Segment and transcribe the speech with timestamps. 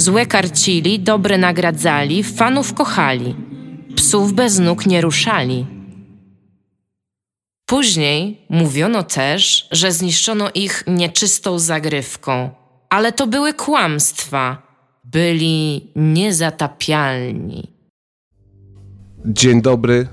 [0.00, 3.36] Złe karcili, dobre nagradzali, fanów kochali.
[3.96, 5.66] Psów bez nóg nie ruszali.
[7.66, 12.50] Później mówiono też, że zniszczono ich nieczystą zagrywką,
[12.90, 14.62] ale to były kłamstwa.
[15.04, 17.68] Byli niezatapialni.
[19.24, 20.08] Dzień dobry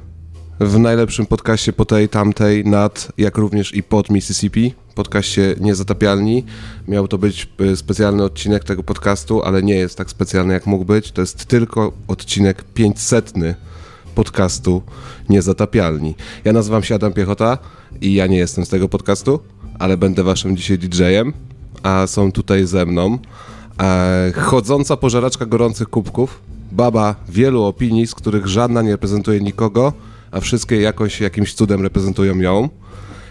[0.60, 6.44] w najlepszym podcaście po tej, tamtej, nad, jak również i pod Mississippi, podcaście Niezatapialni.
[6.88, 10.86] Miał to być y, specjalny odcinek tego podcastu, ale nie jest tak specjalny jak mógł
[10.86, 11.12] być.
[11.12, 13.34] To jest tylko odcinek 500
[14.16, 14.82] podcastu
[15.30, 16.16] Niezatapialni.
[16.46, 17.58] Ja nazywam się Adam Piechota
[18.02, 19.40] i ja nie jestem z tego podcastu,
[19.80, 21.34] ale będę waszym dzisiaj DJ-em,
[21.84, 23.18] a są tutaj ze mną
[23.80, 29.94] e, chodząca pożeraczka gorących kubków, baba wielu opinii, z których żadna nie reprezentuje nikogo,
[30.32, 32.70] a wszystkie jakoś jakimś cudem reprezentują ją.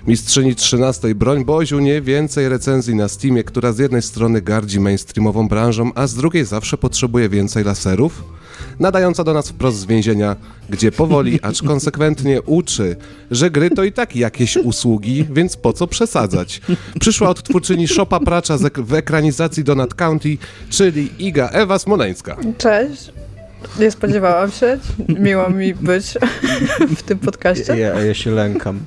[0.07, 5.49] Mistrzyni 13 broń Boziu nie więcej recenzji na Steamie, która z jednej strony gardzi mainstreamową
[5.49, 8.25] branżą, a z drugiej zawsze potrzebuje więcej laserów.
[8.81, 10.37] Nadająca do nas wprost z więzienia,
[10.71, 12.97] gdzie powoli, acz konsekwentnie uczy,
[13.31, 16.61] że gry to i tak jakieś usługi, więc po co przesadzać.
[17.01, 20.39] Przyszła od twórczyni Szopa Pracza w ekranizacji Donut County,
[20.71, 22.37] czyli Iga Ewa Smoleńska.
[22.59, 23.13] Cześć.
[23.79, 24.79] Nie spodziewałam się.
[25.09, 26.19] Miło mi być
[26.97, 27.77] w tym podcaście.
[27.77, 28.81] Ja, ja się lękam.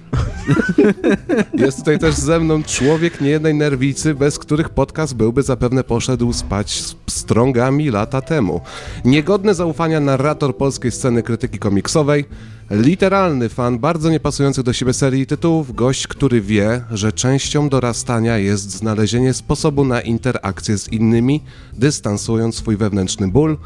[1.54, 6.72] Jest tutaj też ze mną człowiek niejednej nerwicy, bez których podcast byłby zapewne poszedł spać
[6.72, 8.62] z strągami lata temu.
[9.06, 12.26] Niegodny zaufania narrator polskiej sceny krytyki komiksowej,
[12.72, 18.72] literalny fan bardzo niepasujących do siebie serii tytułów, gość, który wie, że częścią dorastania jest
[18.72, 21.44] znalezienie sposobu na interakcję z innymi,
[21.74, 23.58] dystansując swój wewnętrzny ból,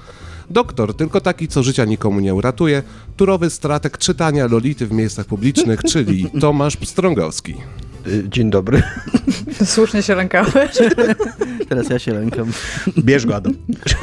[0.54, 2.84] Doktor, tylko taki, co życia nikomu nie uratuje,
[3.18, 7.56] turowy stratek czytania Lolity w miejscach publicznych, czyli Tomasz Pstrągowski.
[8.08, 8.82] Y, dzień dobry.
[9.66, 10.72] Słusznie się lękałeś.
[11.70, 12.52] Teraz ja się lękam.
[13.00, 13.54] Bierz go, Adam.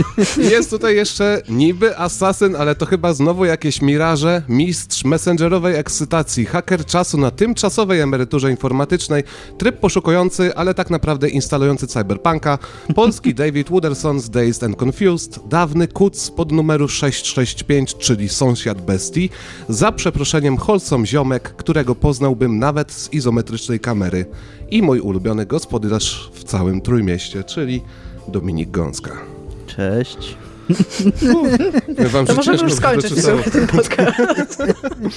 [0.52, 6.84] Jest tutaj jeszcze niby asasyn, ale to chyba znowu jakieś miraże, mistrz messengerowej ekscytacji, haker
[6.84, 9.24] czasu na tymczasowej emeryturze informatycznej,
[9.58, 12.58] tryb poszukujący, ale tak naprawdę instalujący cyberpunka,
[12.94, 19.30] polski David Wooderson z Dazed and Confused, dawny kuc pod numeru 665, czyli sąsiad bestii,
[19.68, 23.89] za przeproszeniem Holsom ziomek, którego poznałbym nawet z izometrycznej kamery
[24.70, 27.82] i mój ulubiony gospodarz w całym Trójmieście, czyli
[28.28, 29.16] Dominik Gąska.
[29.66, 30.36] Cześć.
[32.12, 33.14] Wam to możemy już skończyć
[33.52, 34.62] ten podcast.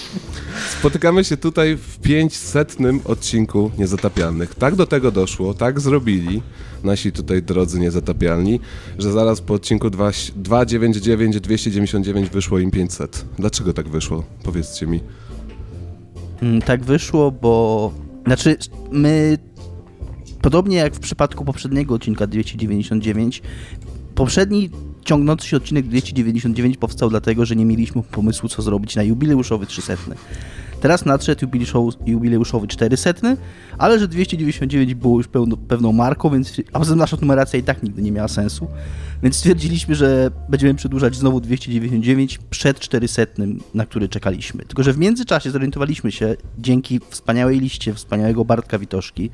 [0.80, 4.56] Spotykamy się tutaj w 500 odcinku Niezatapialnych.
[4.56, 6.42] Tak do tego doszło, tak zrobili
[6.84, 8.60] nasi tutaj drodzy niezatapialni,
[8.98, 9.90] że zaraz po odcinku
[10.36, 13.26] 299, 299 wyszło im 500.
[13.40, 14.24] Dlaczego tak wyszło?
[14.44, 15.00] Powiedzcie mi.
[16.42, 17.92] Mm, tak wyszło, bo
[18.26, 18.58] znaczy,
[18.92, 19.38] my,
[20.42, 23.42] podobnie jak w przypadku poprzedniego odcinka 299,
[24.16, 24.70] poprzedni
[25.06, 29.94] ciągnący się odcinek 299 powstał dlatego, że nie mieliśmy pomysłu, co zrobić na jubileuszowy 300.
[30.84, 31.48] Teraz nadszedł
[32.06, 33.12] jubileuszowy 400,
[33.78, 37.84] ale że 299 było już pełno, pewną marką, więc a poza nasza numeracja i tak
[37.84, 38.68] nigdy nie miała sensu.
[39.24, 43.22] Więc stwierdziliśmy, że będziemy przedłużać znowu 299 przed 400,
[43.74, 44.66] na który czekaliśmy.
[44.66, 49.30] Tylko, że w międzyczasie zorientowaliśmy się, dzięki wspaniałej liście wspaniałego Bartka Witoszki,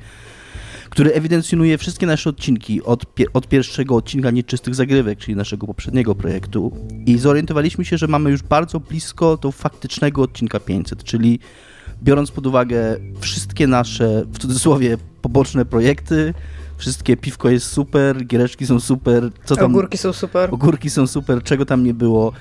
[0.90, 6.14] który ewidencjonuje wszystkie nasze odcinki od, pie od pierwszego odcinka Nieczystych Zagrywek, czyli naszego poprzedniego
[6.14, 6.72] projektu
[7.06, 11.38] i zorientowaliśmy się, że mamy już bardzo blisko do faktycznego odcinka 500, czyli
[12.02, 16.34] biorąc pod uwagę wszystkie nasze, w cudzysłowie, poboczne projekty,
[16.76, 19.70] wszystkie piwko jest super, giereczki są super, co tam...
[19.70, 20.54] Ogórki są super.
[20.54, 22.32] Ogórki są super, czego tam nie było.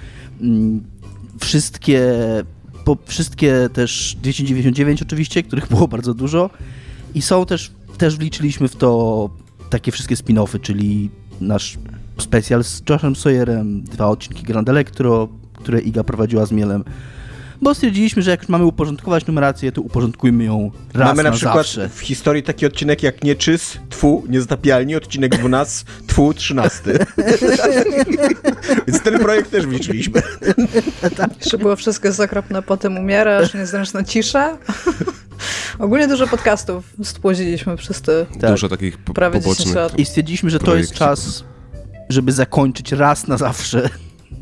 [0.41, 0.83] Mm,
[1.39, 2.13] wszystkie,
[2.85, 6.49] po, wszystkie też 299 oczywiście, których było bardzo dużo
[7.15, 9.29] i są też też wliczyliśmy w to
[9.69, 11.09] takie wszystkie spin-offy, czyli
[11.41, 11.77] nasz
[12.17, 16.83] specjal z Joshem Sawyerem, dwa odcinki Grand Electro, które Iga prowadziła z Mielem,
[17.61, 21.35] bo stwierdziliśmy, że jak już mamy uporządkować numerację, to uporządkujmy ją raz Mamy na, na
[21.35, 21.89] przykład zawsze.
[21.89, 26.81] w historii taki odcinek jak Nieczys, Twu, Niezatapialni, odcinek 12, Twu, 13.
[28.87, 30.21] Więc ten projekt też wliczyliśmy.
[31.17, 31.37] tak.
[31.37, 34.57] Jeszcze było wszystko jest okropne, potem umierasz, niezręczna cisza.
[35.79, 38.51] Ogólnie dużo podcastów spłoziliśmy przez te tak.
[38.51, 41.43] dużo takich prawie pobocznych I stwierdziliśmy, że to jest czas,
[42.09, 43.89] żeby zakończyć raz na zawsze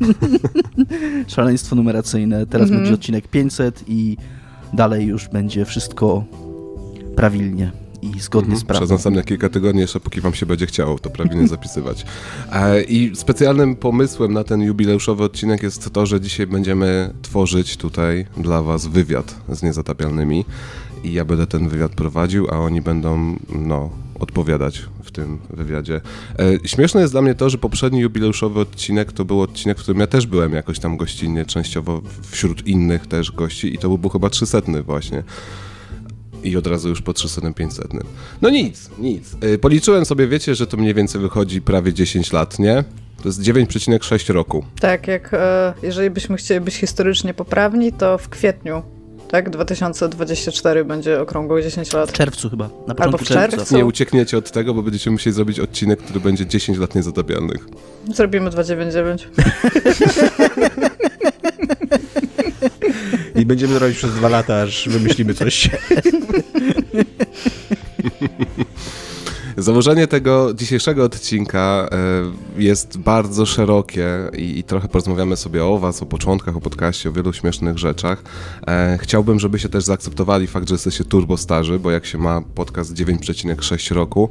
[1.26, 2.46] Szaleństwo numeracyjne.
[2.46, 4.16] Teraz będzie odcinek 500 i
[4.72, 6.24] dalej już będzie wszystko
[7.16, 7.72] prawilnie
[8.02, 8.88] i zgodnie z Przez prawem.
[8.88, 12.04] następne kilka tygodni, jeszcze póki wam się będzie chciało to prawidłnie zapisywać.
[12.52, 18.26] E, I specjalnym pomysłem na ten jubileuszowy odcinek jest to, że dzisiaj będziemy tworzyć tutaj
[18.36, 20.44] dla was wywiad z niezatapialnymi
[21.04, 23.90] i ja będę ten wywiad prowadził, a oni będą, no,
[24.20, 24.82] odpowiadać
[25.18, 26.00] tym wywiadzie.
[26.38, 30.00] E, śmieszne jest dla mnie to, że poprzedni jubileuszowy odcinek to był odcinek, w którym
[30.00, 34.30] ja też byłem jakoś tam gościnnie, częściowo wśród innych też gości i to był chyba
[34.30, 35.22] 300 właśnie.
[36.44, 37.88] I od razu już po 300 500.
[38.42, 39.36] No nic, nic.
[39.44, 42.84] Y, Policzyłem sobie, wiecie, że to mniej więcej wychodzi prawie 10 lat, nie?
[43.22, 44.64] To jest 9,6 roku.
[44.80, 48.82] Tak, jak e, jeżeli byśmy chcieli być historycznie poprawni, to w kwietniu,
[49.30, 52.12] tak, 2024 będzie okrągło 10 W lat.
[52.12, 52.64] czerwcu chyba.
[52.64, 53.56] Na Albo początku w czerwcu.
[53.56, 53.76] czerwca.
[53.76, 57.66] Nie uciekniecie od tego, bo będziecie musieli zrobić odcinek, który będzie 10 lat niezatapialnych.
[58.14, 59.28] Zrobimy 299.
[63.34, 65.70] I będziemy robić przez dwa lata, aż wymyślimy coś.
[69.58, 76.06] Założenie tego dzisiejszego odcinka e, jest bardzo szerokie i, trochę porozmawiamy sobie o was, o
[76.06, 78.22] początkach, o podcaście, o wielu śmiesznych rzeczach.
[78.66, 82.94] E, Chciałbym, żebyście też zaakceptowali fakt, że jesteście turbo starzy, bo jak się ma podcast
[82.94, 84.28] 9,6 roku,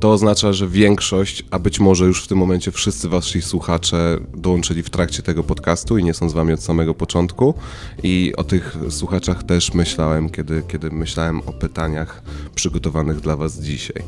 [0.00, 4.82] to oznacza, że większość, a być może już w tym momencie wszyscy wasi słuchacze dołączyli
[4.82, 7.54] w trakcie tego podcastu i nie są z wami od samego początku.
[8.02, 12.22] I o tych słuchaczach też myślałem, kiedy, kiedy myślałem o pytaniach
[12.54, 14.02] przygotowanych dla was dzisiaj.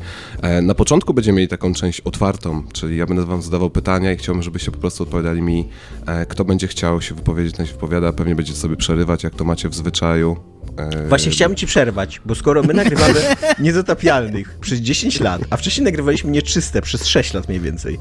[0.49, 4.17] E, Na początku będziemy mieli taką część otwartą, czyli ja będę wam zadawał pytania i
[4.17, 5.69] chciałbym, żebyście po prostu odpowiadali mi,
[6.05, 9.45] e, kto będzie chciał się wypowiedzieć, ten się wypowiada, pewnie będziecie sobie przerywać, jak to
[9.45, 10.37] macie w zwyczaju.
[10.77, 13.13] E, Właśnie chciałem ci przerwać, bo skoro my nagrywamy
[13.59, 17.99] niezatapialnych przez 10 lat, a wcześniej nagrywaliśmy nieczyste przez 6 lat mniej więcej,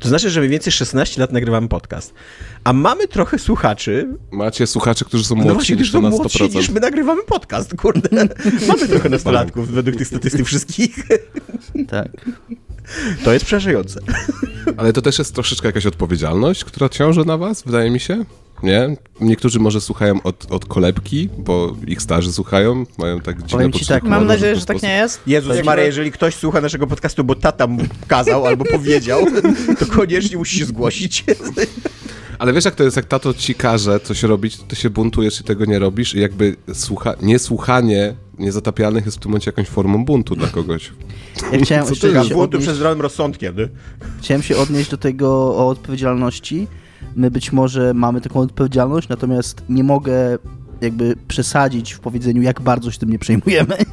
[0.00, 2.14] to znaczy, że mniej więcej 16 lat nagrywamy podcast.
[2.64, 6.38] A mamy trochę słuchaczy, Macie słuchacze, którzy są no młodsi właśnie, niż są na młodsi
[6.38, 6.54] 100%.
[6.54, 8.08] niż my nagrywamy podcast, kurde.
[8.68, 10.96] Mamy trochę nastolatków według tych statystyk wszystkich.
[11.88, 12.08] Tak.
[13.24, 14.00] To jest przerażające.
[14.76, 18.24] Ale to też jest troszeczkę jakaś odpowiedzialność, która ciąży na was, wydaje mi się.
[18.62, 18.96] Nie?
[19.20, 23.86] Niektórzy może słuchają od, od kolebki, bo ich starzy słuchają, mają tak dziwne Powiem ci
[23.86, 25.20] tak, Mam nadzieję, że tak nie jest.
[25.26, 29.26] Jezus Jakby- Maria, jeżeli ktoś słucha naszego podcastu, bo tata mu kazał albo powiedział,
[29.78, 31.24] to koniecznie musi się zgłosić.
[32.38, 35.40] Ale wiesz, jak to jest, jak tato ci każe coś robić, to ty się buntujesz
[35.40, 37.14] i tego nie robisz i jakby słucha...
[37.22, 40.92] niesłuchanie niezatapialnych jest w tym momencie jakąś formą buntu dla kogoś.
[41.52, 43.68] Ja chciałem, Co się Buntu odnieść, przed zdrowym rozsądkiem, nie?
[44.20, 46.66] chciałem się odnieść do tego o odpowiedzialności.
[47.16, 50.38] My być może mamy taką odpowiedzialność, natomiast nie mogę
[50.80, 53.76] jakby przesadzić w powiedzeniu, jak bardzo się tym nie przejmujemy.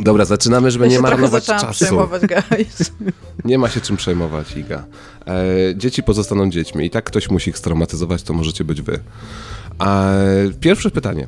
[0.00, 1.66] Dobra, zaczynamy, żeby Ja nie marnować czasu.
[1.70, 2.92] przejmować, guys.
[3.44, 4.84] Nie ma się czym przejmować, Iga.
[5.26, 9.00] E, dzieci pozostaną dziećmi i tak ktoś musi ich straumatyzować, to możecie być wy.
[9.80, 10.12] A
[10.60, 11.26] pierwsze pytanie.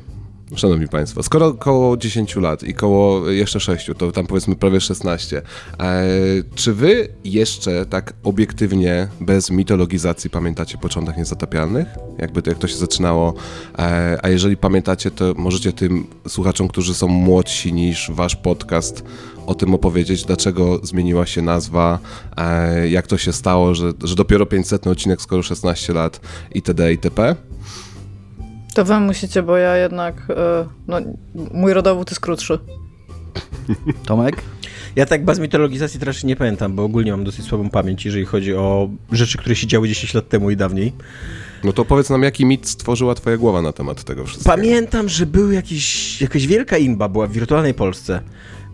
[0.55, 5.41] Szanowni Państwo, skoro około 10 lat i koło jeszcze 6, to tam powiedzmy prawie 16,
[5.79, 6.03] e,
[6.55, 11.87] czy Wy jeszcze tak obiektywnie, bez mitologizacji pamiętacie początek Niezatapialnych?
[12.17, 13.33] Jakby to, jak to się zaczynało,
[13.79, 19.03] e, a jeżeli pamiętacie, to możecie tym słuchaczom, którzy są młodsi niż Wasz podcast,
[19.45, 21.99] o tym opowiedzieć, dlaczego zmieniła się nazwa,
[22.37, 26.21] e, jak to się stało, że, że dopiero 500 odcinek, skoro 16 lat
[26.55, 26.91] itd.
[26.91, 27.35] itp.
[28.73, 30.97] To wy musicie, bo ja jednak, e, no,
[31.53, 32.59] mój rodowód jest krótszy.
[34.05, 34.35] Tomek?
[34.95, 38.25] Ja tak bez mitologizacji to raczej nie pamiętam, bo ogólnie mam dosyć słabą pamięć, jeżeli
[38.25, 40.93] chodzi o rzeczy, które się działy 10 lat temu i dawniej.
[41.63, 44.55] No to powiedz nam, jaki mit stworzyła twoja głowa na temat tego wszystkiego?
[44.55, 48.21] Pamiętam, że był jakiś, jakaś wielka imba była w wirtualnej Polsce.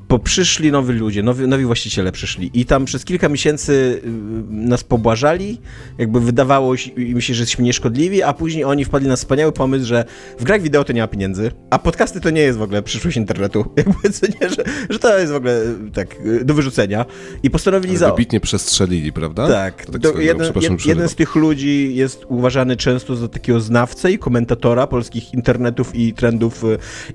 [0.10, 4.10] Bo przyszli nowi ludzie, nowi, nowi właściciele przyszli i tam przez kilka miesięcy y,
[4.50, 5.62] nas pobłażali,
[5.98, 9.86] jakby wydawało się- im się, że jesteśmy nieszkodliwi, a później oni wpadli na wspaniały pomysł,
[9.86, 10.06] że
[10.40, 13.18] w grach wideo to nie ma pieniędzy, a podcasty to nie jest w ogóle przyszłość
[13.18, 13.66] internetu.
[13.78, 17.06] Jakby co nie, że, że to jest w ogóle y, tak y, do wyrzucenia.
[17.44, 18.12] I postanowili za...
[18.12, 19.48] wybitnie przestrzelili, prawda?
[19.48, 23.60] Tak, To tak swoją jeden, jed, jeden z tych ludzi jest uważany często za takiego
[23.60, 26.64] znawcę i komentatora polskich internetów i trendów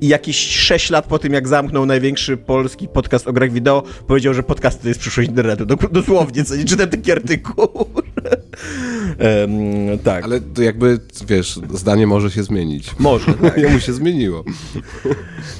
[0.00, 4.34] i jakieś 6 lat po tym, jak zamknął największy polski podcast o grach wideo, powiedział,
[4.34, 5.66] że podcast to jest przyszłość internetu.
[5.92, 7.68] Dosłownie, co nie czytam taki artykuł.
[9.18, 12.90] Em, tak, Ale to jakby, wiesz, zdanie może się zmienić.
[12.98, 13.34] może.
[13.42, 13.58] Tak.
[13.58, 14.44] Jemu się zmieniło.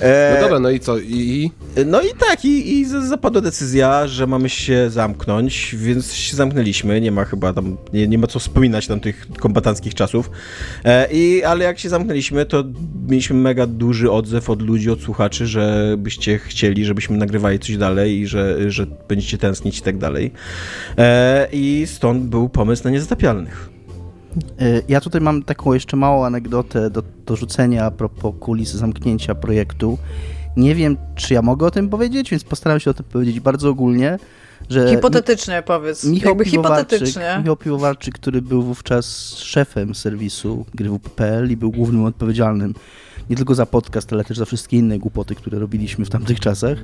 [0.01, 0.99] E, No dobra, no i co?
[0.99, 1.51] I?
[1.87, 7.01] No i tak, i, i zapadła decyzja, że mamy się zamknąć, więc się zamknęliśmy.
[7.01, 10.31] Nie ma chyba tam, nie, nie ma co wspominać tam tych kombatanckich czasów.
[10.85, 12.65] E, i, ale jak się zamknęliśmy, to
[13.09, 18.19] mieliśmy mega duży odzew od ludzi, od słuchaczy, że byście chcieli, żebyśmy nagrywali coś dalej
[18.21, 20.33] i że, że będziecie tęsknić i tak dalej.
[20.99, 23.71] E, I stąd był pomysł na niezatapialnych.
[24.62, 29.35] Y, Ja tutaj mam taką jeszcze małą anegdotę do, do rzucenia a propos kulis zamknięcia
[29.35, 29.99] projektu.
[30.57, 33.69] Nie wiem, czy ja mogę o tym powiedzieć, więc postaram się o tym powiedzieć bardzo
[33.69, 34.19] ogólnie,
[34.71, 36.05] że Hipotetycznie powiedz.
[36.05, 37.37] Mi- Michał Jakby Piwowarczyk, hipotetycznie.
[37.38, 42.75] Michał Piwowarczyk, który był wówczas szefem serwisu grywp.pl i był głównym odpowiedzialnym
[43.31, 46.79] nie tylko za podcast, ale też za wszystkie inne głupoty, które robiliśmy w tamtych czasach,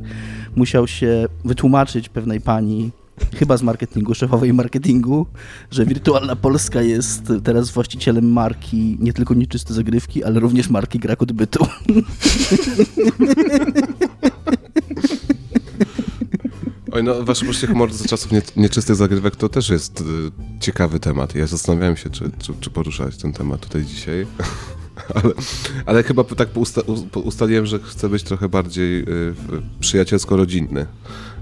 [0.56, 2.90] musiał się wytłumaczyć pewnej pani,
[3.34, 5.26] chyba z marketingu, szefowej marketingu,
[5.70, 11.16] że Wirtualna Polska jest teraz właścicielem marki nie tylko nieczyste zagrywki, ale również marki gra
[11.16, 11.66] kod bytu.
[16.92, 20.04] Oj, no wasze poczucie humoru za czasów nie, nieczystych zagrywek to też jest y,
[20.60, 21.34] ciekawy temat.
[21.34, 24.26] Ja zastanawiałem się, czy, czy, czy poruszać ten temat tutaj dzisiaj.
[25.14, 25.32] ale,
[25.86, 26.80] ale chyba tak usta,
[27.24, 29.34] ustaliłem, że chcę być trochę bardziej y,
[29.80, 30.86] przyjacielsko-rodzinny.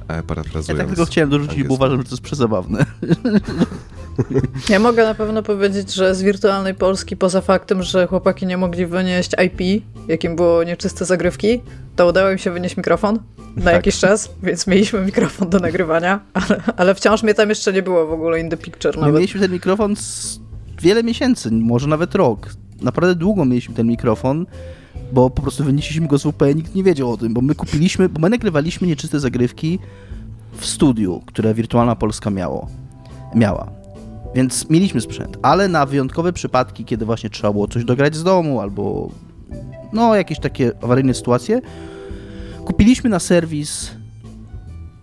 [0.09, 0.79] E, Ja parafrazując.
[0.81, 2.87] tak tylko chciałem dorzucić, bo uważam, że to jest przezabawne.
[4.69, 8.87] Ja mogę na pewno powiedzieć, że z wirtualnej Polski, poza faktem, że chłopaki nie mogli
[8.87, 11.61] wynieść IP, jakim było nieczyste zagrywki,
[11.97, 13.19] to udało im się wynieść mikrofon
[13.57, 17.83] na jakiś czas, więc mieliśmy mikrofon do nagrywania, ale, ale wciąż mnie tam jeszcze nie
[17.83, 19.15] było w ogóle in the picture My nawet.
[19.15, 20.41] mieliśmy ten mikrofon z
[20.83, 22.49] wiele miesięcy, może nawet rok.
[22.83, 24.47] Naprawdę długo mieliśmy ten mikrofon,
[25.13, 28.09] bo po prostu wynieśliśmy go z WP nikt nie wiedział o tym, bo my kupiliśmy,
[28.09, 29.79] bo my nagrywaliśmy nieczyste zagrywki
[30.53, 32.69] w studiu, które Wirtualna Polska miało,
[33.35, 33.71] miała.
[34.35, 38.61] Więc mieliśmy sprzęt, ale na wyjątkowe przypadki, kiedy właśnie trzeba było coś dograć z domu
[38.61, 39.11] albo
[39.93, 41.61] no jakieś takie awaryjne sytuacje,
[42.65, 43.91] kupiliśmy na serwis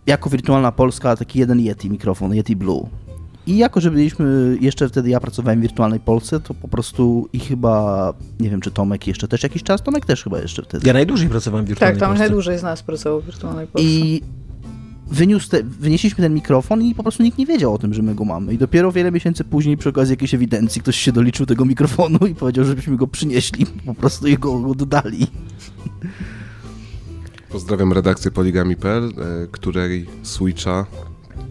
[0.07, 2.89] jako Wirtualna Polska taki jeden Yeti mikrofon, Yeti Blue.
[3.47, 7.39] I jako, że byliśmy, jeszcze wtedy ja pracowałem w Wirtualnej Polsce, to po prostu i
[7.39, 10.87] chyba, nie wiem czy Tomek jeszcze też jakiś czas, Tomek też chyba jeszcze wtedy.
[10.87, 12.19] Ja najdłużej pracowałem w Tak, wirtualnej tam Polsce.
[12.23, 13.89] najdłużej z nas pracował w wirtualnej Polsce.
[13.89, 14.21] I
[15.07, 18.15] wyniósł te, wynieśliśmy ten mikrofon i po prostu nikt nie wiedział o tym, że my
[18.15, 18.53] go mamy.
[18.53, 22.35] I dopiero wiele miesięcy później przy okazji jakiejś ewidencji ktoś się doliczył tego mikrofonu i
[22.35, 25.27] powiedział, żebyśmy go przynieśli, po prostu i go, dodali.
[27.49, 30.85] Pozdrawiam redakcję poligami.pl, e, której switcha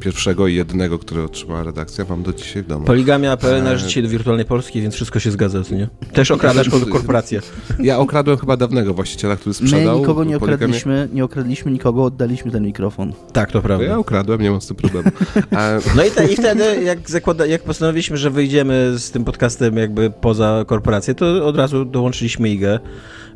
[0.00, 2.84] pierwszego i jedynego, który otrzymała redakcja, mam do dzisiaj w domu.
[2.84, 5.88] Poligamia.pl E, należy dzisiaj do wirtualnej Polski, więc wszystko się zgadza, co nie?
[6.12, 7.40] Też okradasz ko- korporację.
[7.80, 9.98] Ja okradłem chyba dawnego właściciela, który My sprzedał.
[9.98, 10.54] nikogo nie poligamię.
[10.64, 13.12] okradliśmy, nie okradliśmy nikogo, oddaliśmy ten mikrofon.
[13.32, 13.84] Tak, to prawda.
[13.86, 15.08] ja ukradłem, nie mam z tym problemu.
[15.52, 19.76] E, No i, te, i wtedy, jak, zakłada, jak postanowiliśmy, że wyjdziemy z tym podcastem
[19.76, 22.78] jakby poza korporację, to od razu dołączyliśmy Igę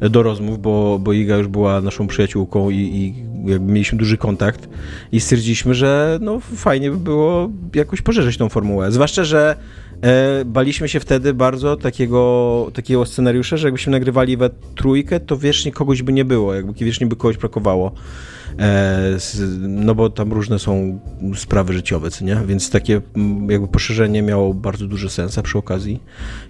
[0.00, 3.14] do rozmów, bo, bo Iga już była naszą przyjaciółką i, i
[3.50, 4.68] jakby mieliśmy duży kontakt
[5.12, 8.92] i stwierdziliśmy, że no fajnie by było jakoś poszerzyć tą formułę.
[8.92, 9.56] Zwłaszcza, że
[10.02, 15.72] e, baliśmy się wtedy bardzo takiego, takiego scenariusza, że jakbyśmy nagrywali we trójkę, to wiecznie
[15.72, 17.92] kogoś by nie było, jakby wiecznie by kogoś brakowało.
[18.58, 21.00] E, z, no bo tam różne są
[21.36, 22.36] sprawy życiowe, co nie?
[22.46, 23.00] Więc takie
[23.48, 26.02] jakby poszerzenie miało bardzo duży sens, a przy okazji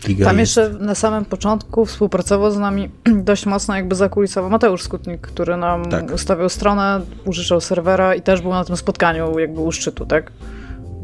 [0.09, 0.57] Iga Tam jest...
[0.57, 2.91] jeszcze na samym początku współpracował z nami
[3.29, 6.13] dość mocno jakby zakulisowo Mateusz Skutnik, który nam Tak.
[6.15, 10.33] ustawiał stronę, użyczał serwera i też był na tym spotkaniu jakby u szczytu, tak?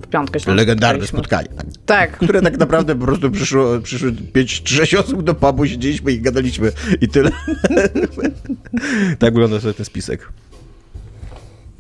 [0.03, 1.67] W piątkę się Legendarne spotkanie, tak.
[1.87, 6.73] Tak, które tak naprawdę po prostu przyszło, przyszły 5-6 osób do pubu, siedzieliśmy i gadaliśmy
[7.01, 7.31] i tyle.
[9.19, 10.29] tak wygląda sobie ten spisek.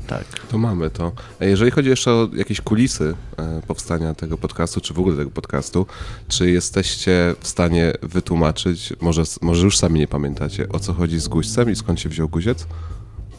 [0.06, 0.24] Tak.
[0.50, 1.12] To mamy to.
[1.40, 5.30] E, Jeżeli chodzi jeszcze o jakieś kulisy e, powstania tego podcastu, czy w ogóle tego
[5.30, 5.86] podcastu,
[6.28, 11.28] czy jesteście w stanie wytłumaczyć, może, może już sami nie pamiętacie, o co chodzi z
[11.28, 12.66] guźcem i skąd się wziął guziec?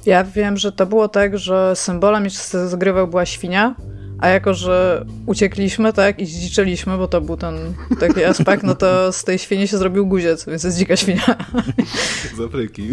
[0.05, 3.75] Ja wiem, że to było tak, że symbolem jeszcze zagrywał była świnia,
[4.25, 7.55] a jako, że uciekliśmy, tak, i zdziczyliśmy, bo to był ten
[7.99, 11.35] taki aspekt, no to z tej świni się zrobił guziec, więc jest dzika świnia.
[12.37, 12.89] Zapryki.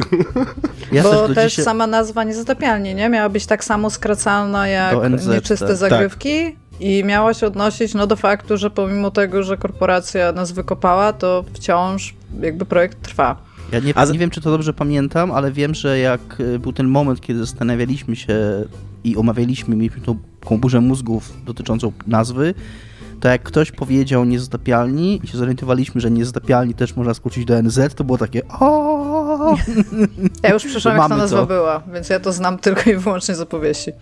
[0.92, 3.08] Ja bo też dzisiaj- sama nazwa niezatapialnie, nie?
[3.08, 5.76] Miała być tak samo skracalna jak NZ, nieczyste tak.
[5.76, 11.12] zagrywki i miała się odnosić no, do faktu, że pomimo tego, że korporacja nas wykopała,
[11.12, 13.36] to wciąż jakby projekt trwa.
[13.72, 16.58] Ja nie, A z- nie wiem, czy to dobrze pamiętam, ale wiem, że jak y,
[16.58, 18.64] był ten moment, kiedy zastanawialiśmy się
[19.04, 22.54] i omawialiśmy, mieliśmy tą taką burzę mózgów dotyczącą nazwy,
[23.20, 27.94] to jak ktoś powiedział niezatapialni i się zorientowaliśmy, że niezatapialni też można skrócić do NZ,
[27.94, 29.56] to było takie o.
[30.42, 31.46] Ja już przeszłam, jak ta nazwa to.
[31.46, 33.92] była, więc ja to znam tylko i wyłącznie z opowieści.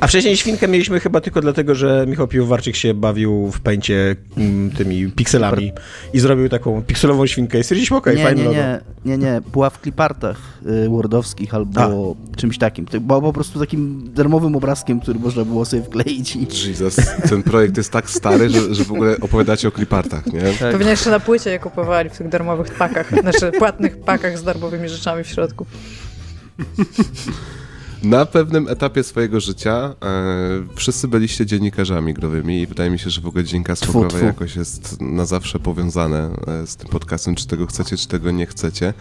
[0.00, 4.70] A wcześniej świnkę mieliśmy chyba tylko dlatego, że Michał Piwowarczyk się bawił w pęcie mm,
[4.70, 5.72] tymi pikselami
[6.12, 8.58] i zrobił taką pikselową świnkę i stwierdziliśmy, okej, nie, fajny nie, logo.
[8.58, 10.36] nie, nie, nie, była w klipartach
[10.84, 12.86] y, wordowskich albo czymś takim.
[12.86, 16.96] To była po prostu takim darmowym obrazkiem, który można było sobie wkleić i Jesus,
[17.28, 20.40] ten projekt jest tak stary, że, że w ogóle opowiadacie o klipartach, nie?
[20.40, 20.72] Tak.
[20.72, 24.88] Pewnie jeszcze na płycie je kupowali w tych darmowych pakach, znaczy płatnych pakach z darmowymi
[24.88, 25.66] rzeczami w środku.
[28.04, 33.20] Na pewnym etapie swojego życia e, wszyscy byliście dziennikarzami growymi i wydaje mi się, że
[33.20, 34.26] w ogóle dziennikarstwo Tfu, growe tfu.
[34.26, 38.46] jakoś jest na zawsze powiązane e, z tym podcastem, czy tego chcecie, czy tego nie
[38.46, 38.94] chcecie.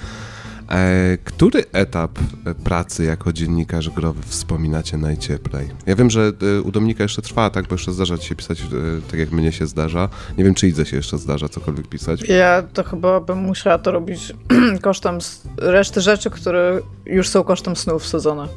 [0.69, 5.67] E, który etap e, pracy jako dziennikarz growy wspominacie najcieplej?
[5.85, 8.63] Ja wiem, że e, u Dominika jeszcze trwa, tak, bo jeszcze zdarza ci się pisać
[9.11, 10.09] tak, jak mnie się zdarza.
[10.37, 12.29] Nie wiem, czy Idze się jeszcze zdarza cokolwiek pisać.
[12.29, 14.33] Ja to chyba bym musiała to robić
[14.81, 15.17] kosztem
[15.57, 18.47] reszty rzeczy, które już są kosztem snów wsadzone.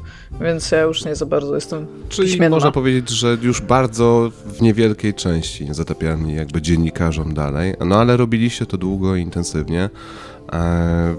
[0.41, 2.55] Więc ja już nie za bardzo jestem Czyli piśmienna.
[2.55, 8.65] można powiedzieć, że już bardzo w niewielkiej części zatapialni jakby dziennikarzom dalej, no ale robiliście
[8.65, 9.89] to długo i intensywnie.
[10.53, 11.15] E,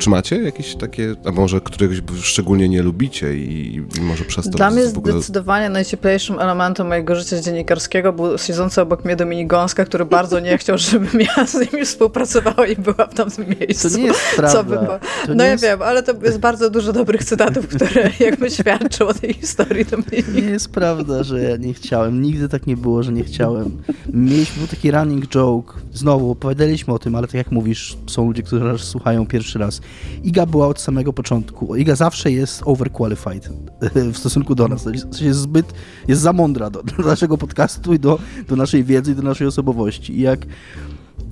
[0.00, 4.50] czy macie jakieś takie, a może któregoś szczególnie nie lubicie i, i może przez to
[4.50, 5.12] Dla mnie ogóle...
[5.12, 10.58] zdecydowanie najcieplejszym elementem mojego życia dziennikarskiego był siedzący obok mnie Dominik Gąska, który bardzo nie
[10.58, 13.90] chciał, żebym ja z nim współpracowała i była w tamtym miejscu.
[13.90, 14.58] to nie jest prawda.
[14.58, 14.98] Co by było?
[14.98, 18.50] To No nie ja jest, wiem, ale to jest bardzo dużo dobrych cytatów, które jakby
[18.50, 20.32] świadczą o tej historii Dominika.
[20.34, 22.22] Nie jest prawda, że ja nie chciałem.
[22.22, 23.82] Nigdy tak nie było, że nie chciałem.
[24.12, 25.74] Mieliśmy był taki running joke.
[25.94, 29.80] Znowu opowiadaliśmy o tym, ale tak jak mówisz, są ludzie, którzy nas słuchają pierwszy raz.
[30.24, 31.76] Iga była od samego początku.
[31.76, 33.48] Iga zawsze jest overqualified
[34.12, 34.86] w stosunku do nas.
[35.20, 35.72] Jest zbyt,
[36.08, 38.18] jest za mądra do, do naszego podcastu i do,
[38.48, 40.18] do naszej wiedzy i do naszej osobowości.
[40.18, 40.46] I jak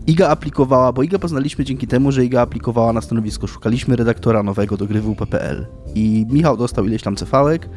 [0.06, 3.46] Iga aplikowała, bo Iga poznaliśmy dzięki temu, że Iga aplikowała na stanowisko.
[3.46, 7.68] Szukaliśmy redaktora nowego do gry WP.pl i Michał dostał ileś tam cefałek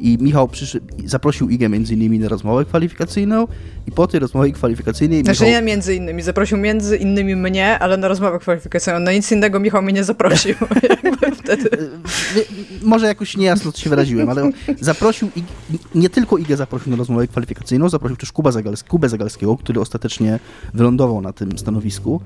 [0.00, 3.46] i Michał przyszedł, zaprosił Igę między innymi na rozmowę kwalifikacyjną
[3.86, 5.60] i po tej rozmowie kwalifikacyjnej Znaczy Michał...
[5.60, 9.00] nie między innymi, zaprosił między innymi mnie, ale na rozmowę kwalifikacyjną.
[9.00, 10.54] Na nic innego Michał mnie nie zaprosił.
[11.44, 11.70] Wtedy.
[12.34, 12.44] Wie-
[12.82, 15.44] Może jakoś niejasno się wyraziłem, ale zaprosił, Ig...
[15.94, 18.82] nie tylko Igę zaprosił na rozmowę kwalifikacyjną, zaprosił też Kuba Zagals...
[18.82, 20.38] Kubę Zagalskiego, który ostatecznie
[20.74, 22.20] wylądował na tym stanowisku.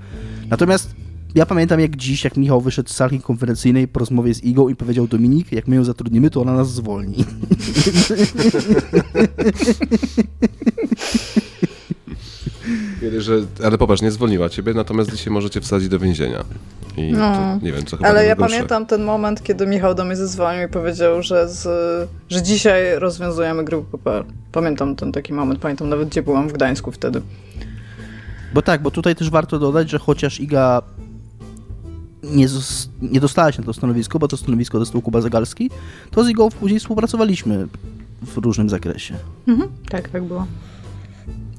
[0.50, 0.94] Natomiast
[1.34, 4.76] ja pamiętam jak dziś, jak Michał wyszedł z sali konferencyjnej po rozmowie z Igą i
[4.76, 7.24] powiedział Dominik, jak my ją zatrudnimy, to ona nas zwolni.
[13.18, 16.44] Że, ale popatrz, nie zwolniła ciebie, natomiast dzisiaj możecie wsadzić do więzienia.
[16.96, 17.32] I No.
[17.60, 18.54] to, nie wiem, co chyba Ale ja najgorsze.
[18.56, 21.62] pamiętam ten moment, kiedy Michał do mnie zadzwonił i powiedział, że, z,
[22.28, 24.24] że dzisiaj rozwiązujemy gry PPR.
[24.52, 27.22] Pamiętam ten taki moment, pamiętam nawet gdzie byłam w Gdańsku wtedy.
[28.54, 30.82] Bo tak, bo tutaj też warto dodać, że chociaż Iga
[32.32, 32.46] nie,
[33.02, 33.20] nie
[33.58, 35.70] na to stanowisko, bo to stanowisko dostał Kuba Zagalski,
[36.10, 37.66] to z Igą później współpracowaliśmy
[38.22, 39.14] w różnym zakresie.
[39.48, 39.70] Mhm.
[39.88, 40.46] Tak, tak było.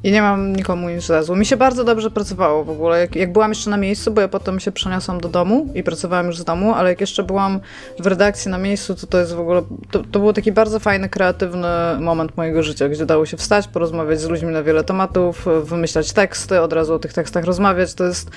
[0.06, 1.36] I nie mam nikomu nic za.
[1.36, 3.00] Mi się bardzo dobrze pracowało w ogóle.
[3.00, 6.26] Jak, jak byłam jeszcze na miejscu, bo ja potem się przeniosłam do domu i pracowałam
[6.26, 7.60] już z domu, ale jak jeszcze byłam
[8.00, 9.62] w redakcji na miejscu, to to jest w ogóle.
[9.92, 11.68] To, to był taki bardzo fajny, kreatywny
[12.00, 16.62] moment mojego życia, gdzie dało się wstać, porozmawiać z ludźmi na wiele tematów, wymyślać teksty,
[16.62, 17.94] od razu o tych tekstach rozmawiać.
[17.94, 18.32] To jest.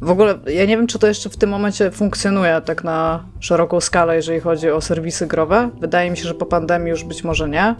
[0.00, 3.80] W ogóle, ja nie wiem, czy to jeszcze w tym momencie funkcjonuje tak na szeroką
[3.80, 5.70] skalę, jeżeli chodzi o serwisy growe.
[5.80, 7.74] Wydaje mi się, że po pandemii już być może nie.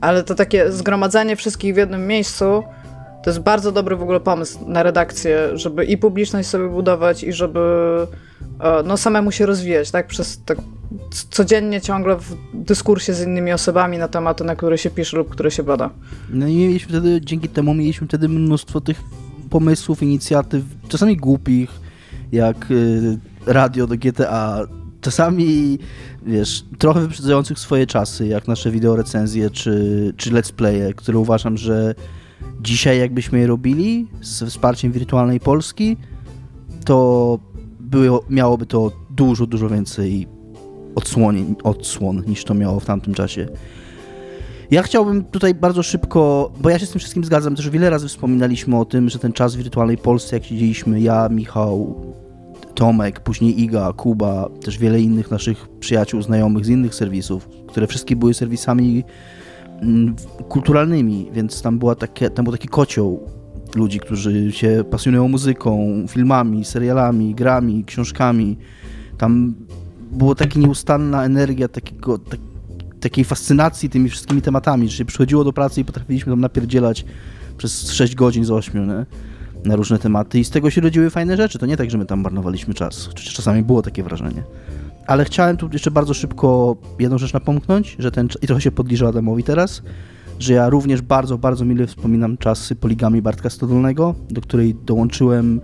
[0.00, 2.62] Ale to takie zgromadzenie wszystkich w jednym miejscu
[3.22, 7.32] to jest bardzo dobry w ogóle pomysł na redakcję, żeby i publiczność sobie budować, i
[7.32, 7.60] żeby
[8.60, 10.06] e, no, samemu się rozwijać, tak?
[10.06, 10.58] Przez tak
[11.30, 15.50] codziennie ciągle w dyskursie z innymi osobami na tematy, na które się pisze lub które
[15.50, 15.90] się bada.
[16.30, 19.00] No i mieliśmy wtedy, dzięki temu mieliśmy wtedy mnóstwo tych
[19.48, 21.70] pomysłów, inicjatyw, czasami głupich,
[22.32, 24.66] jak y, radio do GTA,
[25.00, 25.78] czasami,
[26.26, 31.94] wiesz, trochę wyprzedzających swoje czasy, jak nasze wideorecenzje czy, czy let's playe, które uważam, że
[32.60, 35.96] dzisiaj jakbyśmy je robili z wsparciem Wirtualnej Polski,
[36.84, 37.38] to
[37.80, 40.26] było, miałoby to dużo, dużo więcej
[41.64, 43.48] odsłon niż to miało w tamtym czasie.
[44.70, 48.08] Ja chciałbym tutaj bardzo szybko, bo ja się z tym wszystkim zgadzam, też wiele razy
[48.08, 52.04] wspominaliśmy o tym, że ten czas w wirtualnej Polsce, jak siedzieliśmy, ja, Michał,
[52.74, 58.16] Tomek, później Iga, Kuba, też wiele innych naszych przyjaciół, znajomych z innych serwisów, które wszystkie
[58.16, 59.04] były serwisami
[59.82, 60.16] mm,
[60.48, 63.20] kulturalnymi, więc tam, była takie, tam był taki kocioł
[63.74, 68.58] ludzi, którzy się pasjonują muzyką, filmami, serialami, grami, książkami.
[69.18, 69.54] Tam
[70.12, 72.40] była taka nieustanna energia takiego, tak,
[73.00, 77.04] takiej fascynacji tymi wszystkimi tematami, że przychodziło do pracy i potrafiliśmy tam napierdzielać
[77.56, 79.06] przez 6 godzin z 8, nie?
[79.64, 81.58] na różne tematy i z tego się rodziły fajne rzeczy.
[81.58, 83.06] To nie tak, że my tam marnowaliśmy czas.
[83.06, 84.42] Chociaż czasami było takie wrażenie.
[85.06, 89.08] ale chciałem tu jeszcze bardzo szybko jedną rzecz napomknąć, że ten, i trochę się podliżę
[89.08, 89.82] Adamowi teraz,
[90.38, 95.60] że ja również bardzo, bardzo mile wspominam czasy poligami Bartka Stodolnego, do której dołączyłem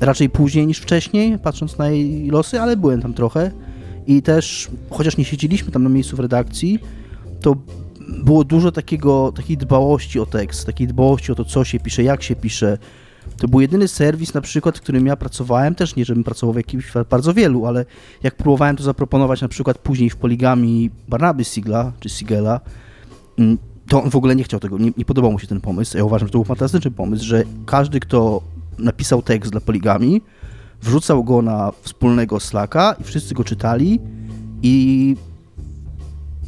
[0.00, 3.50] raczej później niż wcześniej, patrząc na jej losy, ale byłem tam trochę
[4.08, 6.78] i też, chociaż nie siedzieliśmy tam na miejscu w redakcji,
[7.40, 7.56] to
[8.08, 12.22] było dużo takiego, takiej dbałości o tekst, takiej dbałości o to, co się pisze, jak
[12.22, 12.78] się pisze.
[13.36, 16.56] To był jedyny serwis na przykład, w którym ja pracowałem, też nie żebym pracował w
[16.56, 17.84] jakimś bardzo wielu, ale
[18.22, 22.60] jak próbowałem to zaproponować na przykład później w poligami Barnaby Sigla, czy Sigela,
[23.38, 25.96] mm, to on w ogóle nie chciał tego, nie, nie podobał mu się ten pomysł.
[25.96, 28.42] Ja uważam, że to był fantastyczny pomysł, że każdy, kto
[28.78, 30.20] napisał tekst dla poligami,
[30.82, 34.00] wrzucał go na wspólnego Slacka i wszyscy go czytali
[34.62, 35.16] i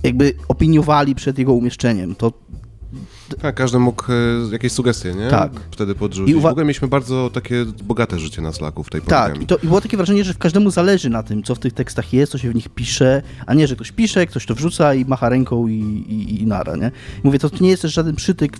[0.02, 2.14] jakby opiniowali przed jego umieszczeniem.
[2.14, 2.32] To
[3.42, 4.14] tak, każdy mógł e,
[4.52, 5.28] jakieś sugestie, nie?
[5.28, 5.52] Tak.
[5.70, 6.36] Wtedy podrzucić.
[6.36, 9.32] I w ogóle mieliśmy bardzo takie bogate życie na Slacku w tej poligami.
[9.32, 11.72] Tak, i, to, i było takie wrażenie, że każdemu zależy na tym, co w tych
[11.72, 14.94] tekstach jest, co się w nich pisze, a nie, że ktoś pisze, ktoś to wrzuca
[14.94, 15.74] i macha ręką i,
[16.08, 16.90] i, i nara, nie?
[17.22, 18.58] Mówię, to nie jest też żaden przytyk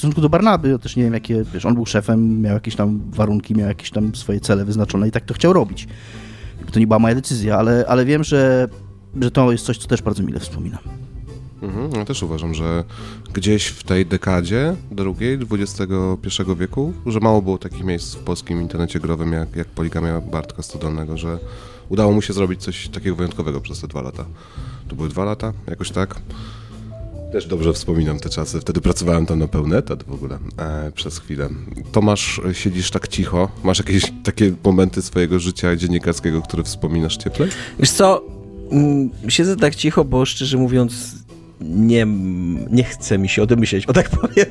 [0.00, 3.54] stosunku do Barnaby, też nie wiem, jakie, wiesz, on był szefem, miał jakieś tam warunki,
[3.54, 5.88] miał jakieś tam swoje cele wyznaczone i tak to chciał robić.
[6.72, 8.68] To nie była moja decyzja, ale, ale wiem, że,
[9.22, 10.78] że to jest coś, co też bardzo mile wspominam.
[11.62, 12.84] Mhm, ja też uważam, że
[13.32, 19.00] gdzieś w tej dekadzie drugiej XXI wieku, że mało było takich miejsc w polskim internecie
[19.00, 21.38] growym jak, jak Poligamia Bartka Stodolnego, że
[21.88, 24.24] udało mu się zrobić coś takiego wyjątkowego przez te dwa lata.
[24.88, 26.20] To były dwa lata, jakoś tak.
[27.32, 28.60] Też dobrze wspominam te czasy.
[28.60, 31.48] Wtedy pracowałem tam na pełny etat w ogóle e, przez chwilę.
[31.92, 33.50] Tomasz, siedzisz tak cicho.
[33.64, 37.50] Masz jakieś takie momenty swojego życia dziennikarskiego, które wspominasz cieplej?
[37.78, 38.24] Wiesz co,
[38.70, 41.14] mm, siedzę tak cicho, bo szczerze mówiąc
[41.60, 42.06] nie,
[42.70, 44.46] nie chce mi się o tym myśleć, o tak powiem.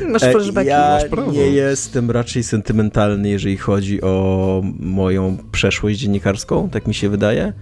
[0.00, 0.08] Nie?
[0.08, 0.70] Masz flashbacki.
[0.70, 0.98] Ja
[1.32, 7.52] nie jestem raczej sentymentalny, jeżeli chodzi o moją przeszłość dziennikarską, tak mi się wydaje.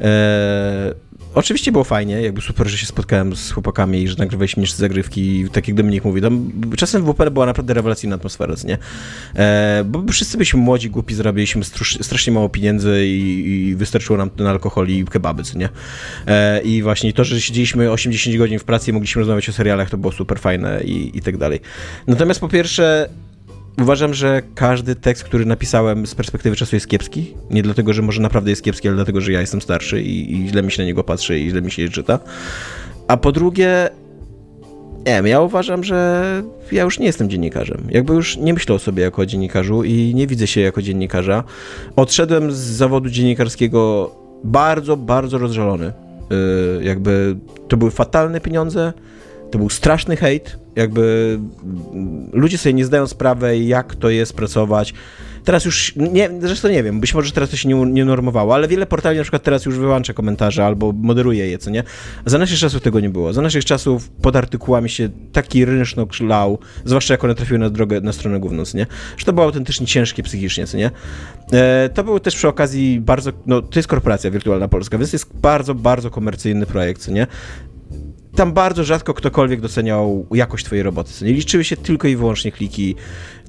[0.00, 0.94] Eee,
[1.34, 5.46] Oczywiście było fajnie, jakby super, że się spotkałem z chłopakami i że nagrywaliśmy jeszcze zagrywki,
[5.52, 6.22] tak jak Dominik mówi.
[6.22, 8.78] Tam czasem w WPR była naprawdę rewelacyjna atmosfera, nie?
[9.36, 11.64] E, bo wszyscy byliśmy młodzi, głupi, zarabialiśmy
[12.00, 15.68] strasznie mało pieniędzy i, i wystarczyło nam na alkohol i kebaby, nie?
[16.26, 19.90] E, I właśnie to, że siedzieliśmy 80 godzin w pracy i mogliśmy rozmawiać o serialach,
[19.90, 21.60] to było super fajne i, i tak dalej.
[22.06, 23.08] Natomiast po pierwsze,
[23.82, 27.34] Uważam, że każdy tekst, który napisałem z perspektywy czasu jest kiepski.
[27.50, 30.48] Nie dlatego, że może naprawdę jest kiepski, ale dlatego, że ja jestem starszy i, i
[30.48, 32.18] źle mi się na niego patrzy i źle mi się je czyta.
[33.08, 33.88] A po drugie,
[35.06, 36.22] nie wiem, ja uważam, że
[36.72, 37.88] ja już nie jestem dziennikarzem.
[37.90, 41.44] Jakby już nie myślę o sobie jako dziennikarzu i nie widzę się jako dziennikarza.
[41.96, 44.10] Odszedłem z zawodu dziennikarskiego
[44.44, 45.92] bardzo, bardzo rozżalony.
[46.30, 47.36] Yy, jakby
[47.68, 48.92] to były fatalne pieniądze,
[49.50, 51.38] to był straszny hejt, jakby
[52.32, 54.94] ludzie sobie nie zdają sprawy, jak to jest pracować.
[55.44, 58.68] Teraz już, nie, zresztą nie wiem, być może teraz to się nie, nie normowało, ale
[58.68, 61.82] wiele portali na przykład teraz już wyłącza komentarze albo moderuje je, co nie?
[62.26, 63.32] Za naszych czasów tego nie było.
[63.32, 68.00] Za naszych czasów pod artykułami się taki rynsztok lał, zwłaszcza jak one trafiły na drogę,
[68.00, 68.86] na stronę główną, co nie?
[69.16, 70.90] Że to było autentycznie ciężkie psychicznie, co nie?
[71.52, 75.14] E, to był też przy okazji bardzo, no to jest korporacja wirtualna polska, więc to
[75.14, 77.26] jest bardzo, bardzo komercyjny projekt, co nie?
[78.34, 81.24] Tam bardzo rzadko ktokolwiek doceniał jakość twojej roboty.
[81.24, 82.94] Nie liczyły się tylko i wyłącznie kliki,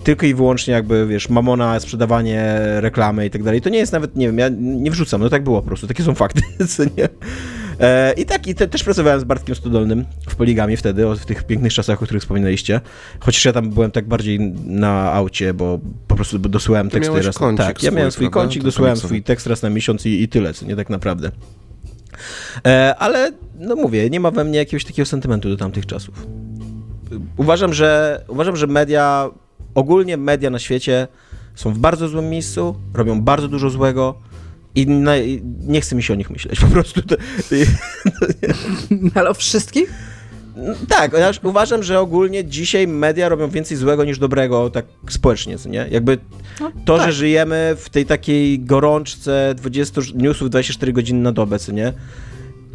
[0.03, 3.61] tylko i wyłącznie jakby, wiesz, mamona, sprzedawanie, reklamy i tak dalej.
[3.61, 6.03] To nie jest nawet, nie wiem, ja nie wrzucam, no tak było po prostu, takie
[6.03, 6.41] są fakty,
[6.75, 7.09] co nie?
[7.79, 11.43] E, I tak, i te, też pracowałem z Bartkiem Studolnym w Poligami wtedy, w tych
[11.43, 12.81] pięknych czasach, o których wspominaliście.
[13.19, 17.35] Chociaż ja tam byłem tak bardziej na aucie, bo po prostu dosyłałem teksty raz.
[17.57, 18.41] Tak, ja miałem swój prawda?
[18.41, 21.31] kącik, dosyłałem swój tekst raz na miesiąc i, i tyle, co nie tak naprawdę.
[22.67, 26.27] E, ale, no mówię, nie ma we mnie jakiegoś takiego sentymentu do tamtych czasów.
[27.37, 29.29] Uważam, że, uważam, że media,
[29.75, 31.07] ogólnie media na świecie
[31.55, 34.15] są w bardzo złym miejscu, robią bardzo dużo złego
[34.75, 34.87] i
[35.61, 37.01] nie chce mi się o nich myśleć, po prostu.
[39.15, 39.93] Ale o wszystkich?
[40.87, 41.11] Tak,
[41.43, 45.87] uważam, że ogólnie dzisiaj media robią więcej złego niż dobrego, tak społecznie, nie?
[45.91, 46.17] Jakby
[46.61, 47.05] no, to, tak.
[47.05, 51.93] że żyjemy w tej takiej gorączce 20 newsów 24 godziny na dobę, co nie?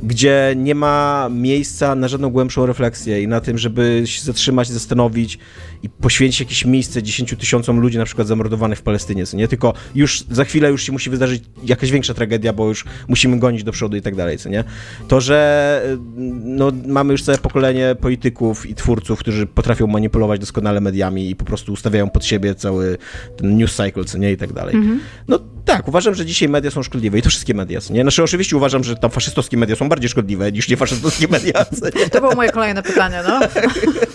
[0.02, 5.38] Gdzie nie ma miejsca na żadną głębszą refleksję i na tym, żeby się zatrzymać, zastanowić
[5.82, 9.48] i poświęcić jakieś miejsce 10 tysiącom ludzi na przykład zamordowanych w Palestynie, co nie?
[9.48, 13.64] Tylko już za chwilę już się musi wydarzyć jakaś większa tragedia, bo już musimy gonić
[13.64, 14.64] do przodu i tak dalej, co nie?
[15.08, 15.96] To, że
[16.44, 21.44] no, mamy już całe pokolenie polityków i twórców, którzy potrafią manipulować doskonale mediami i po
[21.44, 22.98] prostu ustawiają pod siebie cały
[23.36, 24.32] ten news cycle, co nie?
[24.32, 24.76] I tak dalej.
[24.76, 25.00] Mhm.
[25.28, 28.02] No tak, uważam, że dzisiaj media są szkodliwe i to wszystkie media, co nie?
[28.02, 31.64] Znaczy oczywiście uważam, że tam faszystowskie media są bardziej szkodliwe niż niefaszystowskie media.
[32.12, 33.40] To było moje kolejne pytanie, no.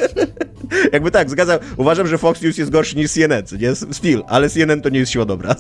[0.94, 1.60] Jakby tak, zgadzam.
[1.78, 3.76] Uważam, że Fox News jest gorszy niż CNN, nie?
[3.76, 5.56] Still, ale CNN to nie jest siła dobra.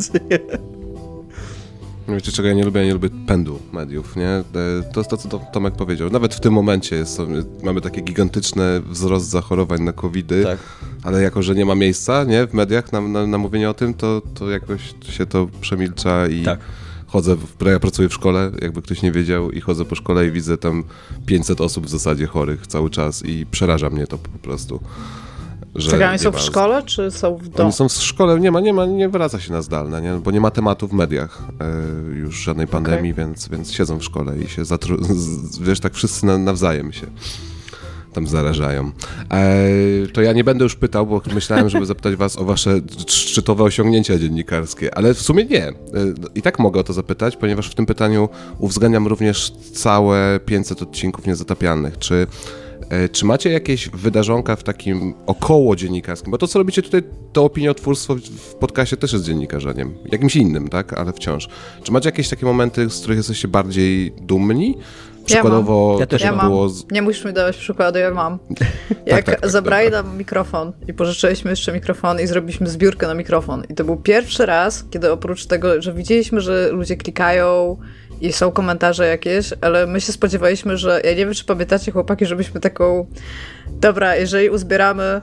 [2.07, 2.79] Wiecie czego ja nie lubię?
[2.79, 4.29] Ja nie lubię pędu mediów, nie?
[4.29, 4.43] E,
[4.93, 6.09] to jest to, co Tomek powiedział.
[6.09, 7.21] Nawet w tym momencie jest,
[7.63, 10.59] mamy taki gigantyczny wzrost zachorowań na covidy, tak.
[11.03, 12.47] ale jako, że nie ma miejsca, nie?
[12.47, 16.43] W mediach na, na, na mówienie o tym, to, to jakoś się to przemilcza i...
[16.43, 16.59] Tak
[17.11, 20.31] chodzę, w, ja pracuję w szkole, jakby ktoś nie wiedział, i chodzę po szkole i
[20.31, 20.83] widzę tam
[21.25, 24.79] 500 osób w zasadzie chorych cały czas i przeraża mnie to po prostu.
[25.75, 27.63] Że Czekaj, oni są w szkole, czy są w domu?
[27.63, 30.13] Oni są w szkole, nie ma, nie ma, nie wraca się na zdalne, nie?
[30.13, 33.25] bo nie ma tematu w mediach e, już żadnej pandemii, okay.
[33.25, 34.97] więc, więc siedzą w szkole i się zatru...
[35.61, 37.07] wiesz, tak wszyscy na, nawzajem się
[38.13, 38.91] tam zarażają.
[39.31, 43.63] E, to ja nie będę już pytał, bo myślałem, żeby zapytać was o wasze szczytowe
[43.63, 45.67] osiągnięcia dziennikarskie, ale w sumie nie.
[45.67, 45.73] E,
[46.35, 51.27] I tak mogę o to zapytać, ponieważ w tym pytaniu uwzględniam również całe 500 odcinków
[51.27, 51.97] niezatapialnych.
[51.99, 52.27] Czy
[53.11, 56.31] czy macie jakieś wydarzonka w takim około dziennikarskim?
[56.31, 59.93] Bo to, co robicie tutaj, to opiniotwórstwo w podcaście też jest dziennikarzeniem.
[60.11, 60.93] Jakimś innym, tak?
[60.93, 61.47] Ale wciąż.
[61.83, 64.77] Czy macie jakieś takie momenty, z których jesteście bardziej dumni?
[65.25, 66.69] Przykładowo ja, ja też ja było...
[66.91, 68.39] Nie musisz mi dawać przykładu, ja mam.
[69.05, 73.63] Jak tak, tak, zabrali nam mikrofon i pożyczyliśmy jeszcze mikrofon i zrobiliśmy zbiórkę na mikrofon.
[73.69, 77.77] I to był pierwszy raz, kiedy oprócz tego, że widzieliśmy, że ludzie klikają
[78.21, 82.25] i są komentarze jakieś, ale my się spodziewaliśmy, że ja nie wiem, czy pamiętacie chłopaki,
[82.25, 83.07] żebyśmy taką
[83.67, 85.21] dobra, jeżeli uzbieramy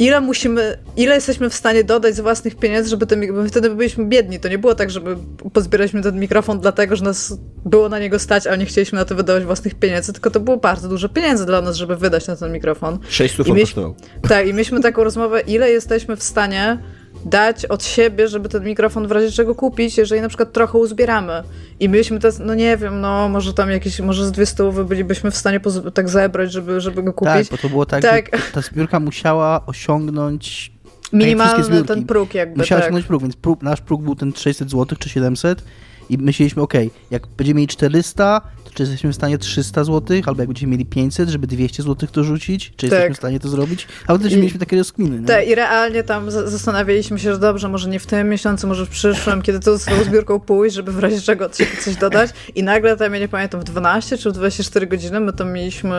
[0.00, 4.04] ile musimy, ile jesteśmy w stanie dodać z własnych pieniędzy, żeby ten, bo wtedy byliśmy
[4.04, 4.40] biedni.
[4.40, 5.16] To nie było tak, żeby
[5.52, 9.14] pozbieraliśmy ten mikrofon dlatego, że nas było na niego stać, a nie chcieliśmy na to
[9.14, 12.52] wydawać własnych pieniędzy, tylko to było bardzo dużo pieniędzy dla nas, żeby wydać na ten
[12.52, 12.98] mikrofon.
[13.08, 13.94] 600 kosztował.
[14.28, 16.78] Tak, i mieliśmy taką rozmowę, ile jesteśmy w stanie
[17.24, 21.42] dać od siebie, żeby ten mikrofon w razie czego kupić, jeżeli na przykład trochę uzbieramy.
[21.80, 25.30] I mieliśmy te, no nie wiem, no może tam jakieś, może z dwie stówy bylibyśmy
[25.30, 25.60] w stanie
[25.94, 27.34] tak zebrać, żeby, żeby go kupić.
[27.34, 28.52] Tak, bo to było tak, tak.
[28.52, 30.72] ta zbiórka musiała osiągnąć
[31.12, 32.86] Minimalny ten próg jakby, Musiała tak.
[32.86, 35.64] osiągnąć próg, więc próg, nasz próg był ten 600 zł czy 700
[36.10, 36.74] i myśleliśmy, ok,
[37.10, 40.86] jak będziemy mieli 400, to czy jesteśmy w stanie 300 zł, albo jak będziemy mieli
[40.86, 42.82] 500, żeby 200 zł to rzucić, czy tak.
[42.82, 43.86] jesteśmy w stanie to zrobić?
[44.06, 45.26] Ale też mieliśmy takie rozkminy.
[45.26, 48.88] Tak, i realnie tam zastanawialiśmy się, że dobrze, może nie w tym miesiącu, może w
[48.88, 52.30] przyszłym, kiedy to z tą zbiórką pójść, żeby w razie czego coś dodać.
[52.54, 55.96] I nagle tam, ja nie pamiętam, w 12 czy w 24 godziny my tam mieliśmy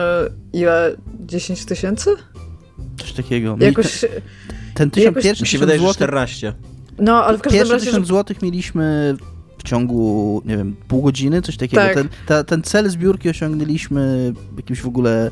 [0.52, 0.96] ile?
[1.20, 2.10] 10 tysięcy?
[2.96, 3.56] Coś takiego.
[3.60, 4.00] Jakoś...
[4.00, 4.10] Ten,
[4.74, 5.24] ten tysiąc, jakoś...
[5.24, 6.54] pierwszy Mi się wydaje, że 14.
[6.98, 7.86] No, ale w każdym razie...
[7.86, 8.04] 1000 że...
[8.04, 9.16] złotych mieliśmy
[9.62, 11.82] w ciągu, nie wiem, pół godziny, coś takiego.
[11.82, 11.94] Tak.
[11.94, 15.30] Ten, ta, ten cel zbiórki osiągnęliśmy jakimś w ogóle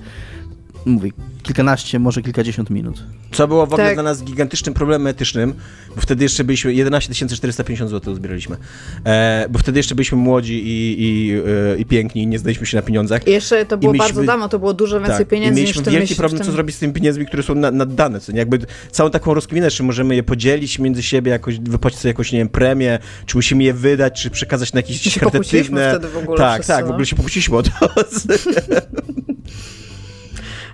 [0.86, 1.10] mówię,
[1.42, 3.02] kilkanaście, może kilkadziesiąt minut.
[3.32, 3.96] Co było w ogóle tak.
[3.96, 5.54] dla nas gigantycznym problemem etycznym,
[5.96, 8.56] bo wtedy jeszcze byliśmy, 11 450 zł zbieraliśmy,
[9.04, 11.32] e, bo wtedy jeszcze byliśmy młodzi i, i,
[11.74, 13.26] e, i piękni i nie zdaliśmy się na pieniądzach.
[13.26, 15.82] I jeszcze to było I bardzo dawno, to było dużo więcej tak, pieniędzy i mieliśmy
[15.82, 16.46] niż wielki problem, tym...
[16.46, 18.38] co zrobić z tymi pieniędzmi, które są na, naddane, co nie?
[18.38, 18.58] Jakby
[18.90, 22.48] całą taką rozkminę, czy możemy je podzielić między siebie, jakoś wypłacić sobie jakąś, nie wiem,
[22.48, 25.90] premię, czy musimy je wydać, czy przekazać na jakieś charytatywne...
[25.90, 26.86] wtedy w ogóle Tak, wszyscy, tak, no?
[26.86, 27.70] w ogóle się popuściliśmy o to.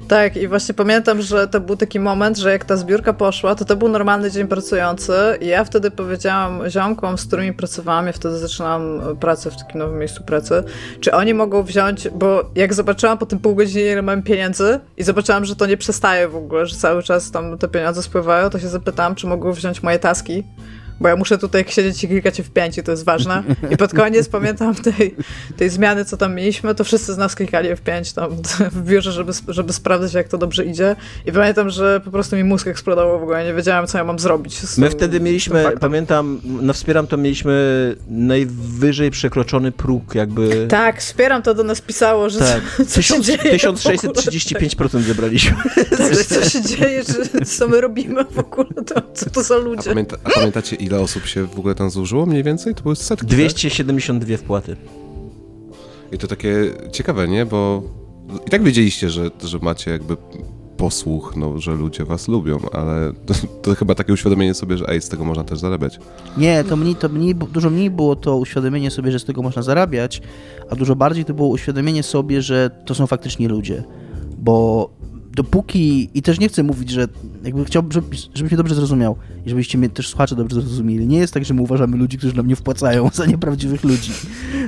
[0.09, 3.65] Tak, i właśnie pamiętam, że to był taki moment, że jak ta zbiórka poszła, to
[3.65, 8.39] to był normalny dzień pracujący i ja wtedy powiedziałam ziomkom, z którymi pracowałam, ja wtedy
[8.39, 10.63] zaczynałam pracę w takim nowym miejscu pracy,
[11.01, 15.03] czy oni mogą wziąć, bo jak zobaczyłam po tym pół godziny, ile mam pieniędzy i
[15.03, 18.59] zobaczyłam, że to nie przestaje w ogóle, że cały czas tam te pieniądze spływają, to
[18.59, 20.45] się zapytałam, czy mogą wziąć moje taski
[21.01, 23.43] bo ja muszę tutaj siedzieć i klikać w pięć i to jest ważne.
[23.71, 25.17] I pod koniec pamiętam tej,
[25.57, 28.31] tej zmiany, co tam mieliśmy, to wszyscy z nas klikali w pięć tam
[28.73, 30.97] w biurze, żeby, żeby sprawdzać, jak to dobrze idzie.
[31.27, 34.19] I pamiętam, że po prostu mi mózg eksplodował w ogóle, nie wiedziałem, co ja mam
[34.19, 34.61] zrobić.
[34.79, 40.67] My wtedy mieliśmy, pamiętam, na Wspieram to mieliśmy najwyżej przekroczony próg, jakby...
[40.71, 42.63] Tak, Wspieram to do nas pisało, że tak.
[42.77, 45.57] co, co się dzieje 1635% zebraliśmy.
[45.99, 49.91] Tak, co się dzieje, że co my robimy w ogóle, to, co to za ludzie.
[49.91, 52.75] A, pamięta, a pamiętacie, ile osób się w ogóle tam zużyło mniej więcej?
[52.75, 54.41] To były setki, 272 tak?
[54.41, 54.77] wpłaty.
[56.13, 56.55] I to takie
[56.93, 57.47] ciekawe, nie?
[57.47, 57.83] Bo
[58.47, 60.17] i tak wiedzieliście, że, że macie jakby
[60.77, 65.03] posłuch, no, że ludzie was lubią, ale to, to, chyba takie uświadomienie sobie, że ej,
[65.03, 65.99] z tego można też zarabiać.
[66.37, 69.63] Nie, to, mniej, to mniej, dużo mniej było to uświadomienie sobie, że z tego można
[69.63, 70.23] zarabiać,
[70.71, 73.85] a dużo bardziej to było uświadomienie sobie, że to są faktycznie ludzie.
[74.39, 74.91] Bo
[75.37, 77.09] dopóki, i też nie chcę mówić, że
[77.45, 81.07] jakby chciałbym, żeby, żebyś mnie dobrze zrozumiał i żebyście mnie też słuchacze dobrze zrozumieli.
[81.07, 84.13] Nie jest tak, że my uważamy ludzi, którzy nam nie wpłacają za nieprawdziwych ludzi.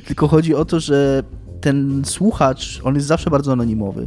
[0.06, 1.22] Tylko chodzi o to, że
[1.60, 4.06] ten słuchacz, on jest zawsze bardzo anonimowy.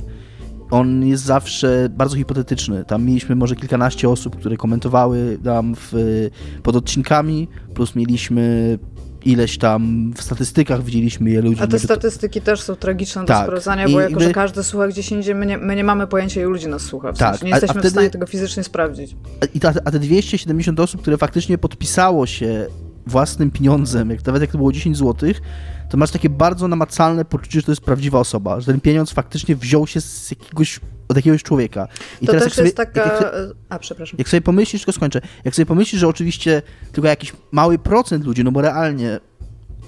[0.71, 2.85] On jest zawsze bardzo hipotetyczny.
[2.85, 5.93] Tam mieliśmy może kilkanaście osób, które komentowały nam w,
[6.63, 8.77] pod odcinkami, plus mieliśmy
[9.25, 11.61] ileś tam w statystykach widzieliśmy je ludzi.
[11.63, 12.45] A te statystyki to...
[12.45, 13.37] też są tragiczne tak.
[13.37, 16.41] do sprawdzania, bo jako, że każdy słucha gdzieś indziej, my nie, my nie mamy pojęcia,
[16.41, 17.11] ilu ludzi nas słucha.
[17.11, 17.29] W tak.
[17.29, 17.89] sensie nie jesteśmy a, a wtedy...
[17.89, 19.15] w stanie tego fizycznie sprawdzić.
[19.53, 22.67] I ta, a te 270 osób, które faktycznie podpisało się
[23.07, 25.29] własnym pieniądzem, jak nawet jak to było 10 zł,
[25.89, 29.55] to masz takie bardzo namacalne poczucie, że to jest prawdziwa osoba, że ten pieniądz faktycznie
[29.55, 30.79] wziął się z jakiegoś,
[31.11, 31.87] od jakiegoś człowieka.
[32.21, 33.05] I to teraz też jest taka...
[33.05, 33.33] Jak,
[33.69, 34.15] a, przepraszam.
[34.17, 38.43] Jak sobie pomyślisz, tylko skończę, jak sobie pomyślisz, że oczywiście tylko jakiś mały procent ludzi,
[38.43, 39.19] no bo realnie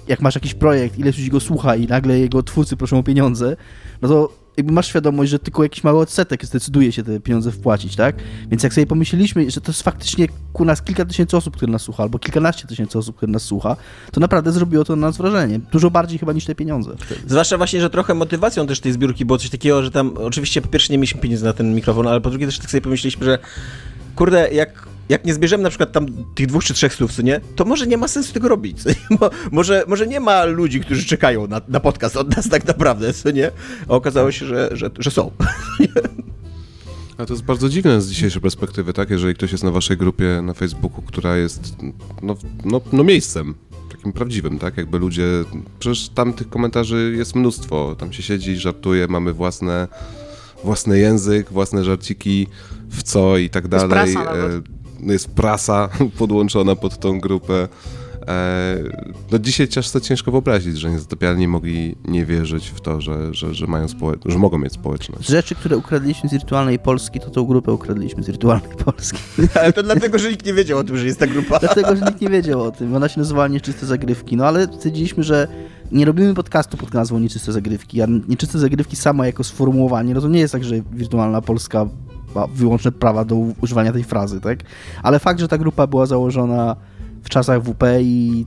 [0.08, 3.56] jak masz jakiś projekt, ileś ludzi go słucha i nagle jego twórcy proszą o pieniądze,
[4.02, 7.96] no to jakby masz świadomość, że tylko jakiś mały odsetek zdecyduje się te pieniądze wpłacić,
[7.96, 8.16] tak?
[8.48, 11.82] Więc jak sobie pomyśleliśmy, że to jest faktycznie ku nas kilka tysięcy osób, które nas
[11.82, 13.76] słucha, albo kilkanaście tysięcy osób, które nas słucha,
[14.12, 15.60] to naprawdę zrobiło to na nas wrażenie.
[15.72, 16.96] Dużo bardziej chyba niż te pieniądze.
[17.26, 20.68] Zwłaszcza właśnie, że trochę motywacją też tej zbiórki było coś takiego, że tam oczywiście po
[20.68, 23.38] pierwsze nie mieliśmy pieniędzy na ten mikrofon, ale po drugie też tak sobie pomyśleliśmy, że
[24.14, 27.40] kurde, jak jak nie zbierzemy na przykład tam tych dwóch czy trzech słów, co nie,
[27.56, 28.78] to może nie ma sensu tego robić.
[29.20, 33.14] Bo, może, może nie ma ludzi, którzy czekają na, na podcast od nas tak naprawdę,
[33.14, 33.50] co nie?
[33.88, 35.30] A okazało się, że, że, że są.
[37.18, 39.10] A to jest bardzo dziwne z dzisiejszej perspektywy, tak?
[39.10, 41.76] Jeżeli ktoś jest na waszej grupie na Facebooku, która jest
[42.22, 43.54] no, no, no miejscem
[43.90, 44.76] takim prawdziwym, tak?
[44.76, 45.24] Jakby ludzie,
[45.78, 49.88] przecież tam tych komentarzy jest mnóstwo, tam się siedzi, żartuje, mamy własne,
[50.64, 52.46] własny język, własne żarciki,
[52.94, 54.00] w co i tak dalej.
[54.00, 54.64] Jest prasa nawet
[55.12, 57.68] jest prasa podłączona pod tą grupę.
[58.28, 58.78] E,
[59.32, 63.66] no dzisiaj często ciężko wyobrazić, że niezatopialni mogli nie wierzyć w to, że, że, że,
[63.66, 65.28] mają społecz- że mogą mieć społeczność.
[65.28, 69.18] Z rzeczy, które ukradliśmy z wirtualnej Polski, to tą grupę ukradliśmy z wirtualnej Polski.
[69.60, 71.58] Ale to dlatego, że nikt nie wiedział o tym, że jest ta grupa.
[71.58, 72.96] Dlatego, że nikt nie wiedział o tym.
[72.96, 74.36] Ona się nazywała Nieczyste Zagrywki.
[74.36, 75.48] No ale stwierdziliśmy, że
[75.92, 80.28] nie robimy podcastu pod nazwą Nieczyste Zagrywki, a Nieczyste Zagrywki sama jako sformułowanie, no to
[80.28, 81.88] nie jest tak, że wirtualna Polska
[82.54, 84.58] wyłączne prawa do używania tej frazy, tak?
[85.02, 86.76] Ale fakt, że ta grupa była założona
[87.22, 88.46] w czasach WP i,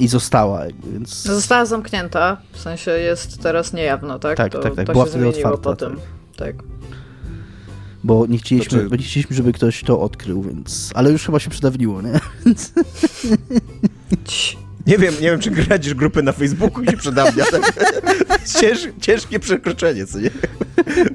[0.00, 1.22] i została, więc...
[1.22, 4.36] Została zamknięta, w sensie jest teraz niejawno, tak?
[4.36, 4.86] Tak, to, tak, tak.
[4.86, 5.58] To była wtedy otwarta.
[5.58, 5.96] Po tym.
[6.36, 6.54] Tak.
[8.04, 8.96] Bo nie chcieliśmy, znaczy...
[8.96, 10.90] nie chcieliśmy, żeby ktoś to odkrył, więc...
[10.94, 12.12] Ale już chyba się przedawniło, nie?
[14.86, 17.44] Nie wiem, nie wiem, czy gradzisz grupy na Facebooku i się przedawnia.
[17.44, 17.72] Tak?
[18.60, 20.30] Cięż, ciężkie przekroczenie, co nie?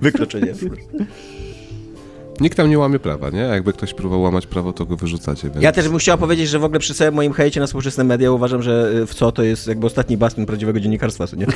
[0.02, 0.54] Wykroczenie.
[2.42, 3.40] Nikt tam nie łamie prawa, nie?
[3.40, 5.50] Jakby ktoś próbował łamać prawo, to go wyrzucacie.
[5.50, 5.64] Więc...
[5.64, 8.32] Ja też bym chciał powiedzieć, że w ogóle przy całym moim hejcie na współczesne media
[8.32, 11.46] uważam, że y, w co to jest jakby ostatni bastion prawdziwego dziennikarstwa, co nie?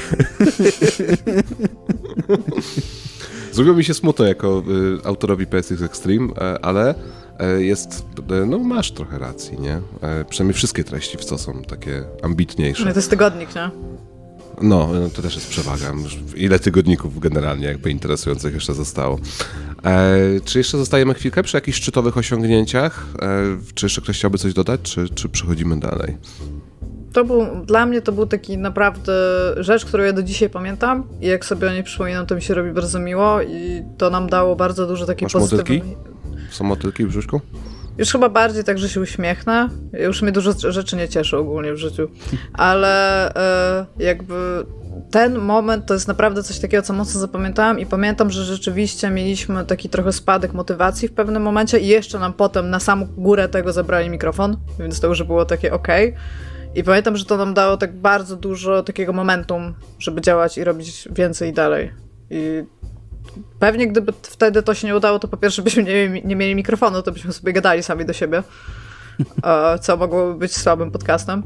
[3.51, 4.63] Zrobiło mi się smutno jako
[5.03, 6.95] y, autorowi PSX Extreme, e, ale
[7.39, 9.81] e, jest, e, no masz trochę racji, nie?
[10.29, 12.85] Przynajmniej wszystkie treści w co są takie ambitniejsze.
[12.85, 13.69] No to jest tygodnik, nie?
[14.61, 15.93] No, to też jest przewaga.
[16.35, 19.19] Ile tygodników generalnie jakby interesujących jeszcze zostało.
[19.83, 23.05] E, czy jeszcze zostajemy chwilkę przy jakichś szczytowych osiągnięciach?
[23.21, 26.17] E, czy jeszcze ktoś chciałby coś dodać, czy, czy przechodzimy dalej?
[27.13, 29.13] To był, dla mnie to był taki naprawdę
[29.57, 32.53] rzecz, którą ja do dzisiaj pamiętam i jak sobie o niej przypominam, to mi się
[32.53, 35.97] robi bardzo miło i to nam dało bardzo dużo takiej pozytywnej...
[36.49, 37.41] Są motylki w brzuszku?
[37.97, 39.69] Już chyba bardziej tak, że się uśmiechnę.
[39.93, 42.09] Już mnie dużo rzeczy nie cieszy ogólnie w życiu.
[42.53, 44.65] Ale e, jakby
[45.11, 49.65] ten moment to jest naprawdę coś takiego, co mocno zapamiętałam i pamiętam, że rzeczywiście mieliśmy
[49.65, 53.73] taki trochę spadek motywacji w pewnym momencie i jeszcze nam potem na samą górę tego
[53.73, 55.87] zabrali mikrofon, więc to już było takie ok.
[56.75, 61.07] I pamiętam, że to nam dało tak bardzo dużo takiego momentum, żeby działać i robić
[61.11, 61.91] więcej i dalej.
[62.29, 62.63] I
[63.59, 67.01] pewnie gdyby wtedy to się nie udało, to po pierwsze byśmy nie, nie mieli mikrofonu,
[67.01, 68.43] to byśmy sobie gadali sami do siebie,
[69.43, 71.43] e, co mogłoby być słabym podcastem.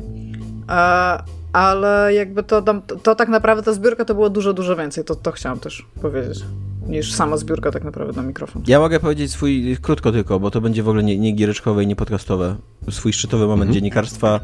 [0.69, 1.23] E,
[1.53, 5.15] ale jakby to, to, to, tak naprawdę ta zbiórka to było dużo, dużo więcej, to,
[5.15, 6.39] to chciałam też powiedzieć,
[6.87, 8.63] niż sama zbiórka tak naprawdę na mikrofon.
[8.67, 11.87] Ja mogę powiedzieć swój, krótko tylko, bo to będzie w ogóle nie, nie giereczkowe i
[11.87, 12.55] nie podcastowe,
[12.89, 13.73] swój szczytowy moment mhm.
[13.73, 14.39] dziennikarstwa.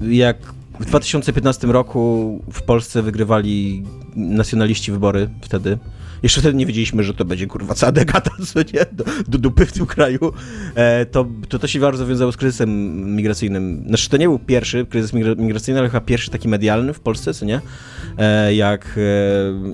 [0.00, 0.36] Jak
[0.80, 3.84] w 2015 roku w Polsce wygrywali
[4.16, 5.78] nacjonaliści wybory wtedy,
[6.22, 9.66] jeszcze wtedy nie wiedzieliśmy, że to będzie kurwa cała dekada, co nie, do, do dupy
[9.66, 10.32] w tym kraju,
[10.74, 12.70] e, to, to to się bardzo wiązało z kryzysem
[13.16, 13.84] migracyjnym.
[13.88, 17.44] Znaczy to nie był pierwszy kryzys migracyjny, ale chyba pierwszy taki medialny w Polsce, co
[17.44, 17.60] nie?
[18.18, 19.00] E, jak, e,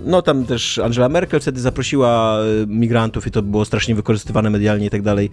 [0.05, 4.87] no tam też Angela Merkel wtedy zaprosiła e, migrantów i to było strasznie wykorzystywane medialnie
[4.87, 5.31] i tak dalej.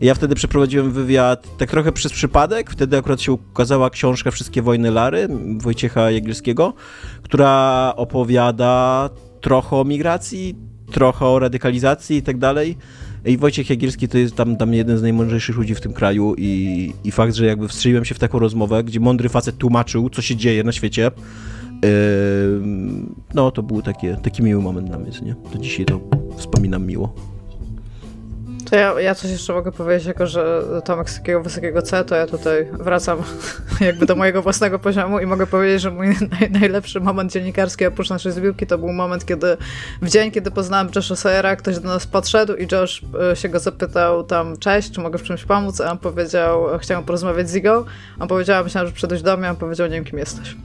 [0.00, 4.90] Ja wtedy przeprowadziłem wywiad tak trochę przez przypadek, wtedy akurat się ukazała książka Wszystkie wojny
[4.90, 6.74] Lary Wojciecha Jagielskiego,
[7.22, 9.10] która opowiada
[9.44, 10.54] trochę o migracji,
[10.92, 12.76] trochę o radykalizacji i tak dalej.
[13.24, 16.92] I Wojciech Jagielski to jest tam, tam jeden z najmądrzejszych ludzi w tym kraju i,
[17.04, 20.36] i fakt, że jakby wstrzeliłem się w taką rozmowę, gdzie mądry facet tłumaczył, co się
[20.36, 21.10] dzieje na świecie,
[21.82, 21.90] yy,
[23.34, 23.82] no to był
[24.22, 25.34] taki miły moment dla mnie, nie?
[25.52, 26.00] Do dzisiaj to
[26.36, 27.33] wspominam miło.
[28.70, 32.14] To ja, ja coś jeszcze mogę powiedzieć, jako że Tomek z takiego wysokiego C, to
[32.14, 33.22] ja tutaj wracam
[33.80, 36.06] jakby do mojego własnego poziomu i mogę powiedzieć, że mój
[36.40, 39.56] naj, najlepszy moment dziennikarski oprócz naszej zbiórki to był moment, kiedy
[40.02, 43.60] w dzień, kiedy poznałem Josha Sayera, ktoś do nas podszedł i Josh e, się go
[43.60, 45.80] zapytał tam, cześć, czy mogę w czymś pomóc?
[45.80, 47.84] A on powiedział, chciałem porozmawiać z Igo.
[48.18, 50.56] On powiedział, myślałem, że przyjdziesz do mnie, a on powiedział, nie wiem, kim jesteś.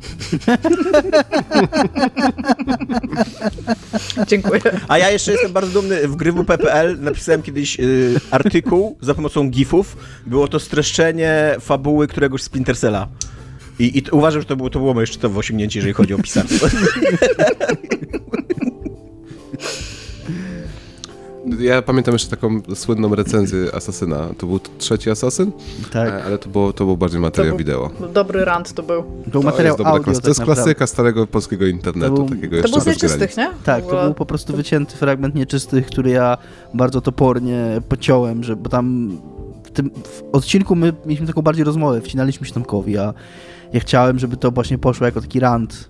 [4.28, 4.62] Dziękuję.
[4.88, 6.08] A ja jeszcze jestem bardzo dumny.
[6.08, 9.98] W grywu.pl napisałem kiedyś y, artykuł za pomocą gifów.
[10.26, 13.08] Było to streszczenie fabuły któregoś Splinter Cella.
[13.80, 16.68] I, i uważam, że to było, to było moje szczytowe osiągnięcie, jeżeli chodzi o pisarstwo.
[21.60, 24.28] Ja pamiętam jeszcze taką słynną recenzję Asasyna.
[24.38, 25.52] To był trzeci Asasyn?
[25.94, 26.10] Tak.
[26.10, 27.90] E, Ale to było, to był bardziej materiał To był- wideo.
[28.14, 29.02] Dobry rant to był.
[29.04, 32.16] To był To materiał jest, dobra audio, klas- tak to jest klasyka starego polskiego internetu,
[32.16, 33.50] To był- takiego To jeszcze był z nieczystych, nie?
[33.64, 36.38] Tak, to był po prostu wycięty fragment nieczystych, który ja
[36.74, 39.18] bardzo topornie pociąłem, że, bo tam
[39.64, 43.14] w tym w odcinku my mieliśmy taką bardziej rozmowę, wcinaliśmy się Tomkowi, a
[43.74, 45.90] ja chciałem, żeby to właśnie poszło jako taki rant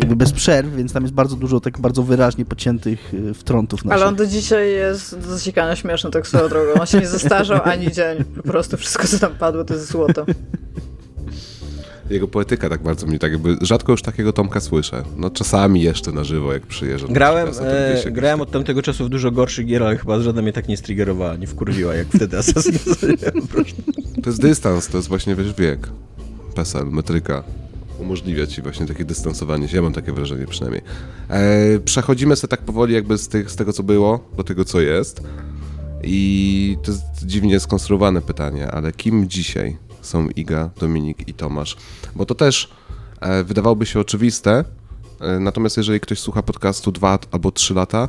[0.00, 4.02] jakby bez przerw, więc tam jest bardzo dużo tak bardzo wyraźnie pociętych y, wtrątów naszych.
[4.02, 6.80] Ale on do dzisiaj jest do śmieszny, tak swoją drogą.
[6.80, 8.24] On się nie zestarzał ani dzień.
[8.36, 10.26] Po prostu wszystko, co tam padło, to jest złoto.
[12.10, 15.02] Jego poetyka tak bardzo mnie, tak jakby rzadko już takiego Tomka słyszę.
[15.16, 17.12] No czasami jeszcze na żywo, jak przyjeżdżam.
[17.12, 20.52] Grałem, e, grałem tak- od tamtego czasu w dużo gorszych gier, ale chyba żadna mnie
[20.52, 23.32] tak nie striggerowała, nie wkurwiła, jak wtedy Assassin's Creed.
[24.22, 25.88] To jest dystans, to jest właśnie, wiesz, wiek.
[26.54, 27.42] PESEL, metryka.
[28.00, 29.76] Umożliwia ci właśnie takie dystansowanie się.
[29.76, 30.82] Ja mam takie wrażenie przynajmniej.
[31.28, 34.80] E, przechodzimy sobie tak powoli jakby z, tych, z tego, co było, do tego, co
[34.80, 35.22] jest.
[36.02, 41.76] I to jest dziwnie skonstruowane pytanie, ale kim dzisiaj są Iga, Dominik i Tomasz?
[42.14, 42.70] Bo to też
[43.20, 44.64] e, wydawałoby się oczywiste,
[45.20, 48.08] e, natomiast jeżeli ktoś słucha podcastu dwa albo trzy lata,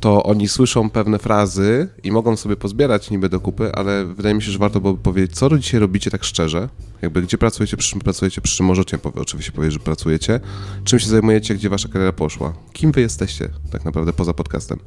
[0.00, 4.42] to oni słyszą pewne frazy i mogą sobie pozbierać niby do kupy, ale wydaje mi
[4.42, 6.68] się, że warto byłoby powiedzieć, co dzisiaj robicie tak szczerze,
[7.02, 10.40] jakby gdzie pracujecie, przy czym pracujecie, przy czym możecie oczywiście powiedzieć, że pracujecie,
[10.84, 14.78] czym się zajmujecie, gdzie wasza kariera poszła, kim wy jesteście tak naprawdę poza podcastem.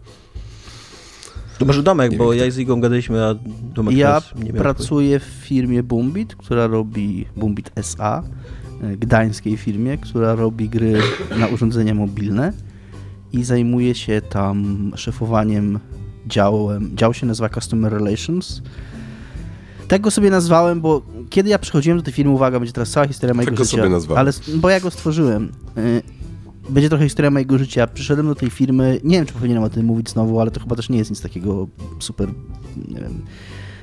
[1.60, 3.36] To może Domek, Nie bo wiem, ja z Igą gadaliśmy, a
[3.74, 4.22] Domek Ja
[4.58, 8.24] pracuję w firmie Boombit, która robi Boombit SA,
[8.82, 11.02] e, gdańskiej firmie, która robi gry
[11.40, 12.54] na urządzenia mobilne
[13.34, 15.80] i zajmuje się tam szefowaniem
[16.28, 16.98] działem.
[16.98, 18.62] Dział się nazywa Customer Relations.
[19.88, 23.08] Tak go sobie nazwałem, bo kiedy ja przychodziłem do tej firmy, uwaga, będzie teraz cała
[23.08, 23.78] historia mojego Tak życia.
[24.16, 25.52] Ale bo ja go stworzyłem.
[25.78, 26.02] Y,
[26.70, 27.88] Będzie trochę historia mojego życia.
[27.88, 30.76] Przyszedłem do tej firmy, nie wiem, czy powinienem o tym mówić znowu, ale to chyba
[30.76, 31.68] też nie jest nic takiego
[32.00, 32.30] super,
[32.88, 33.22] nie wiem.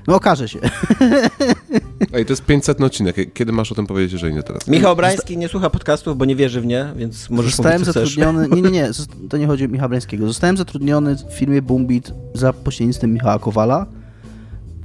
[0.06, 0.58] No okaże się.
[2.14, 4.68] Ej, to jest 500 odcinek, kiedy masz o tym powiedzieć, jeżeli nie teraz?
[4.68, 8.00] Michał Brański nie słucha podcastów, bo nie wierzy w nie, więc możesz Zostałem mówić, co
[8.00, 8.14] chcesz.
[8.14, 8.48] zatrudniony.
[8.56, 8.90] Nie, nie, nie,
[9.28, 10.26] to nie chodzi o Michała Brańskiego.
[10.26, 13.86] Zostałem zatrudniony w firmie Boombit za pośrednictwem Michała Kowala,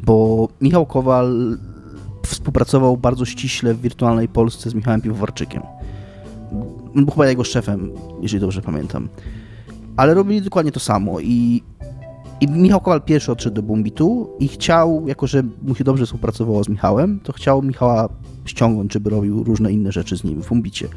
[0.04, 1.58] bo Michał Kowal
[2.26, 5.62] współpracował bardzo ściśle w wirtualnej Polsce z Michałem Piwowarczykiem.
[6.96, 7.92] Był chyba jego szefem,
[8.22, 9.10] jeżeli dobrze pamiętam.
[9.98, 11.64] Ale robili dokładnie to samo i,
[12.42, 16.64] i Michał Kowal pierwszy odszedł do Boombitu i chciał, jako że mu się dobrze współpracowało
[16.64, 18.10] z Michałem, to chciał Michała
[18.46, 20.88] ściągnąć, żeby robił różne inne rzeczy z nim w Boombicie.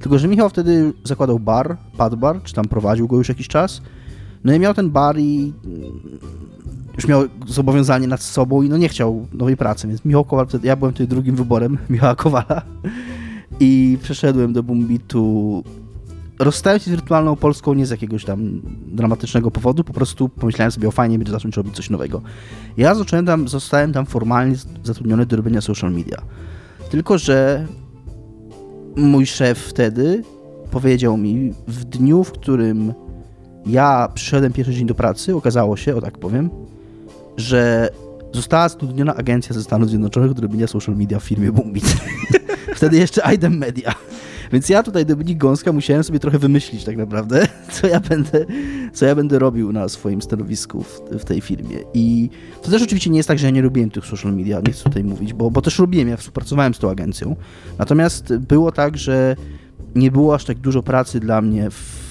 [0.00, 3.82] Tylko, że Michał wtedy zakładał bar, pad bar, czy tam prowadził go już jakiś czas.
[4.44, 5.82] No i miał ten bar i mm,
[6.96, 10.66] już miał zobowiązanie nad sobą i no nie chciał nowej pracy, więc Michał Kowal, wtedy,
[10.66, 12.62] ja byłem wtedy drugim wyborem Michała Kowala
[13.60, 15.64] i przeszedłem do Bumbitu.
[16.40, 20.88] Rozstałem się z wirtualną Polską nie z jakiegoś tam dramatycznego powodu, po prostu pomyślałem sobie,
[20.88, 22.22] o fajnie będzie zacząć robić coś nowego.
[22.76, 26.16] Ja zacząłem tam, zostałem tam formalnie zatrudniony do robienia social media.
[26.90, 27.66] Tylko, że
[28.96, 30.22] mój szef wtedy
[30.70, 32.94] powiedział mi, w dniu, w którym
[33.66, 36.50] ja przyszedłem pierwszy dzień do pracy, okazało się, o tak powiem,
[37.36, 37.88] że
[38.32, 41.96] została zatrudniona agencja ze Stanów Zjednoczonych do robienia social media w firmie Boombit.
[42.76, 43.94] Wtedy jeszcze Idem Media.
[44.52, 48.46] Więc ja tutaj, Dominik Gąska, musiałem sobie trochę wymyślić tak naprawdę, co ja będę,
[48.92, 51.76] co ja będę robił na swoim stanowisku w, w tej firmie.
[51.94, 52.30] I
[52.62, 54.84] to też oczywiście nie jest tak, że ja nie robiłem tych social media, nie chcę
[54.84, 57.36] tutaj mówić, bo, bo też robiłem, ja współpracowałem z tą agencją.
[57.78, 59.36] Natomiast było tak, że
[59.94, 62.10] nie było aż tak dużo pracy dla mnie w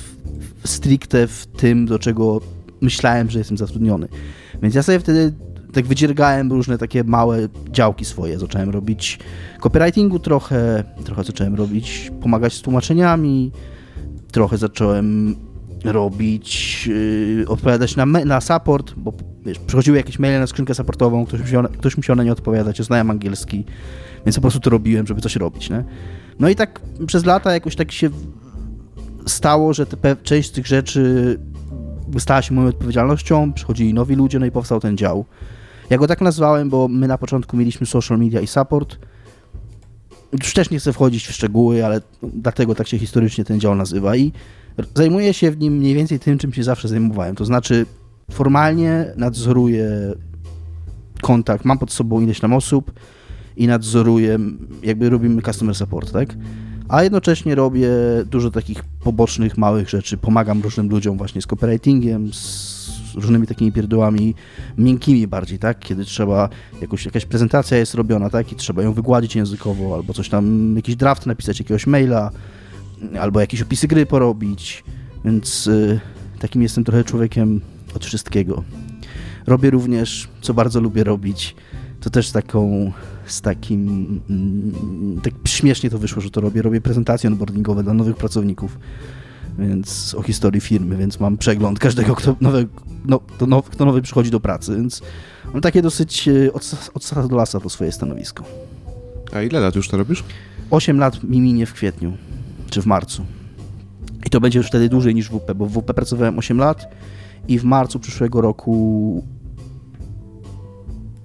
[0.64, 2.42] stricte w tym, do czego
[2.82, 4.08] myślałem, że jestem zatrudniony.
[4.62, 5.34] Więc ja sobie wtedy
[5.74, 7.38] tak wydziergałem różne takie małe
[7.72, 8.40] działki swoje.
[8.40, 9.20] Zacząłem robić
[9.60, 13.52] copywritingu trochę, trochę zacząłem robić, pomagać z tłumaczeniami,
[14.32, 15.36] trochę zacząłem
[15.84, 19.14] robić, yy, odpowiadać na, na support, bo
[19.46, 22.86] wiesz, przychodziły jakieś maile na skrzynkę supportową, ktoś musiał, ktoś musiał na nie odpowiadać, ja
[22.86, 23.66] znałem angielski,
[24.26, 25.84] więc po prostu to robiłem, żeby coś robić, nie?
[26.40, 28.10] No i tak przez lata jakoś tak się
[29.26, 31.38] stało, że te, część z tych rzeczy
[32.20, 35.26] stała się moją odpowiedzialnością, przychodzili nowi ludzie, no i powstał ten dział.
[35.90, 38.98] Ja go tak nazwałem, bo my na początku mieliśmy social media i support.
[40.34, 44.16] Już też nie chcę wchodzić w szczegóły, ale dlatego tak się historycznie ten dział nazywa
[44.16, 44.32] i
[44.96, 47.36] zajmuję się w nim mniej więcej tym, czym się zawsze zajmowałem.
[47.36, 47.86] To znaczy
[48.32, 49.90] formalnie nadzoruję
[51.22, 52.92] kontakt, mam pod sobą ileś tam osób
[53.58, 54.40] i nadzoruję,
[54.84, 56.36] jakby robimy customer support, tak?
[56.88, 57.90] A jednocześnie robię
[58.26, 60.18] dużo takich pobocznych, małych rzeczy.
[60.18, 62.79] Pomagam różnym ludziom właśnie z copywritingiem, z
[63.20, 64.36] różnymi takimi pierdołami
[64.78, 65.80] miękkimi bardziej, tak?
[65.80, 66.50] Kiedy trzeba,
[66.82, 68.52] jakoś, jakaś prezentacja jest robiona, tak?
[68.52, 72.32] I trzeba ją wygładzić językowo, albo coś tam, jakiś draft napisać, jakiegoś maila,
[73.20, 74.84] albo jakieś opisy gry porobić,
[75.26, 76.00] więc y,
[76.40, 77.62] takim jestem trochę człowiekiem
[77.96, 78.64] od wszystkiego.
[79.48, 81.56] Robię również, co bardzo lubię robić,
[82.00, 82.92] to też taką
[83.26, 88.16] z takim, mm, tak śmiesznie to wyszło, że to robię, robię prezentacje onboardingowe dla nowych
[88.16, 88.80] pracowników,
[89.68, 92.68] więc o historii firmy, więc mam przegląd każdego, kto nowy,
[93.06, 95.02] no, no, kto nowy przychodzi do pracy, więc
[95.54, 98.44] mam takie dosyć y, od, od do lasa to swoje stanowisko.
[99.34, 100.24] A ile lat już to robisz?
[100.72, 102.18] 8 lat mi minie w kwietniu,
[102.70, 103.26] czy w marcu.
[104.26, 106.88] I to będzie już wtedy dłużej niż w WP, bo w WP pracowałem 8 lat
[107.48, 109.24] i w marcu przyszłego roku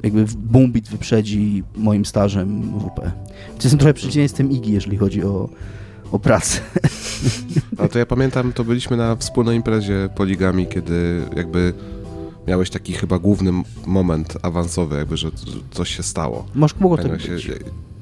[0.03, 3.01] jakby Boombit wyprzedzi moim stażem WP.
[3.49, 5.49] Więc jestem trochę przeciwieństwem IGI, jeżeli chodzi o,
[6.15, 6.61] o pracę.
[7.79, 11.75] A to ja pamiętam, to byliśmy na wspólnej imprezie Poligami, kiedy jakby
[12.49, 13.53] miałeś taki chyba główny
[13.87, 15.31] moment awansowy, jakby, że
[15.71, 16.47] coś się stało.
[16.55, 17.51] Może mogło tak się, być.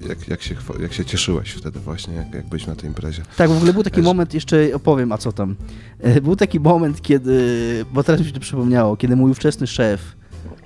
[0.08, 3.22] Jak, jak, się, jak się cieszyłeś wtedy właśnie, jak, jak byłeś na tej imprezie.
[3.36, 5.56] Tak, w ogóle był taki moment, jeszcze opowiem, a co tam.
[5.98, 10.16] E, był taki moment, kiedy, bo teraz mi się to przypomniało, kiedy mój ówczesny szef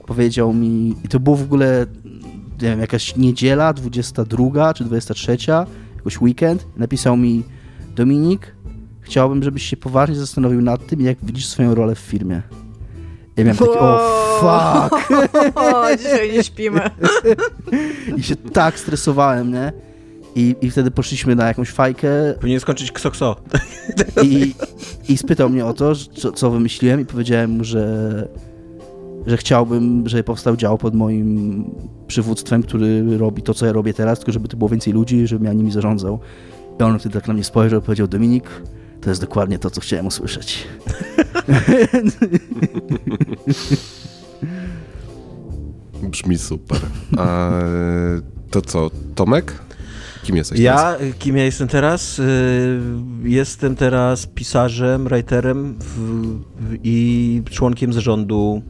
[0.07, 1.86] powiedział mi, i to było w ogóle,
[2.62, 5.36] nie wiem, jakaś niedziela, 22 czy 23,
[6.07, 7.44] jakoś weekend, napisał mi
[7.96, 8.54] Dominik,
[9.00, 12.42] chciałbym, żebyś się poważnie zastanowił nad tym, jak widzisz swoją rolę w firmie.
[13.36, 13.98] Ja miałem taki, o
[14.40, 15.12] fuck.
[15.54, 16.80] O, dzisiaj nie śpimy.
[18.18, 19.72] I się tak stresowałem, nie?
[20.34, 22.09] I, I wtedy poszliśmy na jakąś fajkę.
[22.40, 23.36] Powinien skończyć ksokso.
[24.22, 24.54] I,
[25.09, 28.28] I spytał mnie o to, co, co wymyśliłem i powiedziałem mu, że
[29.27, 31.64] że chciałbym, żeby powstał dział pod moim
[32.07, 35.47] przywództwem, który robi to, co ja robię teraz, tylko żeby to było więcej ludzi, żebym
[35.47, 36.20] ja nimi zarządzał.
[36.81, 38.51] I on wtedy tak na mnie spojrzał i powiedział, Dominik,
[39.01, 40.66] to jest dokładnie to, co chciałem usłyszeć.
[46.11, 46.79] Brzmi super.
[47.16, 47.51] A
[48.51, 49.66] to co, Tomek?
[50.22, 51.14] Kim jesteś ja, teraz?
[51.18, 52.18] Kim ja jestem teraz?
[52.18, 52.81] Y,
[53.22, 58.62] jestem teraz pisarzem, writerem w, w, i członkiem zarządu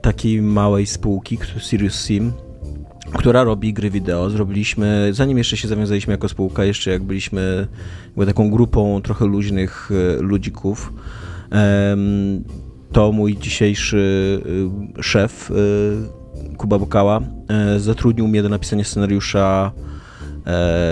[0.00, 2.32] takiej małej spółki, Sirius Sim,
[3.12, 4.30] która robi gry wideo.
[4.30, 7.66] Zrobiliśmy, zanim jeszcze się zawiązaliśmy jako spółka, jeszcze jak byliśmy
[8.06, 10.92] jakby taką grupą trochę luźnych e, ludzików,
[12.92, 14.42] to mój dzisiejszy
[14.98, 15.52] e, szef,
[16.56, 17.20] Kuba Bokała,
[17.76, 19.93] zatrudnił mnie do napisania scenariusza e,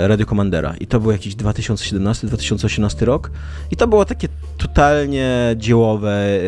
[0.06, 0.74] Radio Commandera.
[0.80, 3.30] I to był jakiś 2017-2018 rok.
[3.70, 4.28] I to było takie
[4.58, 6.40] totalnie dziełowe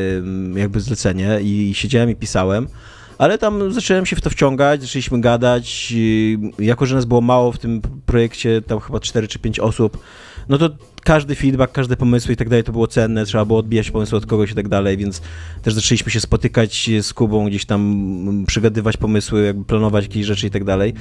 [0.55, 2.67] jakby zlecenie i siedziałem i pisałem.
[3.19, 5.95] Ale tam zacząłem się w to wciągać, zaczęliśmy gadać.
[6.59, 9.99] Jako, że nas było mało w tym projekcie, tam chyba 4 czy 5 osób,
[10.49, 10.71] no to
[11.05, 14.27] każdy feedback, każde pomysły i tak dalej to było cenne, trzeba było odbijać pomysły od
[14.27, 15.23] kogoś i tak dalej, więc
[15.63, 20.47] też zaczęliśmy się spotykać z Kubą, gdzieś tam mm, przygadywać pomysły, jakby planować jakieś rzeczy
[20.47, 20.95] i tak dalej.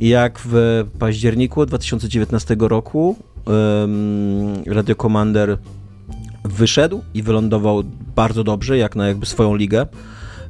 [0.00, 3.16] I jak w październiku 2019 roku
[3.46, 5.58] um, Radio Commander
[6.44, 7.82] wyszedł i wylądował
[8.16, 9.86] bardzo dobrze, jak na jakby swoją ligę.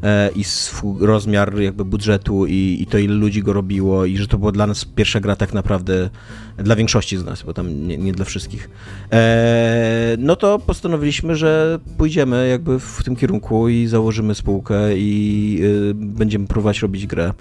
[0.03, 4.27] E, i swój rozmiar jakby budżetu i, i to ile ludzi go robiło i że
[4.27, 6.11] to była dla nas pierwsza gra tak naprawdę
[6.59, 8.71] dla większości z nas, bo tam nie, nie dla wszystkich.
[9.13, 15.95] E, no to postanowiliśmy, że pójdziemy jakby w tym kierunku i założymy spółkę i y,
[15.95, 17.33] będziemy próbować robić grę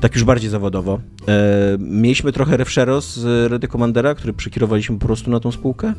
[0.00, 1.00] tak już bardziej zawodowo.
[1.28, 5.92] E, mieliśmy trochę refshero z Redy Commandera, który przekierowaliśmy po prostu na tą spółkę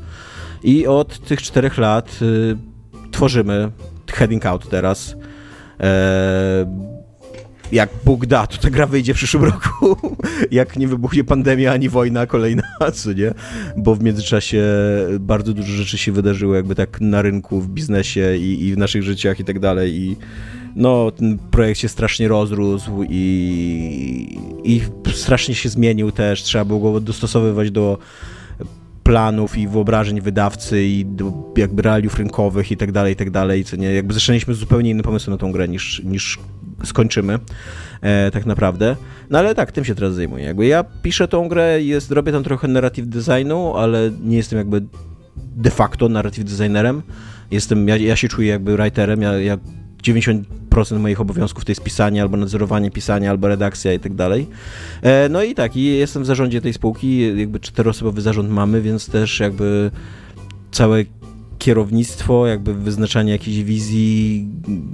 [0.64, 2.20] i od tych czterech lat
[3.12, 3.72] tworzymy
[4.12, 5.16] Heading Out teraz.
[5.80, 6.66] Eee,
[7.72, 9.98] jak Bóg da, to ta gra wyjdzie w przyszłym roku.
[10.52, 12.64] jak nie wybuchnie pandemia ani wojna kolejna,
[12.94, 13.34] co nie?
[13.78, 14.64] Bo w międzyczasie
[15.20, 19.04] bardzo dużo rzeczy się wydarzyło, jakby tak na rynku, w biznesie i, i w naszych
[19.04, 19.96] życiach i tak dalej.
[19.96, 20.18] I
[20.76, 24.82] no, ten projekt się strasznie rozrósł i, i
[25.14, 26.44] strasznie się zmienił też.
[26.44, 27.98] Trzeba było go dostosowywać do
[29.04, 31.06] planów i wyobrażeń wydawcy i
[31.58, 35.04] jakby realiów rynkowych i tak dalej, i tak dalej, co nie, jakby zaczęliśmy zupełnie inny
[35.04, 36.40] pomysł na tą grę niż, niż
[36.84, 37.40] skończymy
[38.02, 38.96] e, tak naprawdę.
[39.30, 40.46] No ale tak, tym się teraz zajmuję.
[40.46, 44.82] Jakby ja piszę tą grę, jest, robię tam trochę narrative designu, ale nie jestem jakby
[45.36, 47.02] de facto narrative designerem.
[47.52, 49.58] jestem, ja, ja się czuję jakby writerem, ja, ja
[50.04, 54.48] 90% moich obowiązków to jest pisanie, albo nadzorowanie pisania, albo redakcja i tak dalej.
[55.02, 59.08] E, no i tak, i jestem w zarządzie tej spółki, jakby czteroosobowy zarząd mamy, więc
[59.08, 59.92] też jakby
[60.72, 61.04] całe
[61.60, 64.48] kierownictwo, jakby wyznaczanie jakiejś wizji,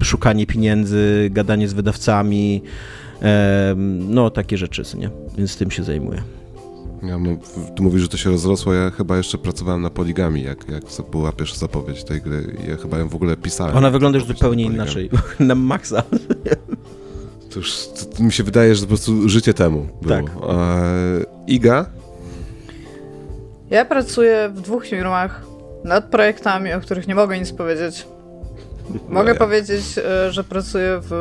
[0.03, 2.61] szukanie pieniędzy, gadanie z wydawcami,
[4.09, 5.09] no takie rzeczy, nie?
[5.37, 6.21] Więc tym się zajmuję.
[7.03, 7.29] Ja, no,
[7.75, 11.31] tu mówisz, że to się rozrosło, ja chyba jeszcze pracowałem na poligami, jak, jak była
[11.31, 12.57] pierwsza zapowiedź tej gry.
[12.67, 13.77] Ja chyba ją w ogóle pisałem.
[13.77, 15.09] Ona wygląda już zupełnie inaczej.
[15.39, 16.03] na maksa.
[17.49, 17.87] To już
[18.17, 20.15] to mi się wydaje, że po prostu życie temu było.
[20.15, 20.25] Tak.
[20.49, 21.85] E, Iga?
[23.69, 25.45] Ja pracuję w dwóch firmach
[25.83, 28.07] nad projektami, o których nie mogę nic powiedzieć.
[29.09, 31.11] Mogę no powiedzieć, e, że pracuję w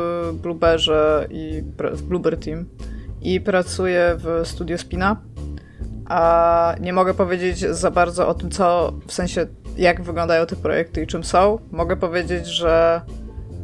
[0.41, 1.63] Blueberze i
[1.93, 2.65] w Blueber Team
[3.21, 5.21] i pracuję w Studio Spina
[6.09, 9.45] a nie mogę powiedzieć za bardzo o tym, co w sensie
[9.77, 11.59] jak wyglądają te projekty i czym są.
[11.71, 13.01] Mogę powiedzieć, że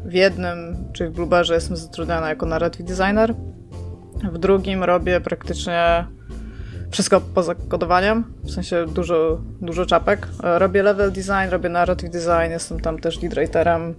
[0.06, 3.36] w jednym, czyli w Blueberze, jestem zatrudniona jako narrative designer.
[4.32, 6.06] W drugim robię praktycznie
[6.92, 10.28] wszystko poza kodowaniem, w sensie dużo, dużo czapek.
[10.44, 13.96] Robię level design, robię narrative design, jestem tam też lead writerem.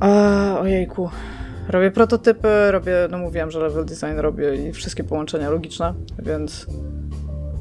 [0.00, 1.10] A, ojejku.
[1.68, 6.66] Robię prototypy, robię, no mówiłem, że level design robię i wszystkie połączenia logiczne, więc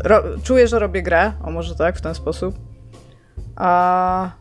[0.04, 2.56] ro, czuję, że robię grę, o może tak, w ten sposób.
[3.56, 4.32] A,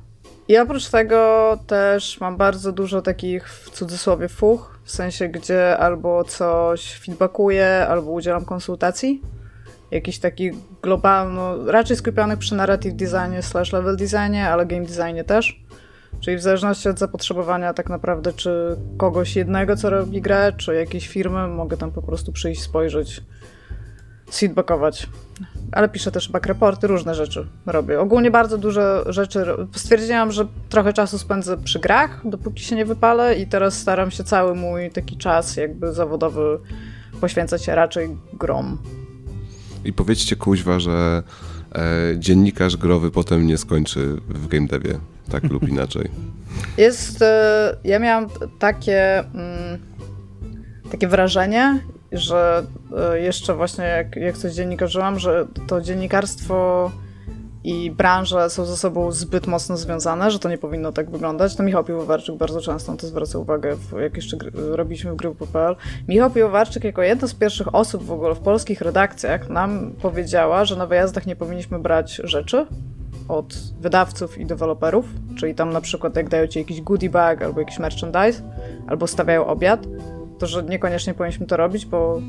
[0.49, 6.25] I oprócz tego też mam bardzo dużo takich w cudzysłowie fuch, w sensie gdzie albo
[6.25, 9.23] coś feedbackuję, albo udzielam konsultacji.
[9.91, 10.51] Jakiś taki
[10.83, 15.66] globalno, raczej skupionych przy narrative designie slash level designie, ale game designie też.
[16.21, 21.09] Czyli w zależności od zapotrzebowania tak naprawdę, czy kogoś jednego, co robi grę, czy jakiejś
[21.09, 23.23] firmy, mogę tam po prostu przyjść, spojrzeć,
[24.33, 25.07] feedbackować.
[25.73, 28.01] Ale piszę też back reporty, różne rzeczy robię.
[28.01, 29.45] Ogólnie bardzo dużo rzeczy.
[29.75, 34.25] Stwierdziłam, że trochę czasu spędzę przy grach, dopóki się nie wypalę, i teraz staram się
[34.25, 36.59] cały mój taki czas, jakby zawodowy,
[37.21, 38.79] poświęcać raczej grom.
[39.85, 41.23] I powiedzcie kuźwa, że
[41.75, 41.83] e,
[42.19, 44.99] dziennikarz growy potem nie skończy w game devie,
[45.31, 46.11] tak lub inaczej.
[46.77, 47.23] Jest.
[47.23, 48.27] E, ja miałam
[48.59, 49.19] takie.
[49.19, 49.79] Mm,
[50.91, 51.81] takie wrażenie,
[52.13, 52.67] że
[52.97, 56.91] e, jeszcze właśnie jak, jak coś dziennikarzyłam, że to dziennikarstwo
[57.65, 61.57] i branże są ze sobą zbyt mocno związane, że to nie powinno tak wyglądać.
[61.57, 65.77] To Michał Piwowarczyk bardzo często na to zwraca uwagę, jak jeszcze robiliśmy w gry.pl.
[66.09, 70.77] Michał Piwowarczyk jako jedna z pierwszych osób w ogóle w polskich redakcjach nam powiedziała, że
[70.77, 72.67] na wyjazdach nie powinniśmy brać rzeczy
[73.29, 75.07] od wydawców i deweloperów,
[75.39, 78.43] czyli tam na przykład jak dają ci jakiś goodie bag albo jakiś merchandise,
[78.87, 79.87] albo stawiają obiad,
[80.39, 82.21] to że niekoniecznie powinniśmy to robić, bo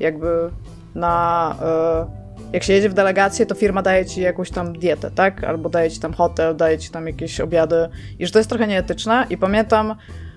[0.00, 0.50] jakby
[0.94, 1.56] na.
[1.62, 2.20] E,
[2.52, 5.44] jak się jedzie w delegację, to firma daje ci jakąś tam dietę, tak?
[5.44, 7.88] Albo daje ci tam hotel, daje ci tam jakieś obiady.
[8.18, 9.26] I że to jest trochę nieetyczne.
[9.30, 9.94] I pamiętam,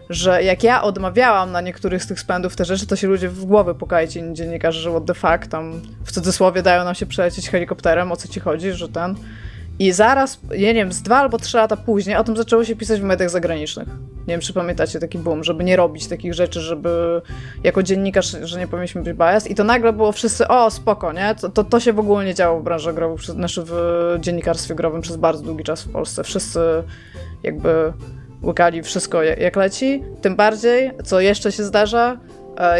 [0.09, 3.45] że jak ja odmawiałam na niektórych z tych spędów te rzeczy, to się ludzie w
[3.45, 7.49] głowy pukajcie inni dziennikarze, że what the fuck, tam w cudzysłowie dają nam się przelecieć
[7.49, 9.15] helikopterem, o co ci chodzi, że ten...
[9.79, 13.01] I zaraz, nie wiem, z dwa albo trzy lata później o tym zaczęło się pisać
[13.01, 13.87] w mediach zagranicznych.
[14.27, 17.21] Nie wiem, czy pamiętacie taki boom, żeby nie robić takich rzeczy, żeby
[17.63, 19.47] jako dziennikarz, że nie powinniśmy być bias.
[19.47, 21.35] I to nagle było wszyscy, o spoko, nie?
[21.35, 23.73] To, to, to się w ogóle nie działo w branży growej, znaczy w
[24.19, 26.23] dziennikarstwie growym przez bardzo długi czas w Polsce.
[26.23, 26.59] Wszyscy
[27.43, 27.93] jakby
[28.43, 30.03] łykali wszystko jak leci.
[30.21, 32.17] Tym bardziej, co jeszcze się zdarza,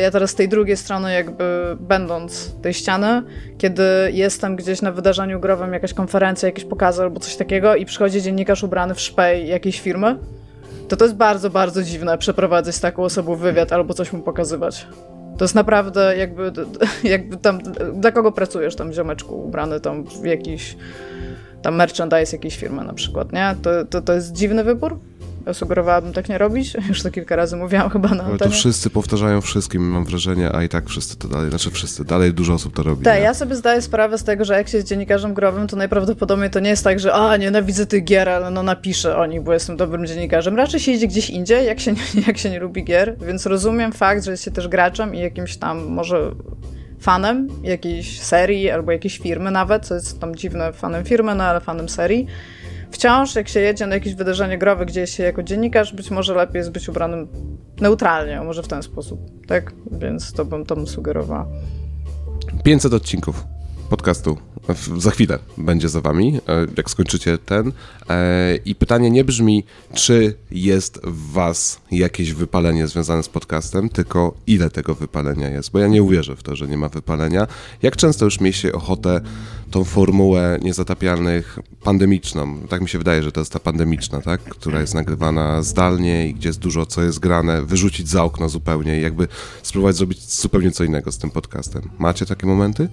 [0.02, 3.24] ja teraz z tej drugiej strony, jakby będąc tej ściany,
[3.58, 8.22] kiedy jestem gdzieś na wydarzeniu growym, jakaś konferencja, jakieś pokazy albo coś takiego i przychodzi
[8.22, 10.18] dziennikarz ubrany w szpej jakiejś firmy,
[10.88, 14.88] to to jest bardzo, bardzo dziwne przeprowadzać z taką osobą wywiad albo coś mu pokazywać.
[15.38, 16.52] To jest naprawdę jakby,
[17.04, 17.60] jakby tam,
[17.94, 20.78] dla kogo pracujesz tam ziomeczku ubrany tam w jakiś
[21.62, 23.56] tam merchandise jakiejś firmy na przykład, nie?
[23.62, 25.00] To, to, to jest dziwny wybór,
[25.54, 26.74] sugerowałabym tak nie robić.
[26.90, 30.64] Już to kilka razy mówiłam chyba na Ale to wszyscy powtarzają wszystkim, mam wrażenie, a
[30.64, 33.04] i tak wszyscy to dalej, znaczy wszyscy, dalej dużo osób to robi.
[33.04, 36.50] Tak, ja sobie zdaję sprawę z tego, że jak się jest dziennikarzem growym, to najprawdopodobniej
[36.50, 39.54] to nie jest tak, że a, nienawidzę tych gier, ale no napiszę o nich, bo
[39.54, 40.56] jestem dobrym dziennikarzem.
[40.56, 43.92] Raczej się idzie gdzieś indziej, jak się, nie, jak się nie lubi gier, więc rozumiem
[43.92, 46.32] fakt, że jest się też graczem i jakimś tam może
[47.00, 51.60] fanem jakiejś serii albo jakiejś firmy nawet, co jest tam dziwne, fanem firmy, no ale
[51.60, 52.28] fanem serii
[52.94, 56.58] wciąż jak się jedzie na jakieś wydarzenie growe gdzieś się jako dziennikarz, być może lepiej
[56.58, 57.28] jest być ubranym
[57.82, 59.74] neutralnie, może w ten sposób, tak?
[59.92, 61.48] Więc to bym, to sugerowała.
[62.64, 63.44] 500 odcinków.
[63.94, 64.38] Podcastu.
[64.98, 67.72] Za chwilę będzie za wami, e, jak skończycie ten.
[68.10, 69.64] E, I pytanie nie brzmi,
[69.94, 75.80] czy jest w was jakieś wypalenie związane z podcastem, tylko ile tego wypalenia jest, bo
[75.80, 77.48] ja nie uwierzę w to, że nie ma wypalenia.
[77.82, 79.22] Jak często już mieliście ochotę
[79.72, 84.82] tą formułę niezatapialnych pandemiczną, tak mi się wydaje, że to jest ta pandemiczna, tak, która
[84.82, 89.02] jest nagrywana zdalnie i gdzie jest dużo, co jest grane, wyrzucić za okno zupełnie i
[89.02, 89.28] jakby
[89.64, 91.90] spróbować zrobić zupełnie co innego z tym podcastem.
[92.00, 92.90] Macie takie momenty?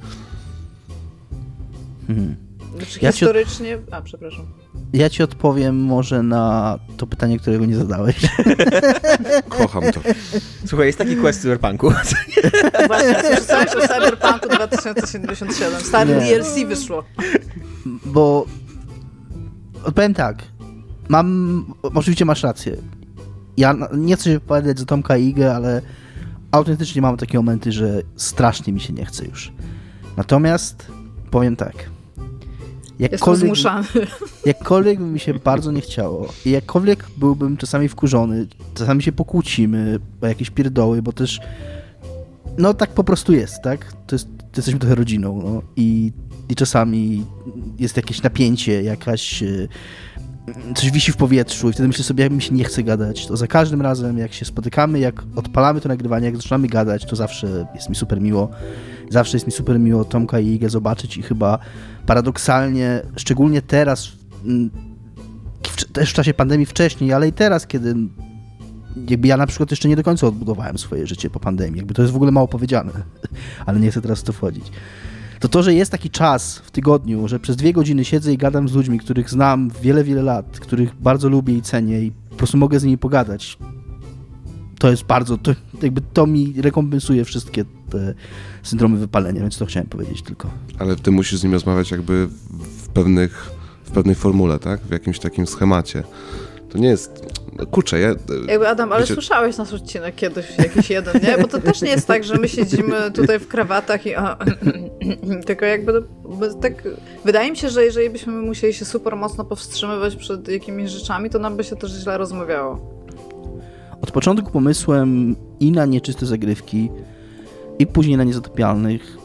[2.11, 2.37] Mhm.
[2.77, 3.79] Znaczy, ja historycznie...
[3.87, 3.93] Ci...
[3.93, 4.47] A, przepraszam.
[4.93, 8.17] Ja ci odpowiem może na to pytanie, którego nie zadałeś.
[9.49, 10.01] Kocham to.
[10.67, 11.91] Słuchaj, jest taki quest w Cyberpunku.
[12.89, 15.81] Właśnie, słyszałeś o Cyberpunku 2077.
[15.81, 17.05] Stary DLC wyszło.
[18.05, 18.47] Bo
[19.85, 20.43] odpowiem tak.
[21.09, 21.65] Mam...
[21.83, 22.77] Oczywiście masz rację.
[23.57, 25.83] Ja nie chcę się wypowiadać za Tomka i Igę, ale
[26.51, 29.53] autentycznie mam takie momenty, że strasznie mi się nie chce już.
[30.17, 30.87] Natomiast
[31.31, 31.75] powiem tak.
[33.01, 33.55] Jakkolwiek.
[34.47, 39.99] Jakkolwiek by mi się bardzo nie chciało i jakkolwiek byłbym czasami wkurzony, czasami się pokłócimy
[40.23, 41.41] o jakieś pierdoły, bo też
[42.59, 43.93] no tak po prostu jest, tak?
[44.07, 46.13] To jest, to jesteśmy trochę rodziną no, i,
[46.49, 47.27] i czasami
[47.79, 49.69] jest jakieś napięcie, jakaś e,
[50.75, 53.37] coś wisi w powietrzu i wtedy myślę sobie, jak mi się nie chce gadać, to
[53.37, 57.67] za każdym razem, jak się spotykamy, jak odpalamy to nagrywanie, jak zaczynamy gadać, to zawsze
[57.75, 58.51] jest mi super miło.
[59.11, 61.59] Zawsze jest mi super miło Tomka i Igę zobaczyć i chyba
[62.11, 64.13] paradoksalnie, szczególnie teraz,
[64.45, 64.71] mm,
[65.93, 67.95] też w czasie pandemii wcześniej, ale i teraz, kiedy
[69.09, 72.03] jakby ja na przykład jeszcze nie do końca odbudowałem swoje życie po pandemii, jakby to
[72.03, 72.93] jest w ogóle mało powiedziane,
[73.67, 74.65] ale nie chcę teraz w to wchodzić.
[75.41, 78.69] To to, że jest taki czas w tygodniu, że przez dwie godziny siedzę i gadam
[78.69, 82.57] z ludźmi, których znam wiele, wiele lat, których bardzo lubię i cenię i po prostu
[82.57, 83.59] mogę z nimi pogadać,
[84.81, 85.53] to jest bardzo, to,
[85.83, 88.15] jakby to mi rekompensuje wszystkie te
[88.63, 90.51] syndromy wypalenia, więc to chciałem powiedzieć tylko.
[90.79, 92.27] Ale ty musisz z nim rozmawiać jakby
[92.83, 93.51] w pewnych,
[93.85, 94.81] w pewnej formule, tak?
[94.81, 96.03] W jakimś takim schemacie.
[96.71, 97.27] To nie jest.
[97.71, 98.09] Kurczę, ja.
[98.47, 99.15] Jakby Adam, ale wiecie...
[99.15, 101.39] słyszałeś nasz odcinek kiedyś, jakiś jeden, nie?
[101.39, 104.15] Bo to też nie jest tak, że my siedzimy tutaj w krawatach i.
[104.15, 104.37] A,
[105.47, 106.03] tylko jakby.
[106.63, 106.89] Tak,
[107.25, 111.39] wydaje mi się, że jeżeli byśmy musieli się super mocno powstrzymywać przed jakimiś rzeczami, to
[111.39, 113.00] nam by się też źle rozmawiało.
[114.03, 116.91] Od początku pomysłem i na nieczyste zagrywki,
[117.79, 119.19] i później na niezatopialnych,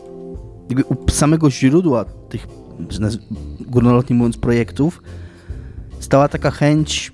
[0.69, 2.47] jakby u samego źródła tych,
[3.59, 5.03] górnolotnie mówiąc, projektów,
[5.99, 7.13] stała taka chęć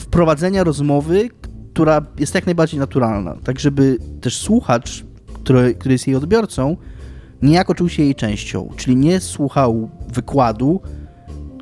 [0.00, 1.28] wprowadzenia rozmowy,
[1.72, 6.76] która jest jak najbardziej naturalna, tak żeby też słuchacz, który, który jest jej odbiorcą,
[7.42, 10.80] niejako czuł się jej częścią, czyli nie słuchał wykładu,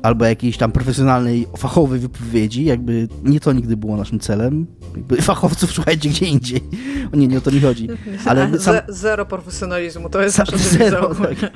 [0.03, 4.67] albo jakiejś tam profesjonalnej, fachowej wypowiedzi, jakby nie to nigdy było naszym celem.
[4.95, 6.61] Jakby fachowców szukajcie gdzie indziej.
[7.13, 7.87] O nie, nie o to mi chodzi.
[8.25, 8.75] Ale sam...
[8.87, 11.51] Zero profesjonalizmu, to jest nasze zero, tak.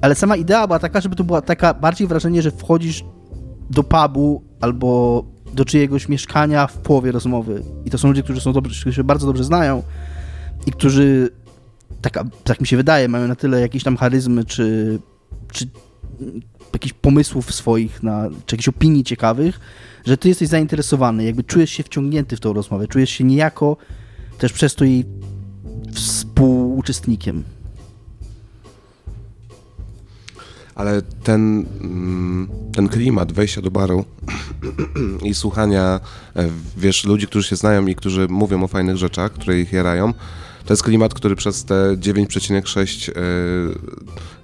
[0.00, 3.04] Ale sama idea była taka, żeby to była taka bardziej wrażenie, że wchodzisz
[3.70, 5.24] do pubu albo
[5.54, 7.62] do czyjegoś mieszkania w połowie rozmowy.
[7.84, 9.82] I to są ludzie, którzy są dobrzy, którzy się bardzo dobrze znają
[10.66, 11.30] i którzy,
[12.00, 14.98] tak, tak mi się wydaje, mają na tyle jakieś tam charyzmy, czy,
[15.52, 15.66] czy
[16.74, 19.60] jakichś pomysłów swoich, na, czy jakichś opinii ciekawych,
[20.04, 23.76] że ty jesteś zainteresowany, jakby czujesz się wciągnięty w tą rozmowę, czujesz się niejako
[24.38, 25.04] też przez to jej
[25.92, 27.44] współuczestnikiem.
[30.74, 34.04] Ale ten, mm, ten klimat wejścia do baru
[35.30, 36.00] i słuchania,
[36.36, 40.14] e, wiesz, ludzi, którzy się znają i którzy mówią o fajnych rzeczach, które ich jarają,
[40.64, 43.14] to jest klimat, który przez te 9,6 e,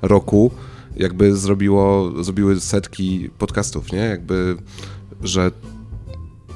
[0.03, 0.51] roku
[0.99, 3.99] jakby zrobiło, zrobiły setki podcastów, nie?
[3.99, 4.57] Jakby,
[5.23, 5.51] że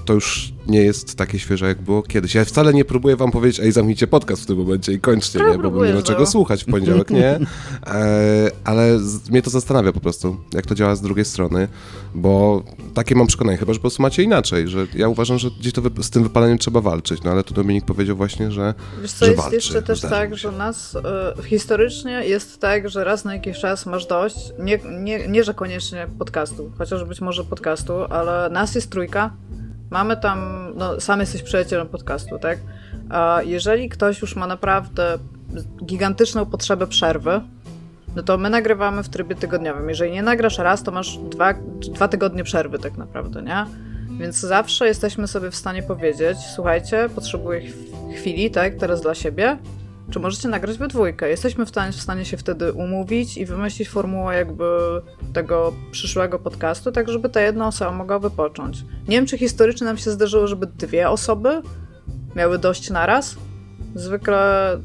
[0.04, 2.34] to już nie jest takie świeże, jak było kiedyś.
[2.34, 5.58] Ja wcale nie próbuję wam powiedzieć, ej, zamknijcie podcast w tym momencie i kończcie, nie?
[5.58, 7.38] Bo bym nie miał czego słuchać w poniedziałek, nie?
[7.86, 11.68] E, ale z, mnie to zastanawia po prostu, jak to działa z drugiej strony,
[12.14, 12.62] bo
[12.94, 15.82] takie mam przekonanie, chyba, że po prostu macie inaczej, że ja uważam, że gdzieś to
[15.82, 19.24] wy, z tym wypaleniem trzeba walczyć, no ale tu Dominik powiedział właśnie, że Wiesz co,
[19.24, 23.34] że jest walczy, jeszcze też tak, że nas y, historycznie jest tak, że raz na
[23.34, 28.50] jakiś czas masz dość, nie, nie, nie że koniecznie podcastu, chociaż być może podcastu, ale
[28.50, 29.30] nas jest trójka,
[29.92, 32.58] Mamy tam, no sam jesteś przyjacielem podcastu, tak?
[33.10, 35.18] A jeżeli ktoś już ma naprawdę
[35.84, 37.40] gigantyczną potrzebę przerwy,
[38.16, 39.88] no to my nagrywamy w trybie tygodniowym.
[39.88, 41.54] Jeżeli nie nagrasz raz, to masz dwa,
[41.94, 43.66] dwa tygodnie przerwy tak naprawdę, nie?
[44.18, 47.60] Więc zawsze jesteśmy sobie w stanie powiedzieć, słuchajcie, potrzebuję
[48.16, 49.58] chwili, tak, teraz dla siebie,
[50.12, 51.28] czy możecie nagrać we dwójkę.
[51.28, 54.64] Jesteśmy w stanie, w stanie się wtedy umówić i wymyślić formułę jakby
[55.32, 58.84] tego przyszłego podcastu, tak żeby ta jedna osoba mogła wypocząć.
[59.08, 61.62] Nie wiem, czy historycznie nam się zdarzyło, żeby dwie osoby
[62.36, 63.36] miały dość naraz.
[63.94, 64.78] Zwykle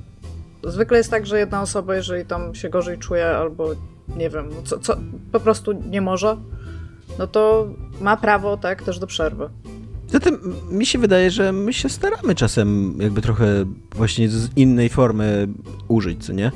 [0.64, 3.70] zwykle jest tak, że jedna osoba, jeżeli tam się gorzej czuje albo
[4.16, 4.98] nie wiem, co, co
[5.32, 6.38] po prostu nie może,
[7.20, 7.68] no to
[8.02, 9.50] ma prawo tak też do przerwy.
[10.12, 10.38] Zatem
[10.72, 15.48] mi się wydaje, że my się staramy czasem jakby trochę właśnie z innej formy
[15.88, 16.52] użyć, co nie?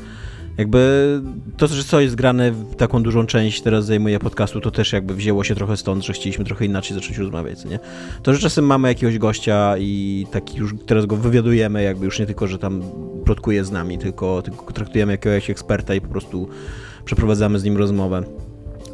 [0.57, 1.21] Jakby
[1.57, 5.43] to, że coś jest grane taką dużą część teraz zajmuje podcastu, to też jakby wzięło
[5.43, 7.79] się trochę stąd, że chcieliśmy trochę inaczej zacząć rozmawiać, co nie?
[8.23, 12.25] To, że czasem mamy jakiegoś gościa i taki już teraz go wywiadujemy, jakby już nie
[12.25, 12.83] tylko, że tam
[13.25, 16.49] plotkuje z nami, tylko, tylko traktujemy jakiegoś eksperta i po prostu
[17.05, 18.23] przeprowadzamy z nim rozmowę.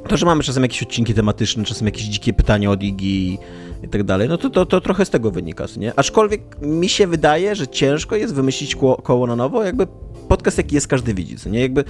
[0.08, 3.38] To, że mamy czasem jakieś odcinki tematyczne, czasem jakieś dzikie pytania od Igi
[3.84, 5.94] i tak dalej, no to, to, to trochę z tego wynika, nie?
[5.96, 9.88] Aczkolwiek mi się wydaje, że ciężko jest wymyślić koło, koło na nowo, jakby
[10.28, 11.60] podcast jaki jest, każdy widzi, nie?
[11.62, 11.84] Jakby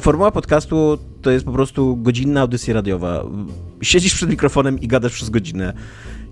[0.00, 3.24] formuła podcastu to jest po prostu godzinna audycja radiowa.
[3.82, 5.72] Siedzisz przed mikrofonem i gadasz przez godzinę.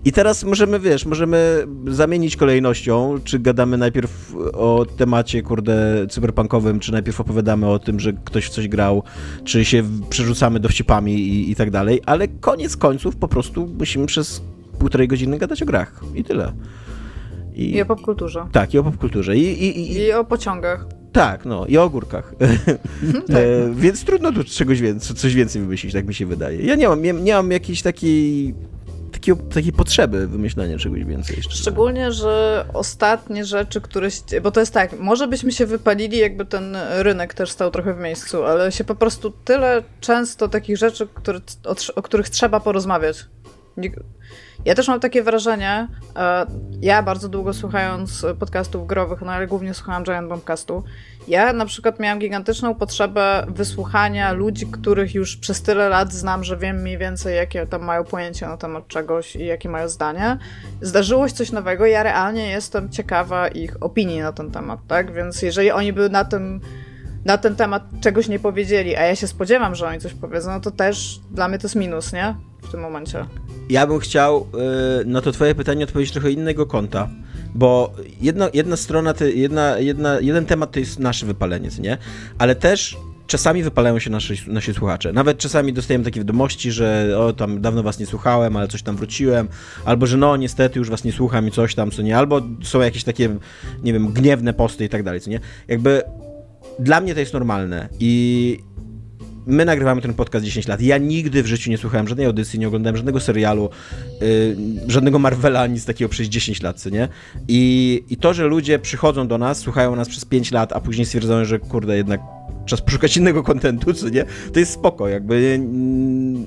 [0.05, 6.93] I teraz możemy, wiesz, możemy zamienić kolejnością, czy gadamy najpierw o temacie, kurde, cyberpunkowym, czy
[6.93, 9.03] najpierw opowiadamy o tym, że ktoś w coś grał,
[9.45, 14.43] czy się przerzucamy dowcipami i, i tak dalej, ale koniec końców po prostu musimy przez
[14.79, 16.53] półtorej godziny gadać o grach i tyle.
[17.55, 18.47] I, I o popkulturze.
[18.53, 19.37] Tak, i o popkulturze.
[19.37, 20.87] I, i, i, I o pociągach.
[21.13, 22.35] Tak, no i o ogórkach.
[23.27, 23.37] tak.
[23.37, 26.63] e, więc trudno tu czegoś więcej, coś więcej wymyślić, tak mi się wydaje.
[26.63, 28.55] Ja nie mam, nie, nie mam jakiejś takiej
[29.13, 31.57] takiej, takiej potrzeby wymyślania czegoś więcej jeszcze.
[31.57, 34.09] Szczególnie, że ostatnie rzeczy, które...
[34.43, 37.99] Bo to jest tak, może byśmy się wypalili, jakby ten rynek też stał trochę w
[37.99, 43.27] miejscu, ale się po prostu tyle często takich rzeczy, które, o, o których trzeba porozmawiać.
[44.65, 46.47] Ja też mam takie wrażenie, e,
[46.81, 50.85] ja bardzo długo słuchając podcastów growych, no ale głównie słuchałam Giant Bombcastu,
[51.29, 56.57] ja na przykład miałam gigantyczną potrzebę wysłuchania ludzi, których już przez tyle lat znam, że
[56.57, 60.39] wiem mniej więcej, jakie tam mają pojęcie na temat czegoś i jakie mają zdanie.
[60.81, 65.13] Zdarzyło się coś nowego, ja realnie jestem ciekawa ich opinii na ten temat, tak?
[65.13, 66.61] Więc jeżeli oni by na tym
[67.25, 70.61] na ten temat czegoś nie powiedzieli, a ja się spodziewam, że oni coś powiedzą, no
[70.61, 72.35] to też dla mnie to jest minus, nie?
[72.69, 73.25] W tym momencie.
[73.71, 74.47] Ja bym chciał
[74.99, 77.09] yy, na to twoje pytanie odpowiedzieć trochę innego kąta,
[77.55, 81.99] bo jedna, jedna strona, ty, jedna, jedna, jeden temat to jest nasze wypalenie, nie?
[82.39, 82.97] Ale też
[83.27, 85.13] czasami wypalają się nasi, nasi słuchacze.
[85.13, 88.97] Nawet czasami dostajemy takie wiadomości, że o, tam dawno was nie słuchałem, ale coś tam
[88.97, 89.49] wróciłem,
[89.85, 92.81] albo że no, niestety już was nie słucham i coś tam, co nie, albo są
[92.81, 93.37] jakieś takie,
[93.83, 95.41] nie wiem, gniewne posty i tak dalej, co nie.
[95.69, 96.03] Jakby
[96.79, 98.59] dla mnie to jest normalne i
[99.49, 100.81] my nagrywamy ten podcast 10 lat.
[100.81, 103.71] Ja nigdy w życiu nie słuchałem żadnej audycji, nie oglądałem żadnego serialu,
[104.21, 104.57] yy,
[104.89, 107.09] żadnego Marvela, nic takiego przez 10 lat, co nie?
[107.49, 111.07] I, I to, że ludzie przychodzą do nas, słuchają nas przez 5 lat, a później
[111.07, 112.21] stwierdzają, że kurde, jednak
[112.67, 114.25] czas poszukać innego kontentu, co nie?
[114.53, 115.61] To jest spoko, jakby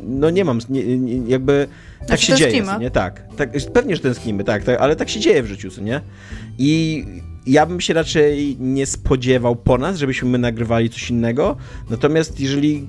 [0.06, 1.68] no nie mam, nie, nie, jakby
[2.00, 2.92] tak znaczy, się dzieje, nie?
[2.92, 6.02] Tak, tak, pewnie, że tęsknimy, tak, tak, ale tak się dzieje w życiu, co nie?
[6.58, 7.06] I
[7.46, 11.58] ja bym się raczej nie spodziewał po nas, żebyśmy my nagrywali coś innego.
[11.90, 12.88] Natomiast jeżeli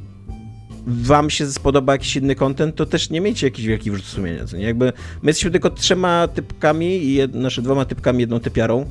[0.86, 4.46] wam się spodoba jakiś inny content, to też nie miejcie jakichś wielkich wyrzutów sumienia.
[4.46, 4.64] Co nie?
[4.64, 4.92] Jakby
[5.22, 8.86] my jesteśmy tylko trzema typkami i jed, nasze dwoma typkami, jedną typiarą.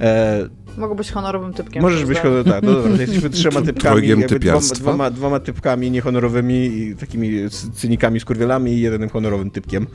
[0.00, 0.48] E,
[0.78, 1.82] Mogę być honorowym typkiem.
[1.82, 4.08] Możesz być honorowym, tak, no dobra, jesteśmy trzema typkami,
[4.40, 9.86] dwoma, dwoma, dwoma typkami niehonorowymi i takimi cynikami, skurwielami i jednym honorowym typkiem.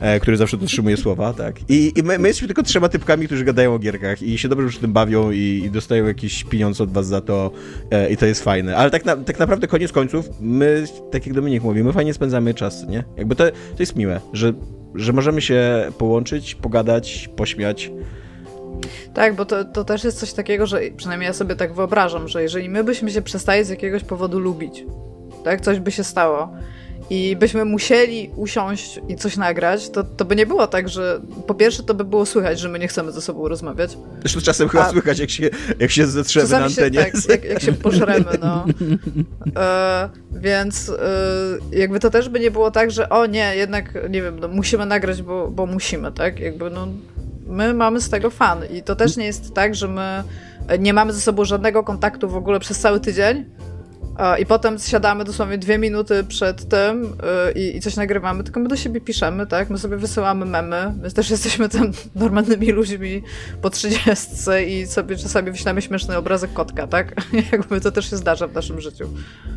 [0.00, 1.56] E, który zawsze dotrzymuje słowa, tak.
[1.68, 4.68] I, i my, my, jesteśmy tylko trzema typkami, którzy gadają o gierkach i się dobrze
[4.68, 7.50] przy tym bawią i, i dostają jakiś pieniądz od was za to
[7.90, 8.76] e, i to jest fajne.
[8.76, 12.54] Ale tak, na, tak naprawdę koniec końców, my, tak jak Dominik mówi, my fajnie spędzamy
[12.54, 13.04] czas, nie?
[13.16, 14.52] Jakby to, to jest miłe, że,
[14.94, 17.90] że możemy się połączyć, pogadać, pośmiać.
[19.14, 22.42] Tak, bo to, to też jest coś takiego, że przynajmniej ja sobie tak wyobrażam, że
[22.42, 24.84] jeżeli my byśmy się przestali z jakiegoś powodu lubić,
[25.44, 26.52] tak, coś by się stało,
[27.10, 31.54] i byśmy musieli usiąść i coś nagrać, to, to by nie było tak, że po
[31.54, 33.98] pierwsze to by było słychać, że my nie chcemy ze sobą rozmawiać.
[34.20, 36.98] Zresztą czasem chyba A, słychać, jak się, jak się zetrzemy na antenie.
[36.98, 38.64] Się, tak, jak, jak się pożremy, no.
[39.56, 44.22] E, więc e, jakby to też by nie było tak, że o nie, jednak, nie
[44.22, 46.40] wiem, no, musimy nagrać, bo, bo musimy, tak?
[46.40, 46.88] Jakby no,
[47.46, 50.22] my mamy z tego fan i to też nie jest tak, że my
[50.78, 53.44] nie mamy ze sobą żadnego kontaktu w ogóle przez cały tydzień,
[54.38, 58.68] i potem siadamy dosłownie dwie minuty przed tym y, i, i, coś nagrywamy, tylko my
[58.68, 59.70] do siebie piszemy, tak?
[59.70, 60.92] My sobie wysyłamy memy.
[61.02, 63.22] My też jesteśmy tam normalnymi ludźmi
[63.62, 67.14] po trzydziestce i sobie czasami wyślemy śmieszny obrazek kotka, tak?
[67.52, 69.08] Jakby to też się zdarza w naszym życiu.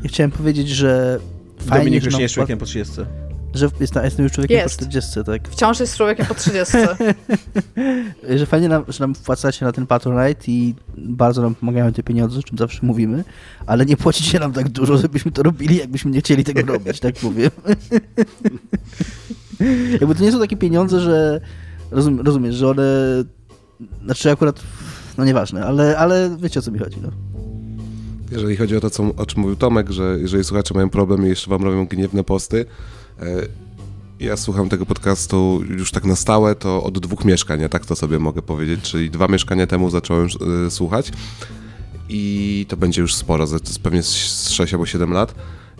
[0.04, 1.20] Ja chciałem powiedzieć, że
[1.58, 3.06] fajnie, Dominik już nie jest człowiekiem po trzydziestce
[3.54, 4.80] że jest, jestem już człowiekiem jest.
[4.80, 5.50] po 40, tak?
[5.50, 6.78] Wciąż jest człowiekiem po 30.
[8.38, 12.40] że fajnie, nam, że nam wpłacacie na ten Patronite i bardzo nam pomagają te pieniądze,
[12.40, 13.24] o czym zawsze mówimy,
[13.66, 17.16] ale nie płacicie nam tak dużo, żebyśmy to robili, jakbyśmy nie chcieli tego robić, tak
[17.16, 17.52] powiem.
[19.92, 21.42] Jakby to nie są takie pieniądze, że
[21.92, 22.84] rozum, rozumiesz, że one,
[24.06, 24.64] znaczy akurat
[25.20, 26.98] No nieważne, ale, ale wiecie o co mi chodzi.
[27.02, 27.10] No.
[28.32, 31.30] Jeżeli chodzi o to, co, o czym mówił Tomek, że jeżeli słuchacze mają problem i
[31.30, 32.66] jeszcze wam robią gniewne posty,
[34.20, 37.96] ja słucham tego podcastu już tak na stałe, to od dwóch mieszkań, ja tak to
[37.96, 40.28] sobie mogę powiedzieć, czyli dwa mieszkania temu zacząłem
[40.68, 41.12] e, słuchać
[42.10, 43.46] i to będzie już sporo,
[43.84, 45.36] pewnie z 6 albo 7 lat.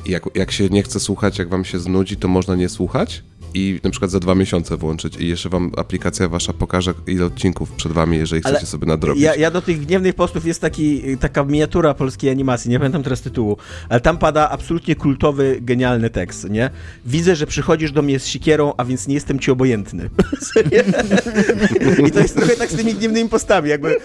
[0.06, 3.24] Jak, jak się nie chce słuchać, jak wam się znudzi, to można nie słuchać
[3.54, 7.72] i na przykład za dwa miesiące włączyć i jeszcze wam aplikacja wasza pokaże ile odcinków
[7.72, 9.24] przed wami, jeżeli chcecie Ale sobie nadrobić.
[9.24, 13.22] Ja, ja do tych gniewnych postów jest taki, taka miniatura polskiej animacji, nie pamiętam teraz
[13.22, 13.58] tytułu,
[13.90, 16.70] ale tam pada absolutnie kultowy, genialny tekst, nie?
[17.06, 20.10] Widzę, że przychodzisz do mnie z sikierą, a więc nie jestem ci obojętny.
[22.08, 23.98] I to jest trochę tak z tymi gniewnymi postami, jakby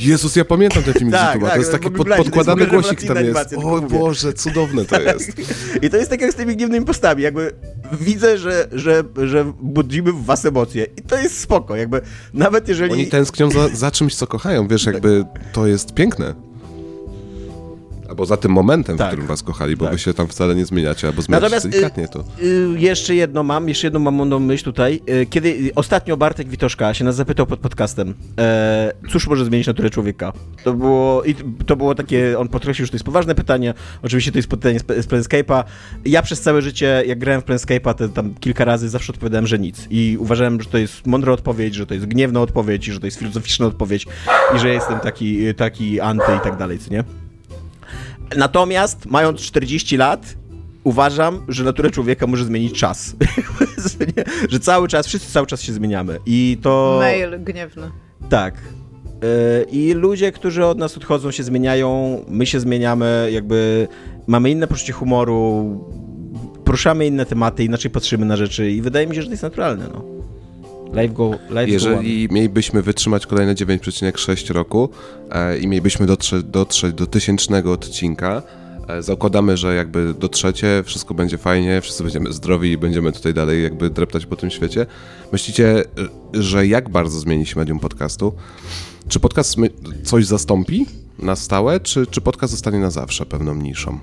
[0.00, 2.62] Jezus, ja pamiętam ten film Tak, z tak, to jest w taki pod, jest podkładany
[2.62, 3.54] ogóle głosik tam jest.
[3.56, 3.98] O mówię.
[3.98, 5.32] Boże, cudowne to jest.
[5.84, 7.52] I to jest tak jak z tymi gniewnymi postami, jakby
[7.92, 8.89] widzę, że, że,
[9.26, 12.00] że budzimy w was emocje i to jest spoko, jakby
[12.34, 12.92] nawet jeżeli...
[12.92, 14.68] Oni tęsknią za, za czymś, co kochają.
[14.68, 16.49] Wiesz, jakby to jest piękne.
[18.10, 19.06] Albo za tym momentem, Tak.
[19.06, 19.94] w którym was kochali, bo Tak.
[19.94, 22.24] wy się tam wcale nie zmieniacie, albo zmieniacie Natomiast, delikatnie to.
[22.42, 25.00] Y, jeszcze jedno mam, jeszcze jedną mam mądrą myśl tutaj.
[25.22, 29.66] Y, Kiedy y, ostatnio Bartek Witoszka się nas zapytał pod podcastem, e, cóż może zmienić
[29.66, 30.32] naturę człowieka?
[30.64, 31.34] To było, i
[31.66, 33.74] to było takie, on podkreślił, że to jest poważne pytanie.
[34.02, 35.64] Oczywiście to jest pytanie z, z Planescape'a.
[36.04, 39.58] Ja przez całe życie, jak grałem w Planescape'a, te tam kilka razy zawsze odpowiadałem, że
[39.58, 39.86] nic.
[39.90, 43.06] I uważałem, że to jest mądra odpowiedź, że to jest gniewna odpowiedź, i że to
[43.06, 44.06] jest filozoficzna odpowiedź
[44.56, 47.04] i że jestem taki, taki anty i tak dalej, co nie?
[48.36, 50.34] Natomiast, mając 40 lat,
[50.84, 53.16] uważam, że naturę człowieka może zmienić czas.
[54.50, 56.18] że cały czas, wszyscy cały czas się zmieniamy.
[56.26, 56.96] I to.
[57.00, 57.90] Mail gniewny.
[58.28, 58.54] Tak.
[59.04, 63.88] Yy, I ludzie, którzy od nas odchodzą, się zmieniają, my się zmieniamy, jakby
[64.26, 65.64] mamy inne poczucie humoru,
[66.64, 69.86] poruszamy inne tematy, inaczej patrzymy na rzeczy i wydaje mi się, że to jest naturalne.
[69.92, 70.19] No.
[70.92, 71.72] Life go, life go.
[71.72, 74.88] Jeżeli mielibyśmy wytrzymać kolejne 9,6 roku
[75.30, 78.42] e, i mielibyśmy dotrzeć, dotrzeć do tysięcznego odcinka,
[78.88, 83.62] e, zakładamy, że jakby dotrzecie, wszystko będzie fajnie, wszyscy będziemy zdrowi i będziemy tutaj dalej
[83.62, 84.86] jakby dreptać po tym świecie.
[85.32, 85.84] Myślicie, e,
[86.42, 88.32] że jak bardzo zmieni się medium podcastu?
[89.08, 89.56] Czy podcast
[90.04, 90.86] coś zastąpi
[91.18, 93.98] na stałe, czy, czy podcast zostanie na zawsze pewną niszą?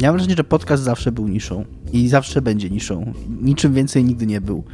[0.00, 3.12] Ja mam wrażenie, że podcast zawsze był niszą i zawsze będzie niszą.
[3.42, 4.64] Niczym więcej nigdy nie był.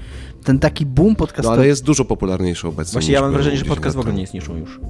[0.44, 1.56] Ten taki boom No podcastowy...
[1.56, 2.92] ale jest dużo popularniejszy obecnie.
[2.92, 4.80] Właśnie niż ja mam wrażenie, że 10 podcast w ogóle nie jest niszą już.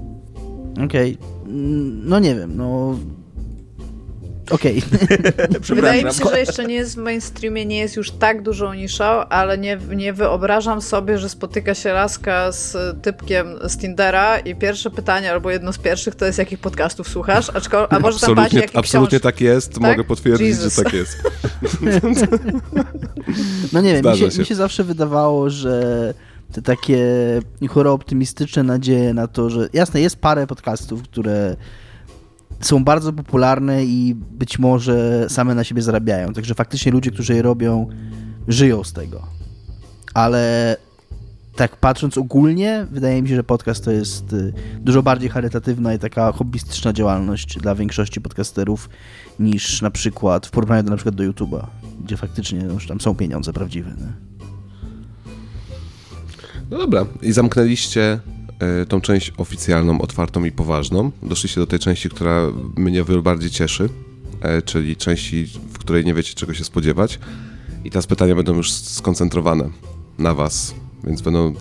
[0.84, 1.18] Okej.
[1.46, 2.98] Mm, No nie wiem, no...
[4.50, 4.82] Okej.
[5.74, 9.04] Wydaje mi się, że jeszcze nie jest w mainstreamie, nie jest już tak dużą niszą,
[9.04, 14.90] ale nie, nie wyobrażam sobie, że spotyka się laska z typkiem z Tindera i pierwsze
[14.90, 18.54] pytanie, albo jedno z pierwszych, to jest jakich podcastów słuchasz, Aczko, a może tam paść
[18.74, 19.22] Absolutnie, książ...
[19.22, 19.82] tak jest, Tak?
[19.82, 20.76] mogę potwierdzić, Jesus.
[20.76, 21.16] że tak jest.
[23.72, 24.38] No nie wiem, mi się, się.
[24.38, 26.14] mi się zawsze wydawało, że
[26.52, 27.06] te takie
[27.68, 31.56] chore optymistyczne nadzieje na to, że jasne, jest parę podcastów, które
[32.60, 36.32] są bardzo popularne i być może same na siebie zarabiają.
[36.32, 37.88] Także faktycznie ludzie, którzy je robią,
[38.48, 39.22] żyją z tego.
[40.14, 40.76] Ale
[41.56, 45.98] tak patrząc ogólnie, wydaje mi się, że podcast to jest y, dużo bardziej charytatywna i
[45.98, 48.88] taka hobbystyczna działalność dla większości podcasterów
[49.38, 51.66] niż na przykład w porównaniu do na przykład do YouTube'a,
[52.04, 53.90] gdzie faktycznie już tam są pieniądze prawdziwe.
[53.90, 54.12] Nie?
[56.70, 58.20] No dobra, i zamknęliście
[58.88, 61.10] tą część oficjalną, otwartą i poważną.
[61.22, 62.40] Doszliście do tej części, która
[62.76, 63.88] mnie bardziej cieszy,
[64.40, 67.18] e, czyli części, w której nie wiecie czego się spodziewać.
[67.84, 69.68] I teraz pytania będą już skoncentrowane
[70.18, 71.54] na was, więc będą,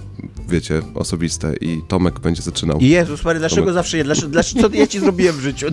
[0.49, 2.77] wiecie, osobiste i Tomek będzie zaczynał.
[2.81, 3.73] Jezus Maria, dlaczego Tomek.
[3.73, 4.03] zawsze ja?
[4.03, 5.67] Dlaczego, dlaczego, co ja ci zrobiłem w życiu?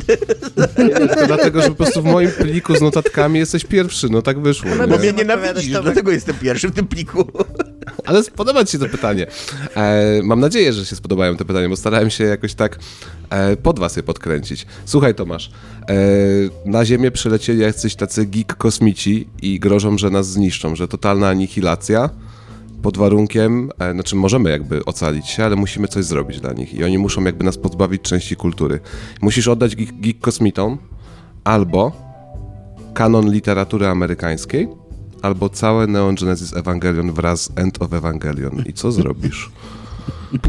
[1.19, 4.71] To dlatego, że po prostu w moim pliku z notatkami jesteś pierwszy, no tak wyszło.
[4.71, 4.99] No Bo nie?
[4.99, 5.83] mnie Będę nienawidzisz, Tomek.
[5.85, 7.25] dlatego jestem pierwszy w tym pliku.
[8.05, 9.27] Ale spodoba ci się to pytanie.
[9.77, 12.79] E, mam nadzieję, że się spodobają te pytania, bo starałem się jakoś tak
[13.31, 14.67] e, pod was je podkręcić.
[14.85, 15.51] Słuchaj Tomasz,
[15.89, 15.95] e,
[16.65, 22.11] na Ziemię przylecieli jacyś tacy geek kosmici i grożą, że nas zniszczą, że totalna anihilacja
[22.83, 26.85] pod warunkiem, e, znaczy możemy jakby ocalić się, ale musimy coś zrobić dla nich i
[26.85, 28.81] oni muszą jakby nas pozbawić części kultury.
[29.21, 30.79] Musisz oddać geek, geek kosmitom
[31.45, 31.93] albo
[32.95, 34.69] kanon literatury amerykańskiej,
[35.23, 38.63] albo całe Neon Genesis Evangelion wraz z End of Evangelion.
[38.67, 39.51] I co zrobisz?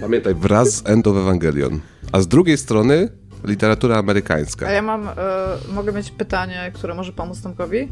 [0.00, 1.80] Pamiętaj, wraz z End of Evangelion.
[2.12, 3.08] A z drugiej strony
[3.44, 5.12] literatura A amerykańska, ja mam, e,
[5.72, 7.88] mogę mieć pytanie, które może pomóc Tomkowi?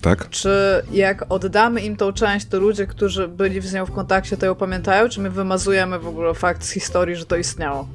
[0.00, 0.30] tak?
[0.30, 4.46] Czy jak oddamy im tą część, to ludzie, którzy byli z nią w kontakcie, to
[4.46, 7.88] ją pamiętają, czy my wymazujemy w ogóle fakt z historii, że to istniało?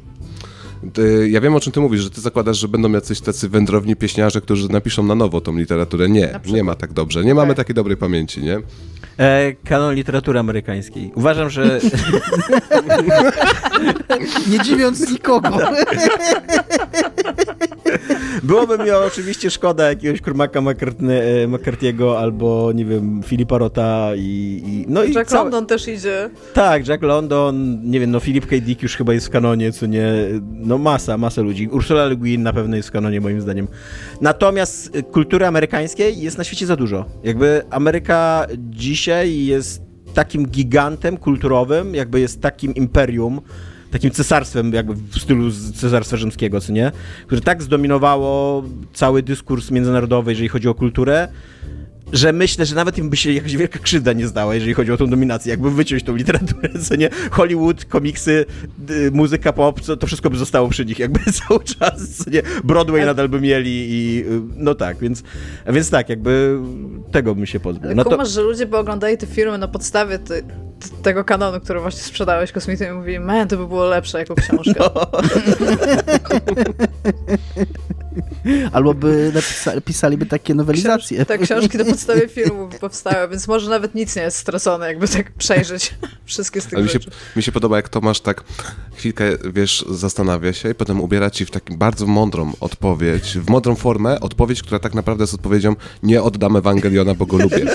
[0.94, 3.96] Ty, ja wiem, o czym ty mówisz, że ty zakładasz, że będą jacyś tacy wędrowni
[3.96, 6.10] pieśniarze, którzy napiszą na nowo tą literaturę.
[6.10, 7.26] Nie, nie ma tak dobrze.
[7.26, 7.56] Nie mamy Okej.
[7.56, 8.60] takiej dobrej pamięci, nie?
[9.20, 11.12] E, kanon literatury amerykańskiej.
[11.16, 11.80] Uważam, że...
[14.52, 15.50] Nie dziwiąc nikogo.
[18.44, 24.62] Byłoby mi oczywiście szkoda jakiegoś Cormaca McCartney- e, McCarthy'ego albo, nie wiem, Filipa Rota i...
[24.66, 26.30] i no i Jack całe- London też idzie.
[26.54, 28.56] Tak, Jack London, nie wiem, no Philip K.
[28.62, 30.04] Dick już chyba jest w kanonie, co nie,
[30.42, 31.68] no masa, masa ludzi.
[31.68, 33.68] Ursula Le Guin na pewno jest w kanonie, moim zdaniem.
[34.22, 37.06] Natomiast y, kultury amerykańskiej jest na świecie za dużo.
[37.24, 39.82] Jakby Ameryka dzisiaj jest
[40.14, 43.42] takim gigantem kulturowym, jakby jest takim imperium,
[43.92, 46.92] takim cesarstwem jakby w stylu cesarstwa rzymskiego, co nie?
[47.26, 51.28] Które tak zdominowało cały dyskurs międzynarodowy, jeżeli chodzi o kulturę,
[52.14, 54.98] że myślę, że nawet im by się jakaś wielka krzywda nie zdała, jeżeli chodzi o
[54.98, 57.10] tą dominację, jakby wyciąć tą literaturę, co nie?
[57.32, 58.46] Hollywood, komiksy,
[59.12, 62.42] muzyka pop, co, to wszystko by zostało przy nich jakby cały czas, co nie?
[62.64, 65.24] Broadway nadal by mieli i y, no tak, więc,
[65.68, 66.60] więc tak, jakby
[67.12, 67.96] tego bym się pozbył.
[67.96, 70.69] No to, kumasz, że ludzie by oglądali te filmy na podstawie ty, t-
[71.04, 74.84] tego kanonu, który właśnie sprzedałeś kosmitom i mówili, man, to by było lepsze jako książka.
[74.96, 75.12] No.
[78.72, 81.26] Albo by napisa- pisaliby takie nowelizacje.
[81.26, 85.32] Te książki na podstawie filmów powstały, więc może nawet nic nie jest stracone, jakby tak
[85.32, 85.94] przejrzeć
[86.26, 87.12] wszystkie z tych Ale mi się, rzeczy.
[87.36, 88.44] mi się podoba, jak Tomasz tak
[89.00, 93.76] chwilkę, wiesz, zastanawia się i potem ubiera ci w taką bardzo mądrą odpowiedź, w mądrą
[93.76, 97.66] formę, odpowiedź, która tak naprawdę jest odpowiedzią nie oddam Ewangeliona, bo go lubię.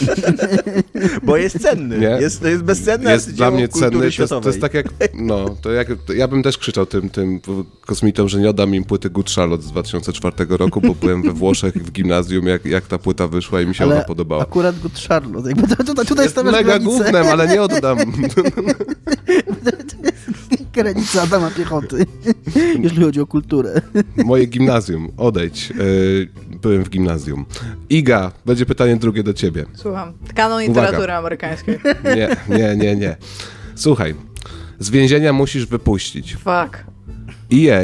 [1.26, 2.06] bo jest cenny, Nie?
[2.06, 5.56] jest, to jest bezcenne Jest dla mnie cenny, to jest, to jest tak jak, no,
[5.62, 7.40] to jak, to ja bym też krzyczał tym, tym
[7.80, 11.74] kosmitom, że nie oddam im płyty Good Charlotte z 2004 roku, bo byłem we Włoszech
[11.74, 14.42] w gimnazjum, jak, jak ta płyta wyszła i mi się ona Ale podobała.
[14.42, 15.48] akurat Good Charlotte.
[15.54, 16.84] Jakby to, tutaj, tutaj Jest mega granicę.
[16.90, 17.98] gównem, ale nie oddam.
[20.74, 22.06] Granica Adama Piechoty.
[22.82, 23.80] Jeśli chodzi o kulturę.
[24.24, 25.70] Moje gimnazjum, odejdź.
[25.70, 26.28] Yy,
[26.62, 27.44] byłem w gimnazjum.
[27.90, 29.64] Iga, będzie pytanie drugie do ciebie.
[29.74, 30.12] Słucham.
[30.34, 31.78] Kanon literatury amerykańskiej.
[32.04, 33.16] Nie, nie, nie, nie.
[33.74, 34.14] Słuchaj,
[34.78, 36.84] z więzienia musisz wypuścić Fuck.
[37.52, 37.82] EA,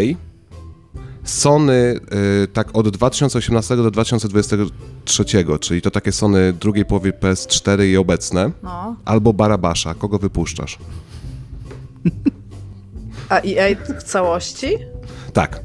[1.24, 2.00] Sony
[2.44, 5.24] y, tak od 2018 do 2023,
[5.60, 8.96] czyli to takie Sony drugiej połowy PS4 i obecne, No.
[9.04, 9.94] albo Barabasza.
[9.94, 10.78] Kogo wypuszczasz?
[13.30, 14.78] A EA w całości?
[15.32, 15.60] Tak.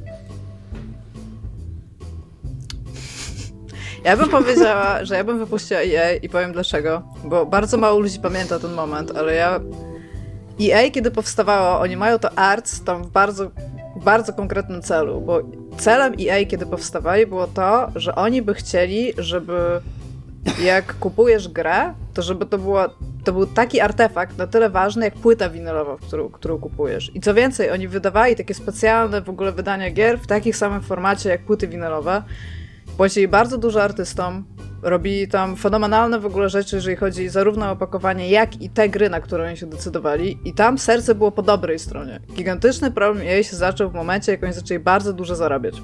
[4.03, 7.01] Ja bym powiedziała, że ja bym wypuściła EA i powiem dlaczego.
[7.23, 9.59] Bo bardzo mało ludzi pamięta ten moment, ale ja.
[10.61, 13.51] EA, kiedy powstawało, oni mają to arts tam w bardzo,
[14.03, 15.41] bardzo konkretnym celu, bo
[15.77, 19.81] celem EA, kiedy powstawali, było to, że oni by chcieli, żeby
[20.63, 22.89] jak kupujesz grę, to żeby to była
[23.25, 27.11] to był taki artefakt na tyle ważny, jak płyta winylowa, którą, którą kupujesz.
[27.15, 31.29] I co więcej, oni wydawali takie specjalne w ogóle wydania gier w takim samym formacie
[31.29, 32.23] jak płyty winylowe.
[32.97, 34.45] Płacili bardzo dużo artystom,
[34.81, 39.09] robili tam fenomenalne w ogóle rzeczy, jeżeli chodzi zarówno o opakowanie, jak i te gry,
[39.09, 40.39] na które oni się decydowali.
[40.45, 42.19] I tam serce było po dobrej stronie.
[42.33, 45.81] Gigantyczny problem jej się zaczął w momencie, jak oni zaczęli bardzo dużo zarabiać.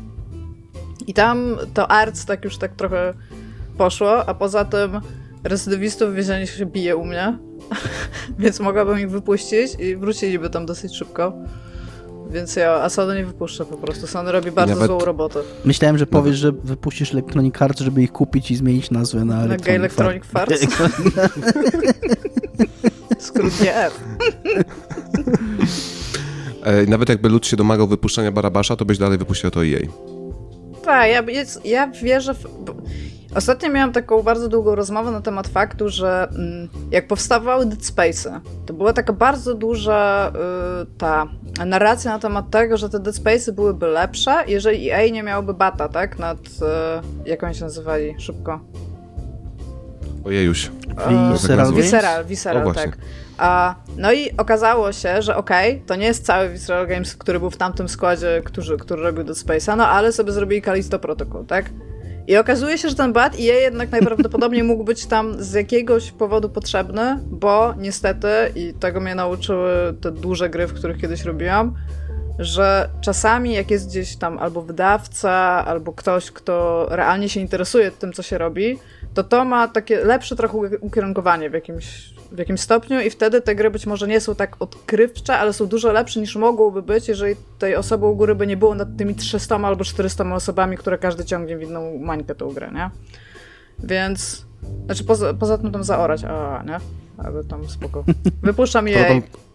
[1.07, 3.13] I tam to arts tak już tak trochę
[3.77, 5.01] poszło, a poza tym
[5.43, 7.37] recydywistów w więzieniu się bije u mnie,
[8.39, 11.33] więc mogłabym ich wypuścić i wróciliby tam dosyć szybko.
[12.31, 14.07] Więc ja, a Sony nie wypuszczę po prostu.
[14.07, 15.39] Sony robi bardzo Nawet- złą robotę.
[15.65, 19.57] Myślałem, że powiesz, że wypuścisz Electronic Arts, żeby ich kupić i zmienić nazwę na Na
[19.57, 20.67] Gay Electronic Electronic Farts.
[23.27, 23.99] Skrót GF.
[26.63, 29.79] E, nawet jakby lud się domagał wypuszczenia Barabasza, to byś dalej wypuścił to EA.
[30.83, 31.23] Tak, ja,
[31.65, 32.45] ja wierzę w...
[33.35, 38.39] Ostatnio miałam taką bardzo długą rozmowę na temat faktu, że mm, jak powstawały Dead Space'y,
[38.65, 40.31] to była taka bardzo duża
[40.81, 41.27] y, ta
[41.65, 45.89] narracja na temat tego, że te Dead Space'y byłyby lepsze, jeżeli EA nie miałoby bata,
[45.89, 46.19] tak?
[46.19, 46.37] Nad...
[46.37, 48.15] Y, jak oni się nazywali?
[48.17, 48.59] Szybko.
[50.25, 50.71] Ojejuś.
[51.33, 51.83] Visceral Games?
[51.83, 52.97] Visceral, Visceral, tak.
[53.37, 57.49] A, no i okazało się, że okej, to nie jest cały Visceral Games, który był
[57.49, 61.65] w tamtym składzie, który, który robił Dead Space'a, no ale sobie zrobili Callisto Protocol, tak?
[62.31, 66.49] I okazuje się, że ten bat EA jednak najprawdopodobniej mógł być tam z jakiegoś powodu
[66.49, 71.73] potrzebny, bo niestety, i tego mnie nauczyły te duże gry, w których kiedyś robiłam,
[72.39, 75.31] że czasami jak jest gdzieś tam albo wydawca,
[75.65, 78.79] albo ktoś, kto realnie się interesuje tym, co się robi,
[79.13, 83.55] to to ma takie lepsze trochę ukierunkowanie w jakimś, w jakimś stopniu i wtedy te
[83.55, 87.35] gry być może nie są tak odkrywcze, ale są dużo lepsze niż mogłyby być, jeżeli
[87.59, 91.25] tej osoby u góry by nie było nad tymi 300 albo 400 osobami, które każdy
[91.25, 92.89] ciągnie w inną mańkę tą grę, nie?
[93.83, 94.45] Więc,
[94.85, 96.77] znaczy poza, poza tym tam zaorać, a nie?
[97.17, 98.03] Ale tam spoko.
[98.43, 98.87] Wypuszczam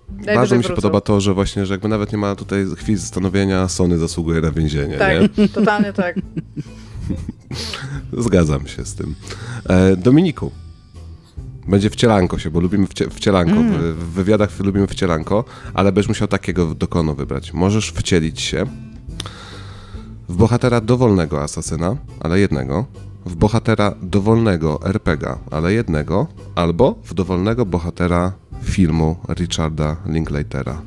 [0.08, 0.82] Najwyżej bardzo mi się wrócą.
[0.82, 4.50] podoba to, że właśnie, że jakby nawet nie ma tutaj chwili zastanowienia, Sony zasługuje na
[4.50, 5.48] więzienie, Tak, nie?
[5.58, 6.16] totalnie tak.
[8.18, 9.14] Zgadzam się z tym.
[9.68, 10.50] E, Dominiku,
[11.68, 13.52] Będzie wcielanko się, bo lubimy wcie, wcielanko.
[13.52, 13.72] Mm.
[13.72, 15.44] W, w wywiadach lubimy wcielanko,
[15.74, 17.52] ale będziesz musiał takiego dokono wybrać.
[17.52, 18.66] Możesz wcielić się
[20.28, 22.86] w bohatera dowolnego asasyna, ale jednego,
[23.26, 28.32] w bohatera dowolnego RPGa, ale jednego, albo w dowolnego bohatera
[28.62, 30.82] filmu Richarda Linklatera.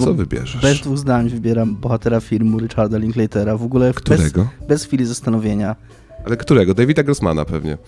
[0.00, 0.62] Co wybierzesz?
[0.62, 3.56] Bez dwóch zdań wybieram bohatera filmu Richarda Linklatera.
[3.56, 4.46] W ogóle Którego?
[4.60, 5.76] Bez, bez chwili zastanowienia.
[6.26, 6.74] Ale którego?
[6.74, 7.78] Davida Grossmana pewnie.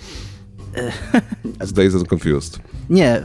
[1.60, 2.60] Z Days and Confused.
[2.90, 3.22] Nie.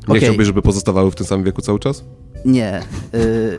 [0.00, 0.20] Nie Okej.
[0.20, 2.04] chciałbyś, żeby pozostawały w tym samym wieku cały czas?
[2.44, 2.82] Nie.
[3.14, 3.58] Y...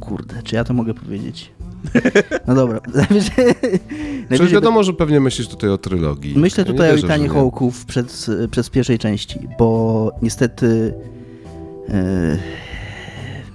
[0.00, 1.52] Kurde, czy ja to mogę powiedzieć?
[2.46, 2.80] No dobra.
[4.28, 6.38] Przecież wiadomo, że pewnie myślisz tutaj o trylogii.
[6.38, 7.34] Myślę Ja tutaj o wierzę, Itanie że nie.
[7.34, 7.84] Hołków
[8.50, 10.94] przez pierwszej części, bo niestety
[11.88, 12.38] e,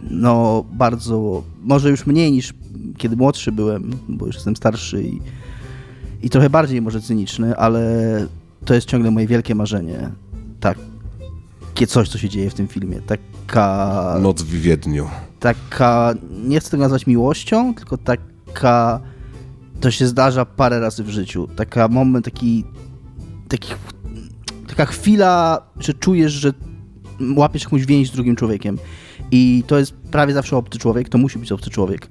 [0.10, 2.54] no bardzo, może już mniej niż
[2.98, 5.22] kiedy młodszy byłem, bo już jestem starszy i,
[6.24, 7.82] i trochę bardziej może cyniczny, ale
[8.66, 10.10] to jest ciągle moje wielkie marzenie.
[10.60, 13.02] Takie coś, co się dzieje w tym filmie.
[13.02, 15.10] Taka Noc w Wiedniu.
[15.40, 16.14] taka,
[16.44, 19.00] nie chcę tego nazwać miłością, tylko taka,
[19.80, 21.48] to się zdarza parę razy w życiu.
[21.56, 22.66] Taka moment, taki,
[23.48, 23.74] taki
[24.68, 26.54] taka chwila, że czujesz, że
[27.36, 28.78] łapiesz jakąś więź z drugim człowiekiem.
[29.32, 32.10] I to jest prawie zawsze obcy człowiek, to musi być obcy człowiek.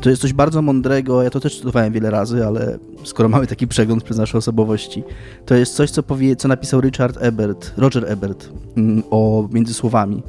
[0.00, 3.68] To jest coś bardzo mądrego, ja to też studowałem wiele razy, ale skoro mamy taki
[3.68, 5.04] przegląd przez nasze osobowości,
[5.46, 10.22] to jest coś, co, powie, co napisał Richard Ebert, Roger Ebert mm, o między słowami.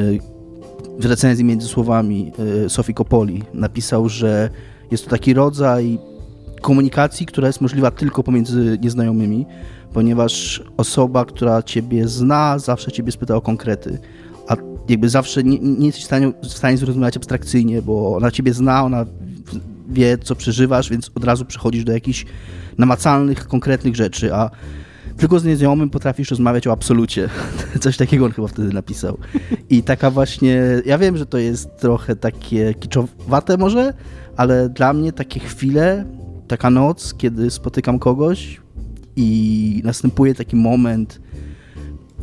[0.00, 0.18] Y,
[0.98, 2.32] w recenzji między słowami
[2.64, 4.50] y, Sofii Coppoli napisał, że
[4.90, 5.98] jest to taki rodzaj
[6.60, 9.46] komunikacji, która jest możliwa tylko pomiędzy nieznajomymi,
[9.92, 13.98] ponieważ osoba, która ciebie zna, zawsze ciebie spyta o konkrety,
[14.88, 18.84] jakby zawsze nie, nie jesteś w stanie, w stanie zrozumieć abstrakcyjnie, bo ona ciebie zna,
[18.84, 19.06] ona
[19.88, 22.26] wie, co przeżywasz, więc od razu przechodzisz do jakichś
[22.78, 24.50] namacalnych, konkretnych rzeczy, a
[25.16, 27.28] tylko z nieznajomym potrafisz rozmawiać o absolucie.
[27.80, 29.18] Coś takiego on chyba wtedy napisał.
[29.70, 33.94] I taka właśnie, ja wiem, że to jest trochę takie kiczowate może,
[34.36, 36.04] ale dla mnie takie chwile,
[36.48, 38.60] taka noc, kiedy spotykam kogoś
[39.16, 41.20] i następuje taki moment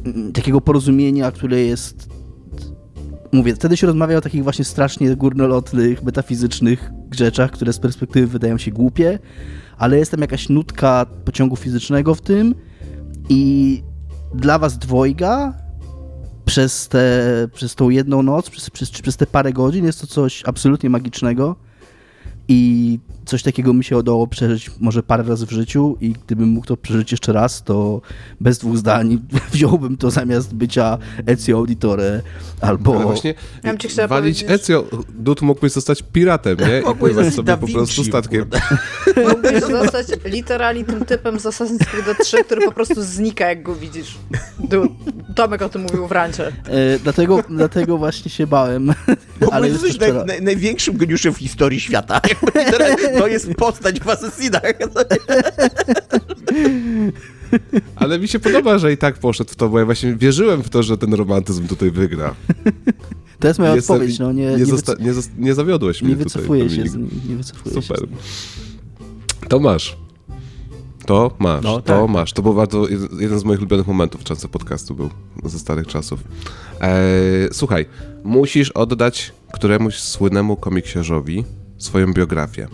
[0.06, 2.09] mm, takiego porozumienia, które jest
[3.32, 8.58] mówię, wtedy się rozmawia o takich właśnie strasznie górnolotnych, metafizycznych rzeczach, które z perspektywy wydają
[8.58, 9.20] się głupie,
[9.78, 12.56] ale jest tam jakaś nutka pociągu fizycznego w tym
[13.30, 13.84] i
[14.36, 15.54] dla was dwojga
[16.46, 17.24] przez, te,
[17.54, 21.56] przez tą jedną noc, przez, przez, przez te parę godzin jest to coś absolutnie magicznego
[22.48, 23.00] i
[23.30, 26.78] coś takiego mi się udało przeżyć może parę razy w życiu i gdybym mógł to
[26.78, 28.02] przeżyć jeszcze raz, to
[28.40, 29.20] bez dwóch zdań
[29.54, 30.98] wziąłbym to zamiast bycia
[31.28, 32.22] Ezio Auditore
[32.62, 32.96] albo...
[32.96, 33.34] Ale właśnie
[33.64, 36.92] Ja bym ci chciała walić powiedzieć- Ezio, Dud mógłbyś zostać piratem, nie?
[36.92, 38.46] I pływać sobie po prostu statkiem.
[39.30, 43.76] Mógłbyś zostać literalnie tym typem z Assassin's Creed 3, który po prostu znika, jak go
[43.76, 44.18] widzisz.
[44.60, 44.96] Du-
[45.36, 46.48] Tomek o tym mówił w rancie.
[46.48, 48.90] E, dlatego, dlatego właśnie się bałem,
[49.42, 52.22] ale Ale jest jesteś naj, naj, największym geniuszem w historii świata.
[53.20, 54.62] To jest postać w Assassinach.
[57.96, 60.70] Ale mi się podoba, że i tak poszedł w to, bo ja właśnie wierzyłem w
[60.70, 62.36] to, że ten romantyzm tutaj wygra.
[63.40, 66.16] To jest moja Jestem- odpowiedź, no nie, nie, nie, zosta- nie, zos- nie zawiodłeś mnie
[66.16, 66.41] nie tutaj.
[66.41, 66.96] wycofuję się z
[67.30, 68.00] nie wycofuję Super.
[68.00, 68.18] się z nim.
[69.50, 69.98] To masz.
[71.06, 72.10] To masz, No, to tak.
[72.10, 72.34] masz.
[72.34, 72.88] To był bardzo
[73.20, 75.10] jeden- z moich ulubionych momentów często podcastu był
[75.46, 76.20] ze starych czasów.
[76.82, 77.86] Eee, słuchaj,
[78.24, 81.46] musisz oddać któremuś słynemu komiksiarzowi
[81.78, 82.68] swoją biografię.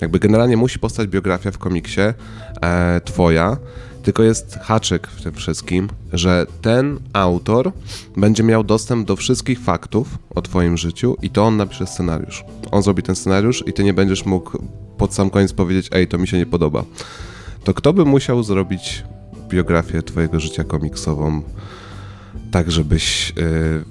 [0.00, 3.56] Jakby generalnie musi powstać biografia w komiksie e, twoja,
[4.02, 7.72] tylko jest haczyk w tym wszystkim, że ten autor
[8.16, 12.44] będzie miał dostęp do wszystkich faktów o twoim życiu i to on napisze scenariusz.
[12.70, 14.58] On zrobi ten scenariusz i ty nie będziesz mógł
[14.98, 16.84] pod sam koniec powiedzieć, ej, to mi się nie podoba.
[17.64, 19.04] To kto by musiał zrobić
[19.48, 21.42] biografię twojego życia komiksową
[22.50, 23.84] tak, żebyś y,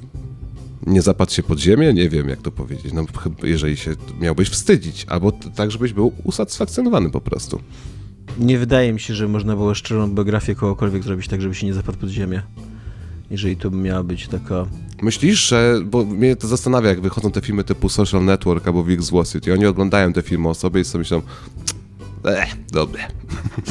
[0.87, 1.93] nie zapadł się pod ziemię?
[1.93, 2.93] Nie wiem, jak to powiedzieć.
[2.93, 7.59] No, chyba jeżeli się miałbyś wstydzić, albo tak, żebyś był usatysfakcjonowany po prostu.
[8.39, 11.73] Nie wydaje mi się, że można było szczerą biografię kogokolwiek zrobić tak, żeby się nie
[11.73, 12.41] zapadł pod ziemię.
[13.31, 14.65] Jeżeli to miała być taka...
[15.01, 19.01] Myślisz, że, bo mnie to zastanawia, jak wychodzą te filmy typu Social Network albo Big
[19.01, 21.21] Złosit i oni oglądają te filmy o sobie i sobie myślą,
[22.25, 23.01] eh, dobre.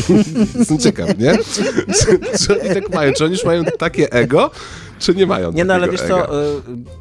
[0.59, 1.39] Jestem ciekaw, nie?
[1.95, 3.13] Czy, czy oni tak mają?
[3.13, 4.51] Czy oni już mają takie ego,
[5.03, 6.09] czy nie mają Nie no, ale wiesz ega?
[6.27, 6.61] co, y,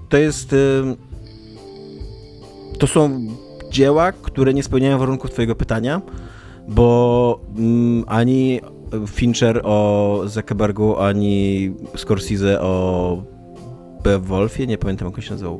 [0.10, 0.54] to jest...
[0.54, 0.84] y,
[2.80, 3.28] To są
[3.72, 6.02] dzieła, które nie spełniają warunków twojego pytania,
[6.68, 8.62] bo mm, ani
[9.08, 13.24] Fincher o Zuckerbergu, ani Scorsese o
[14.04, 15.60] Beowulfie, nie pamiętam jak on się nazywał,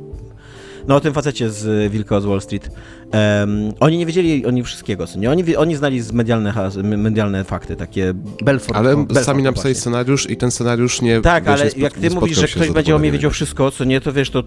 [0.88, 2.68] No o tym facecie z Wilka z Wall Street.
[2.68, 5.30] Um, oni nie wiedzieli oni wszystkiego, co nie?
[5.30, 8.12] Oni, oni znali z medialne, medialne fakty, takie...
[8.44, 8.78] Belfort.
[8.78, 9.80] Ale Belfort, sami no napisali właśnie.
[9.80, 11.20] scenariusz i ten scenariusz nie...
[11.20, 13.70] Tak, wiesz, ale nie jak ty mówisz, że się ktoś będzie o mnie wiedział wszystko,
[13.70, 14.44] co nie, to wiesz, to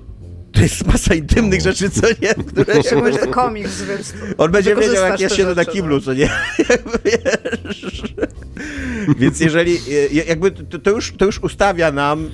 [0.55, 2.33] to jest masa intymnych rzeczy, co nie?
[2.51, 4.13] Które mówisz, to komiks, więc...
[4.37, 6.01] On będzie wiedział, jak ja siedzę na kiblu, no.
[6.01, 6.29] co nie?
[7.05, 8.13] Wiesz.
[9.17, 9.77] Więc jeżeli,
[10.11, 12.29] e, jakby to, to, już, to już ustawia nam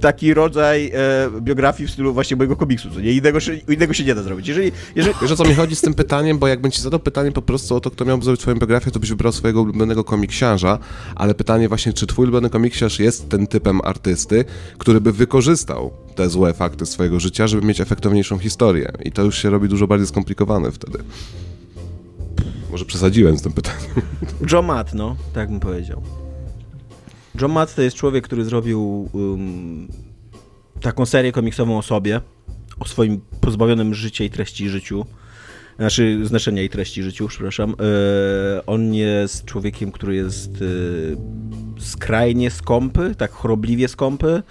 [0.00, 3.12] taki rodzaj e, biografii w stylu właśnie mojego komiksu, co nie?
[3.12, 4.48] Innego, się- innego się nie da zrobić.
[4.48, 7.32] Jeżeli, jeżeli, Wiesz o co mi chodzi z tym pytaniem, bo jakbym ci zadał pytanie
[7.32, 10.78] po prostu o to, kto miałby zrobić twoją biografię, to byś wybrał swojego ulubionego komiksiarza,
[11.14, 14.44] ale pytanie właśnie, czy twój ulubiony komiksiarz jest ten typem artysty,
[14.78, 18.92] który by wykorzystał te złe fakty swojego życia, żeby mieć efektowniejszą historię.
[19.04, 20.98] I to już się robi dużo bardziej skomplikowane wtedy.
[22.70, 23.80] Może przesadziłem z tym pytaniem.
[24.52, 26.02] John Matt, no, tak bym powiedział.
[27.40, 29.88] John Matt to jest człowiek, który zrobił um,
[30.80, 32.20] taką serię komiksową o sobie,
[32.80, 35.06] o swoim pozbawionym życia i treści życiu.
[35.78, 37.74] Znaczy, znaczenia i treści życiu, przepraszam.
[37.80, 44.42] E, on jest człowiekiem, który jest e, skrajnie skąpy, tak chorobliwie skąpy.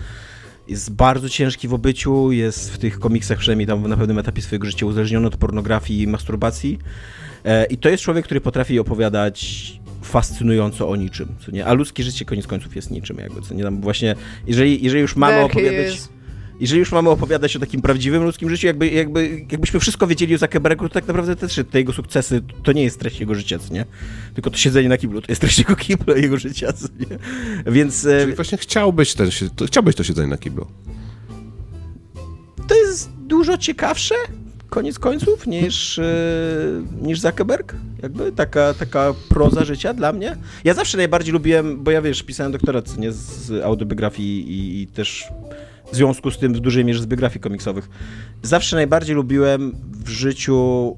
[0.68, 4.68] Jest bardzo ciężki w obyciu, jest w tych komiksach przynajmniej tam na pewnym etapie swojego
[4.68, 6.80] życia uzależniony od pornografii i masturbacji.
[7.46, 9.74] E, I to jest człowiek, który potrafi opowiadać
[10.08, 11.66] fascynująco o niczym, co nie?
[11.66, 13.64] A ludzkie życie koniec końców jest niczym, jakby, co nie?
[13.64, 14.16] Tam właśnie,
[14.48, 15.86] jeżeli, jeżeli już mamy Wielkie opowiadać...
[15.86, 16.18] jest.
[16.60, 20.38] Jeżeli już mamy opowiadać o takim prawdziwym ludzkim życiu, jakby, jakby, jakbyśmy wszystko wiedzieli o
[20.38, 23.74] Zuckerbergu, to tak naprawdę też te jego sukcesy to nie jest treść jego życia, co
[23.74, 23.86] nie?
[24.34, 27.20] Tylko to siedzenie na kiblu, to jest treść jego kibla, jego życia, co nie?
[27.72, 30.68] Więc e, Czyli właśnie chciałbyś, ten, to, chciałbyś to siedzenie na kiblu.
[32.68, 34.16] to jest dużo ciekawsze,
[34.70, 36.04] koniec końców, niż, e,
[37.02, 37.76] niż Zuckerberg.
[38.04, 40.38] Jakby taka, taka proza życia dla mnie.
[40.64, 45.28] Ja zawsze najbardziej lubiłem, bo ja wiesz, pisałem doktorat nie, z autobiografii i, i też
[45.92, 47.90] w związku z tym w dużej mierze z biografii komiksowych.
[48.44, 49.76] Zawsze najbardziej lubiłem
[50.06, 50.96] w życiu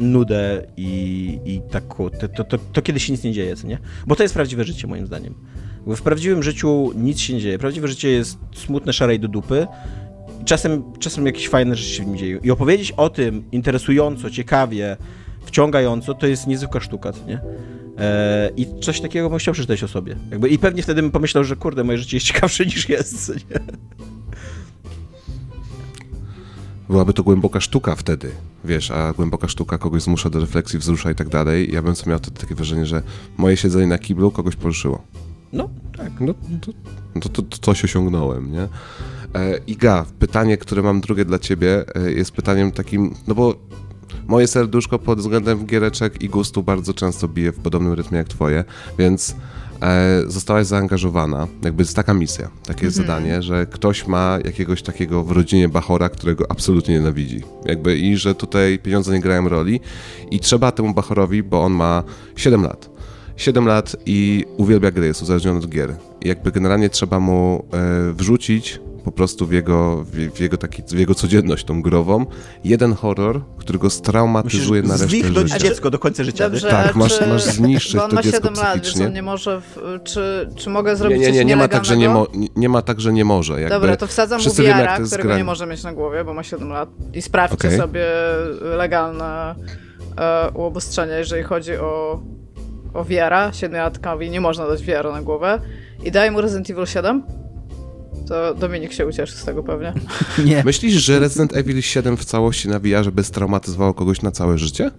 [0.00, 3.78] nudę i, i taką, to, to, to, to kiedy się nic nie dzieje, co nie?
[4.06, 5.34] Bo to jest prawdziwe życie moim zdaniem.
[5.86, 7.58] Bo w prawdziwym życiu nic się nie dzieje.
[7.58, 9.66] Prawdziwe życie jest smutne, szare i do dupy.
[10.44, 12.38] Czasem, czasem jakieś fajne rzeczy się w nim dzieją.
[12.42, 14.96] I opowiedzieć o tym interesująco, ciekawie,
[15.44, 17.40] wciągająco, to jest niezwykła sztuka, nie?
[17.98, 20.16] E, I coś takiego bym chciał przeczytać o sobie.
[20.30, 23.60] Jakby, I pewnie wtedy bym pomyślał, że kurde, moje życie jest ciekawsze niż jest, nie?
[26.88, 28.30] Byłaby to głęboka sztuka wtedy,
[28.64, 31.72] wiesz, a głęboka sztuka kogoś zmusza do refleksji, wzrusza i tak dalej.
[31.72, 33.02] Ja bym sobie miał wtedy takie wrażenie, że
[33.36, 35.02] moje siedzenie na kiblu kogoś poruszyło.
[35.52, 36.12] No, tak.
[36.20, 36.72] No to,
[37.20, 38.68] to, to, to coś osiągnąłem, nie?
[39.34, 43.54] E, Iga, pytanie, które mam drugie dla ciebie, e, jest pytaniem takim, no bo
[44.26, 48.64] moje serduszko pod względem giereczek i gustu bardzo często bije w podobnym rytmie jak twoje,
[48.98, 49.36] więc
[49.82, 55.24] e, zostałaś zaangażowana, jakby jest taka misja, takie jest zadanie, że ktoś ma jakiegoś takiego
[55.24, 57.42] w rodzinie Bachora, którego absolutnie nienawidzi.
[57.64, 59.80] Jakby i że tutaj pieniądze nie grają roli
[60.30, 62.02] i trzeba temu Bachorowi, bo on ma
[62.36, 62.90] 7 lat.
[63.36, 65.96] 7 lat i uwielbia gry, jest uzależniony od gier.
[66.20, 70.98] I jakby generalnie trzeba mu e, wrzucić po prostu w jego, w, jego taki, w
[70.98, 72.26] jego codzienność tą grową
[72.64, 75.58] jeden horror, który go straumatyzuje na resztę życia.
[75.58, 76.50] dziecko do końca życia.
[76.50, 76.72] Dobrze, nie?
[76.72, 79.22] Tak, masz- czy, masz zniszczyć bo on to ma dziecko 7 lat, więc on nie
[79.22, 82.08] może, w, czy, czy mogę Nie, zrobić nie, coś nie, nie ma tak, że nie,
[82.08, 83.60] mo, nie- nie ma tak, że nie może.
[83.60, 85.38] Jakby Dobra, to wsadzam mu wiara, którego granie.
[85.38, 86.88] nie może mieć na głowie, bo ma 7 lat.
[87.14, 87.78] I sprawdźcie Okej.
[87.78, 88.04] sobie
[88.62, 89.54] legalne
[90.18, 92.22] e, uobostrzenia, jeżeli chodzi o,
[92.94, 93.52] o wiara.
[93.52, 95.60] Siedmiolatkowi nie można dać wiara na głowę.
[96.04, 97.22] I daj mu Resident Evil 7.
[98.30, 99.92] To Dominik się ucieszy z tego pewnie.
[100.44, 100.62] Nie.
[100.64, 104.90] Myślisz, że Resident Evil 7 w całości na VR by straumatyzowało kogoś na całe życie?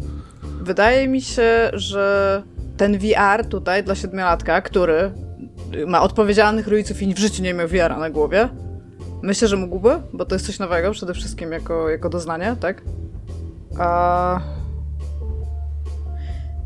[0.61, 2.43] Wydaje mi się, że
[2.77, 5.11] ten VR tutaj dla siedmiolatka, który
[5.87, 8.49] ma odpowiedzialnych rodziców i w życiu nie miał VR na głowie,
[9.21, 12.81] myślę, że mógłby, bo to jest coś nowego przede wszystkim jako, jako doznanie, tak?
[13.79, 14.41] A...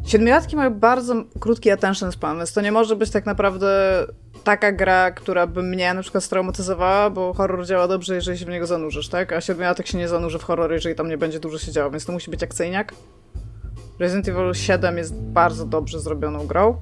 [0.05, 3.67] Siedmiolatki mają bardzo krótki attention span, więc to nie może być tak naprawdę
[4.45, 8.49] taka gra, która by mnie na przykład straumatyzowała, bo horror działa dobrze, jeżeli się w
[8.49, 9.33] niego zanurzysz, tak?
[9.33, 12.05] A siedmiolatek się nie zanurzy w horror, jeżeli tam nie będzie dużo się działo, więc
[12.05, 12.93] to musi być akcyjniak.
[13.99, 16.77] Resident Evil 7 jest bardzo dobrze zrobioną grą.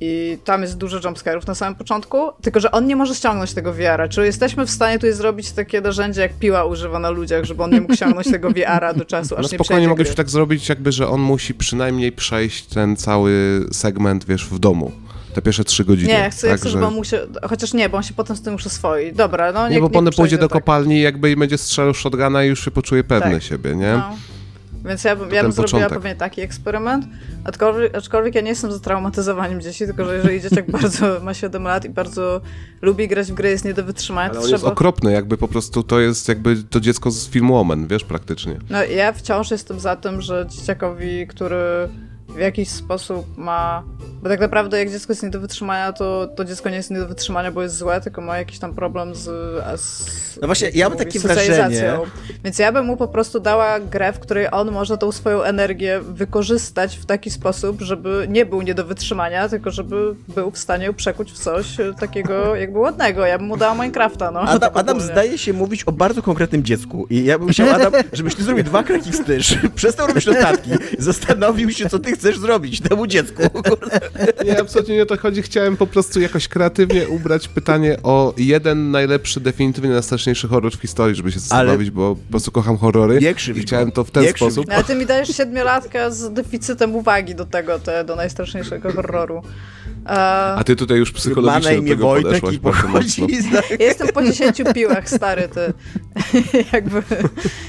[0.00, 3.72] I tam jest dużo jumpscare'ów na samym początku, tylko że on nie może ściągnąć tego
[3.72, 4.08] VR-a.
[4.08, 7.70] Czy jesteśmy w stanie tutaj zrobić takie narzędzie, jak piła używa na ludziach, żeby on
[7.70, 10.92] nie mógł ściągnąć tego VR-a do czasu, aż No nie spokojnie mogliśmy tak zrobić, jakby,
[10.92, 14.92] że on musi przynajmniej przejść ten cały segment, wiesz, w domu.
[15.34, 16.08] Te pierwsze trzy godziny.
[16.08, 17.16] Nie, chcę, tak, chcę żeby on musi...
[17.48, 19.12] Chociaż nie, bo on się potem z tym już oswoi.
[19.12, 20.52] Dobra, no Nie, niech, bo on pójdzie do tak.
[20.52, 23.42] kopalni jakby i będzie strzelał shotguna i już się poczuje pewny Tak.
[23.42, 23.92] siebie, nie?
[23.92, 24.16] No.
[24.84, 27.06] Więc ja bym, ja bym zrobiła pewnie taki eksperyment,
[27.44, 31.62] aczkolwiek, aczkolwiek ja nie jestem za traumatyzowaniem dzieci, tylko że jeżeli dzieciak bardzo ma 7
[31.62, 32.40] lat i bardzo
[32.82, 34.72] lubi grać w gry, jest nie do wytrzymania, Ale to on jest trzeba...
[34.72, 38.56] okropny, jakby po prostu to jest jakby to dziecko z filmu Omen, wiesz, praktycznie.
[38.70, 41.88] No ja wciąż jestem za tym, że dzieciakowi, który
[42.34, 43.82] w jakiś sposób ma...
[44.22, 46.98] Bo tak naprawdę jak dziecko jest nie do wytrzymania, to to dziecko nie jest nie
[46.98, 49.22] do wytrzymania, bo jest złe, tylko ma jakiś tam problem z...
[49.80, 51.98] z No właśnie, ja mam mówi, takie wrażenie-
[52.44, 56.00] Więc ja bym mu po prostu dała grę, w której on może tą swoją energię
[56.00, 60.92] wykorzystać w taki sposób, żeby nie był nie do wytrzymania, tylko żeby był w stanie
[60.92, 61.66] przekuć w coś
[62.00, 63.26] takiego jakby ładnego.
[63.26, 64.40] Ja bym mu dała Minecrafta, no.
[64.40, 67.92] Adam, tak Adam zdaje się mówić o bardzo konkretnym dziecku i ja bym chciał, Adam,
[68.12, 72.80] żebyś ty zrobił dwa kroki wstecz, przestał robić notatki, zastanowił się, co ty chcesz zrobić
[72.80, 73.42] temu dziecku.
[74.44, 75.42] Nie, absolutnie nie o to chodzi.
[75.42, 81.16] Chciałem po prostu jakoś kreatywnie ubrać pytanie o jeden najlepszy, definitywnie najstraszniejszy horror w historii,
[81.16, 84.28] żeby się zastanowić, bo po prostu kocham horrory Nie i krzyw chciałem to w ten
[84.28, 84.66] sposób.
[84.68, 89.42] No, ale ty mi dajesz siedmiolatka z deficytem uwagi do tego, te, do najstraszniejszego horroru.
[90.06, 93.58] A ty tutaj już psychologicznie do tego Wojtek podeszłaś i bardzo pochodzi mocno.
[93.70, 95.72] ja jestem po 10 piłach, stary, ty.
[96.72, 97.02] Jakby,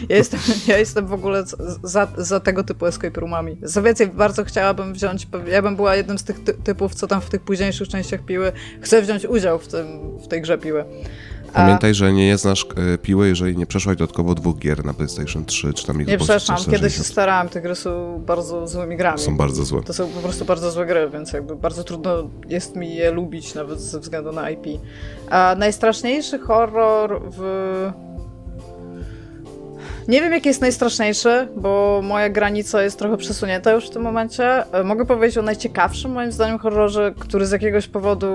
[0.10, 1.44] ja jestem, ja jestem w ogóle
[1.84, 3.58] za, za tego typu escape roomami.
[3.68, 7.22] Co więcej, bardzo chciałabym wziąć, ja bym była jednym z tych ty, typów, co tam
[7.22, 8.52] w tych późniejszych częściach piły,
[8.82, 9.88] chcę wziąć udział w, tym,
[10.24, 10.86] w tej grze piły.
[11.54, 15.46] A- Pamiętaj, że nie znasz e, piły, jeżeli nie przeszłaś dodatkowo dwóch gier na PlayStation
[15.46, 16.76] 3 czy tam Nie przeszłam, 360.
[16.78, 19.20] kiedyś się starałam, te gry są bardzo złymi grami.
[19.20, 19.82] Są bardzo złe.
[19.84, 23.56] To są po prostu bardzo złe gry, więc jakby bardzo trudno jest mi je lubić
[23.56, 24.66] nawet ze względu na IP.
[25.30, 27.92] A najstraszniejszy horror w...
[30.08, 34.74] Nie wiem, jaki jest najstraszniejszy, bo moja granica jest trochę przesunięta już w tym momencie.
[34.74, 38.28] E, Mogę powiedzieć o najciekawszym, moim zdaniem, horrorze, który z jakiegoś powodu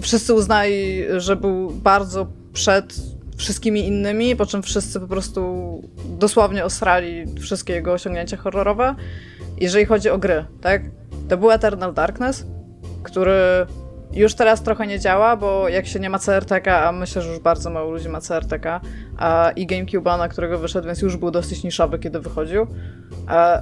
[0.00, 2.94] wszyscy uznali, że był bardzo przed
[3.36, 5.82] wszystkimi innymi, po czym wszyscy po prostu
[6.18, 8.94] dosłownie osrali wszystkie jego osiągnięcia horrorowe.
[9.60, 10.82] Jeżeli chodzi o gry, tak?
[11.28, 12.46] To był Eternal Darkness,
[13.02, 13.32] który
[14.14, 17.38] już teraz trochę nie działa, bo jak się nie ma CRTK, a myślę, że już
[17.38, 18.80] bardzo mało ludzi ma CRTK,
[19.16, 22.66] a i GameCube'a, na którego wyszedł, więc już był dosyć niszowy, kiedy wychodził,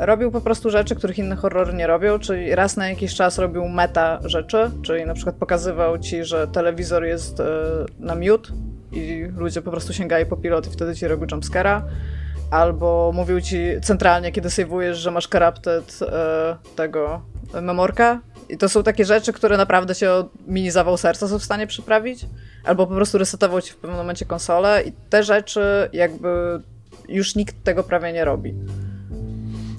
[0.00, 3.68] robił po prostu rzeczy, których inne horrory nie robią, czyli raz na jakiś czas robił
[3.68, 7.44] meta rzeczy, czyli na przykład pokazywał ci, że telewizor jest e,
[7.98, 8.52] na mute
[8.92, 11.82] i ludzie po prostu sięgali po pilot i wtedy ci robił jumpscare'a,
[12.52, 17.22] albo mówił ci centralnie, kiedy sejwujesz, że masz corrupted e, tego
[17.62, 18.20] memorka.
[18.48, 21.66] I to są takie rzeczy, które naprawdę się o mini zawał serca są w stanie
[21.66, 22.26] przyprawić.
[22.64, 26.28] Albo po prostu resetował ci w pewnym momencie konsolę i te rzeczy jakby
[27.08, 28.54] już nikt tego prawie nie robi.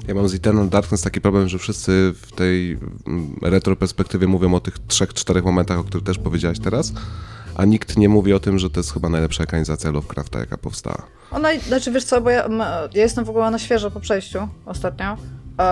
[0.08, 4.54] Ja mam z Eternal Darkness taki problem, że wszyscy w tej mm, retro perspektywie mówią
[4.54, 6.94] o tych trzech, czterech momentach, o których też powiedziałaś teraz,
[7.56, 11.04] a nikt nie mówi o tym, że to jest chyba najlepsza ekranizacja Lovecrafta, jaka powstała.
[11.32, 12.50] Ona, znaczy wiesz co, bo ja,
[12.94, 15.18] ja jestem w ogóle na świeżo po przejściu ostatnio.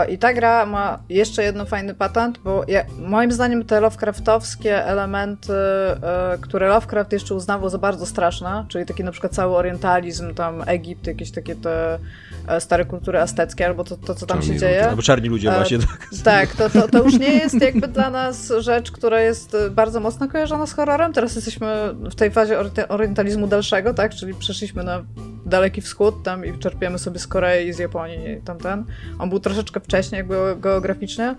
[0.10, 5.54] I ta gra ma jeszcze jeden fajny patent, bo ja, moim zdaniem te Lovecraftowskie elementy,
[5.54, 10.64] e, które Lovecraft jeszcze uznawał za bardzo straszne, czyli taki na przykład cały orientalizm, tam
[10.66, 12.00] Egipt, jakieś takie te
[12.48, 14.90] e, stare kultury azteckie, albo to, to co tam Czarni się dzieje.
[14.90, 16.10] Albo czarni ludzie E, właśnie, tak.
[16.24, 20.28] Tak, to, to, to już nie jest jakby dla nas rzecz, która jest bardzo mocno
[20.28, 21.14] kojarzona z horrorem.
[21.14, 24.16] Teraz jesteśmy w tej fazie orienta- orientalizmu dalszego, tak?
[24.16, 25.04] Czyli przeszliśmy na
[25.46, 28.86] Daleki Wschód tam i czerpiemy sobie z Korei i z Japonii tamten.
[29.20, 31.36] On był troszeczkę wcześniej jakby geograficznie.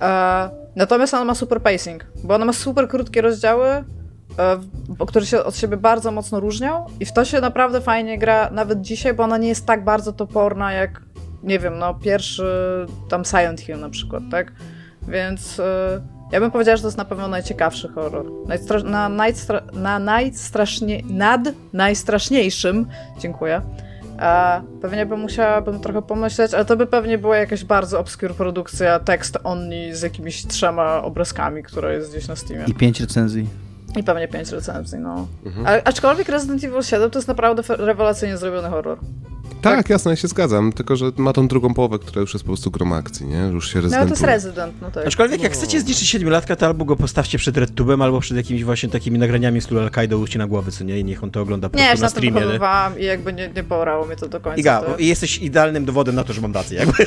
[0.00, 3.84] E, natomiast ona ma super pacing, bo ona ma super krótkie rozdziały, e,
[5.06, 8.80] które się od siebie bardzo mocno różnią i w to się naprawdę fajnie gra nawet
[8.80, 11.02] dzisiaj, bo ona nie jest tak bardzo toporna jak,
[11.42, 14.52] nie wiem, no pierwszy tam Silent Hill na przykład, tak?
[15.08, 16.00] Więc e,
[16.32, 18.26] ja bym powiedziała, że to jest na pewno najciekawszy horror.
[18.46, 19.98] Najstra- na, najstra- na
[21.08, 21.40] nad
[21.72, 22.86] najstraszniejszym,
[23.18, 23.62] dziękuję,
[24.20, 28.98] E, pewnie bym musiałabym trochę pomyśleć, ale to by pewnie była jakaś bardzo obscure produkcja,
[28.98, 32.64] tekst only z jakimiś trzema obrazkami, która jest gdzieś na Steamie.
[32.66, 33.48] I pięć recenzji.
[33.96, 35.26] I pewnie pięć recenzji, no.
[35.66, 38.98] A, aczkolwiek Resident Evil 7 to jest naprawdę rewelacyjnie zrobiony horror.
[39.62, 42.48] Tak, jasne, ja się zgadzam, tylko że ma tą drugą połowę, która już jest po
[42.48, 43.38] prostu grom akcji, nie?
[43.38, 44.26] Już się No ale to jest rezydentuje.
[44.26, 45.06] Resident, no tak.
[45.06, 48.88] Aczkolwiek jak chcecie zniszczyć siedmiolatka, to albo go postawcie przed RedTube'em, albo przed jakimiś właśnie
[48.88, 50.98] takimi nagraniami w stylu Al-Qaida uści na głowy, co nie?
[50.98, 52.34] I niech on to ogląda po Nie, ja prostu na streamie.
[52.34, 52.40] nie?
[52.40, 54.60] wychowywałam i jakby nie, nie porało mnie to do końca.
[54.60, 54.96] Iga, to...
[54.96, 56.78] i jesteś idealnym dowodem na to, że mam rację.
[56.78, 57.06] Jakby.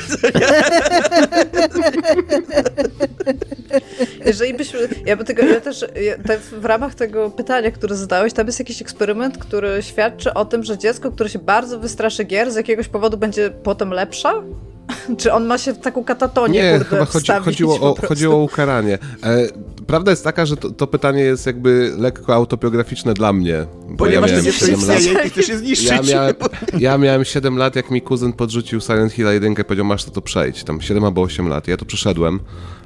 [4.26, 8.32] Jeżeli byśmy, ja by tego, ja też, ja, te, w ramach tego pytania, które zadałeś,
[8.32, 12.43] tam jest jakiś eksperyment, który świadczy o tym, że dziecko, które się bardzo wystraszy gier,
[12.52, 14.32] z jakiegoś powodu będzie potem lepsza?
[15.18, 18.38] Czy on ma się w taką katatonię, Nie, kurde, chyba chodzi, chodziło, o, chodziło o
[18.38, 18.98] ukaranie.
[19.22, 19.46] E,
[19.86, 23.66] prawda jest taka, że to, to pytanie jest jakby lekko autobiograficzne dla mnie.
[23.88, 25.26] Bo Ponieważ ja ty miałem nie 7 lat.
[25.26, 25.88] i chcesz je zniszczyć.
[25.90, 26.34] Ja miałem,
[26.78, 30.10] ja miałem 7 lat, jak mi kuzyn podrzucił Silent Hill 1 i powiedział, masz to,
[30.10, 30.64] to przejść.
[30.64, 31.68] Tam 7 albo 8 lat.
[31.68, 32.40] Ja to przeszedłem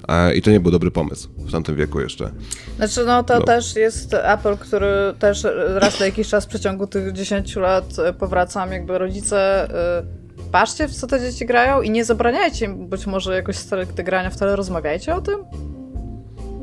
[0.09, 2.31] e, i to nie był dobry pomysł w tamtym wieku jeszcze.
[2.77, 3.45] Znaczy, no to No.
[3.45, 4.87] też jest Apple, który
[5.19, 9.69] też raz na jakiś czas w przeciągu tych 10 lat e, powracam, jakby rodzice.
[10.05, 10.19] y,
[10.53, 13.87] Patrzcie, w co te dzieci grają i nie zabraniajcie im być może jakoś z tele-
[13.87, 15.35] te grania w tele, rozmawiajcie o tym.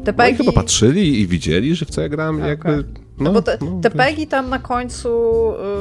[0.05, 2.49] Te No chyba patrzyli i widzieli, że w co ja grałem, Okej.
[2.49, 2.75] jakby...
[2.77, 2.83] no,
[3.19, 3.89] No, bo te, no, te.
[3.89, 5.09] Peggy tam na końcu,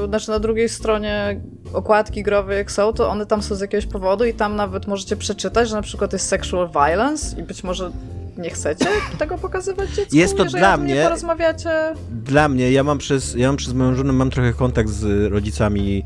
[0.04, 1.40] y, znaczy na drugiej stronie
[1.72, 5.16] okładki growej jak są, to one tam są z jakiegoś powodu i tam nawet możecie
[5.16, 7.90] przeczytać, że na przykład jest sexual violence i być może
[8.38, 8.86] nie chcecie
[9.18, 11.70] tego pokazywać dziecku, Jest to dla mnie- nie porozmawiacie.
[12.10, 16.02] Dla mnie, ja mam przez, ja mam przez moją żonę, mam trochę kontakt z rodzicami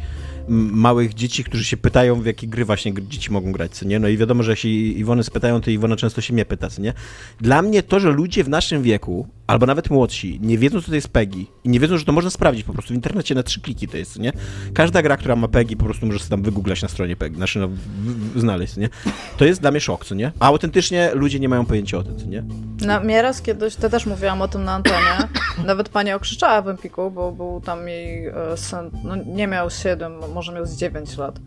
[0.48, 3.98] małych dzieci, którzy się pytają, w jakie gry właśnie dzieci mogą grać, co nie?
[3.98, 6.92] No i wiadomo, że jeśli Iwony spytają, to Iwona często się mnie pyta, co nie?
[7.40, 10.94] Dla mnie to, że ludzie w naszym wieku, albo nawet młodsi, nie wiedzą, co to
[10.94, 13.60] jest PEGI i nie wiedzą, że to można sprawdzić po prostu w internecie na trzy
[13.60, 14.32] kliki to jest, nie?
[14.74, 17.58] Każda gra, która ma PEGI, po prostu możesz sobie tam wygooglać na stronie PEGI, znaczy
[17.58, 17.78] no, w,
[18.34, 18.88] w, znaleźć, nie?
[19.36, 20.32] To jest dla mnie szok, co nie?
[20.40, 22.44] A autentycznie ludzie nie mają pojęcia o tym, co nie?
[22.86, 25.28] Na, mnie raz kiedyś, to też mówiłam o tym na antenie,
[25.66, 30.12] nawet pani okrzyczała w Empiku, bo był tam jej e, syn, no nie miał 7,
[30.34, 31.38] może miał z 9 lat.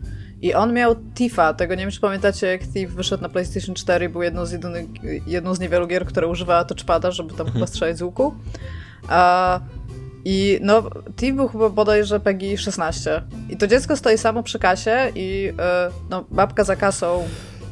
[0.42, 4.06] I on miał Tifa, tego nie wiem, czy pamiętacie, jak Thief wyszedł na PlayStation 4
[4.06, 4.86] i był jedną z, jedynych,
[5.26, 8.34] jedną z niewielu gier, która używała touchpada, żeby tam chyba strzelać z łuku.
[9.08, 9.60] A,
[10.24, 10.82] I no,
[11.16, 13.22] Thief był chyba bodajże PEGI 16.
[13.48, 17.28] I to dziecko stoi samo przy kasie i e, no, babka za kasą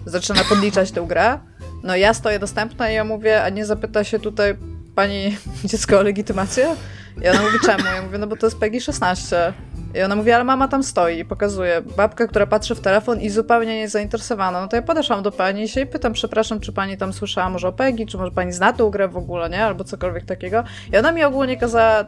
[0.06, 1.38] zaczyna podliczać tę grę.
[1.82, 4.56] No ja stoję dostępna i ja mówię, a nie zapyta się tutaj
[4.94, 5.36] pani
[5.70, 6.76] dziecko o legitymację?
[7.24, 7.84] I ona mówi, czemu?
[7.84, 9.52] Ja mówię, no bo to jest PEGI 16.
[9.94, 11.82] I ona mówi, ale mama tam stoi i pokazuje.
[11.96, 14.60] Babka, która patrzy w telefon i zupełnie nie jest zainteresowana.
[14.60, 17.68] No to ja podeszłam do pani i się pytam, przepraszam, czy pani tam słyszała może
[17.68, 19.64] o PEGI, czy może pani zna tę grę w ogóle, nie?
[19.64, 20.64] Albo cokolwiek takiego.
[20.92, 22.04] I ona mi ogólnie kazała,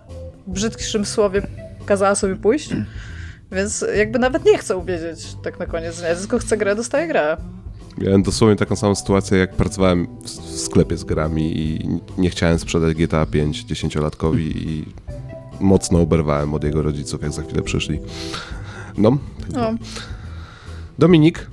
[0.46, 1.42] w brzydkim słowie,
[1.86, 2.70] kazała sobie pójść.
[3.52, 6.14] Więc jakby nawet nie chcę uwiedzieć tak na koniec dnia.
[6.14, 7.36] Tylko chcę grę, dostaję grę.
[7.98, 11.88] Miałem dosłownie taką samą sytuację, jak pracowałem w, sklepie z grami i
[12.18, 14.84] nie chciałem sprzedać GTA 5 dziesięciolatkowi i
[15.60, 17.98] mocno oberwałem od jego rodziców, jak za chwilę przyszli.
[18.98, 19.18] No,
[19.52, 19.74] No.
[20.98, 21.46] Dominik,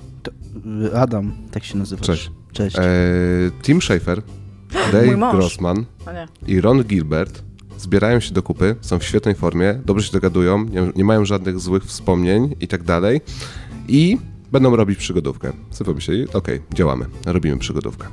[0.86, 2.08] Y, Adam, tak się nazywasz.
[2.08, 2.32] Cześć.
[2.52, 2.76] Cześć.
[2.80, 2.82] e,
[3.62, 4.22] Tim Schafer,
[4.94, 5.32] Dave.
[5.32, 5.86] Grossman
[6.48, 7.44] i Ron Gilbert
[7.78, 11.60] zbierają się do kupy, są w świetnej formie, dobrze się dogadują, nie, nie mają żadnych
[11.60, 13.22] złych wspomnień i tak dalej
[13.88, 14.18] i
[14.52, 15.54] będą robić przygodówkę.
[15.70, 16.28] Co pomyśleli?
[16.34, 18.08] Okej, działamy, robimy przygodówkę.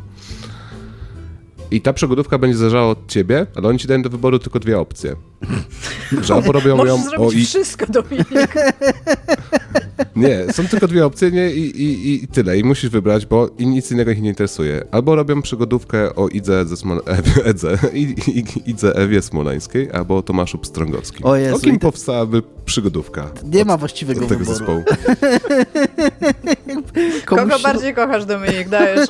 [1.70, 4.78] I ta przygodówka będzie zależała od ciebie, ale oni ci dają do wyboru tylko dwie
[4.80, 5.16] opcje.
[6.22, 7.44] Że albo robią Możesz ją zrobić o i...
[7.44, 8.28] wszystko, Dominik.
[10.16, 11.50] Nie, są tylko dwie opcje nie?
[11.50, 12.58] I, i, i tyle.
[12.58, 14.84] I musisz wybrać, bo i nic innego ich nie interesuje.
[14.90, 17.00] Albo robią przygodówkę o Idze, ze Smol...
[17.44, 17.78] Edze,
[18.66, 21.26] Idze Ewie Smoleńskiej, albo o Tomaszu Pstrągowskim.
[21.26, 23.30] O Jezu, o kim to- powstałaby przygodówka?
[23.44, 24.58] Nie od, ma właściwego od tego wyboru.
[24.58, 24.84] zespołu.
[27.26, 28.68] Komuś Kogo bardziej kochasz, Dominik?
[28.68, 29.06] Dajesz.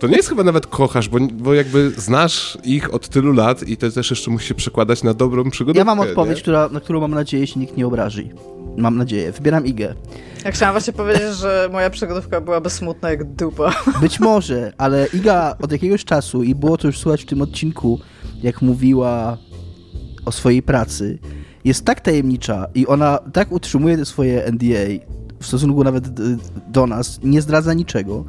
[0.00, 3.76] To nie jest chyba nawet kochasz, bo, bo jakby znasz ich od tylu lat i
[3.76, 5.78] to też jeszcze musi się przekładać na dobrą przygodówkę.
[5.78, 6.42] Ja mam odpowiedź, nie?
[6.42, 8.30] która, na którą mam nadzieję się nikt nie obrazi.
[8.76, 9.32] Mam nadzieję.
[9.32, 9.94] Wybieram Igę.
[10.44, 13.72] Ja chciałam właśnie powiedzieć, że moja przygodówka byłaby smutna jak dupa.
[14.00, 18.00] Być może, ale Iga od jakiegoś czasu, i było to już słychać w tym odcinku,
[18.42, 19.38] jak mówiła
[20.24, 21.18] o swojej pracy,
[21.64, 25.04] jest tak tajemnicza i ona tak utrzymuje te swoje NDA
[25.40, 26.36] w stosunku nawet d-
[26.68, 28.24] do nas, nie zdradza niczego,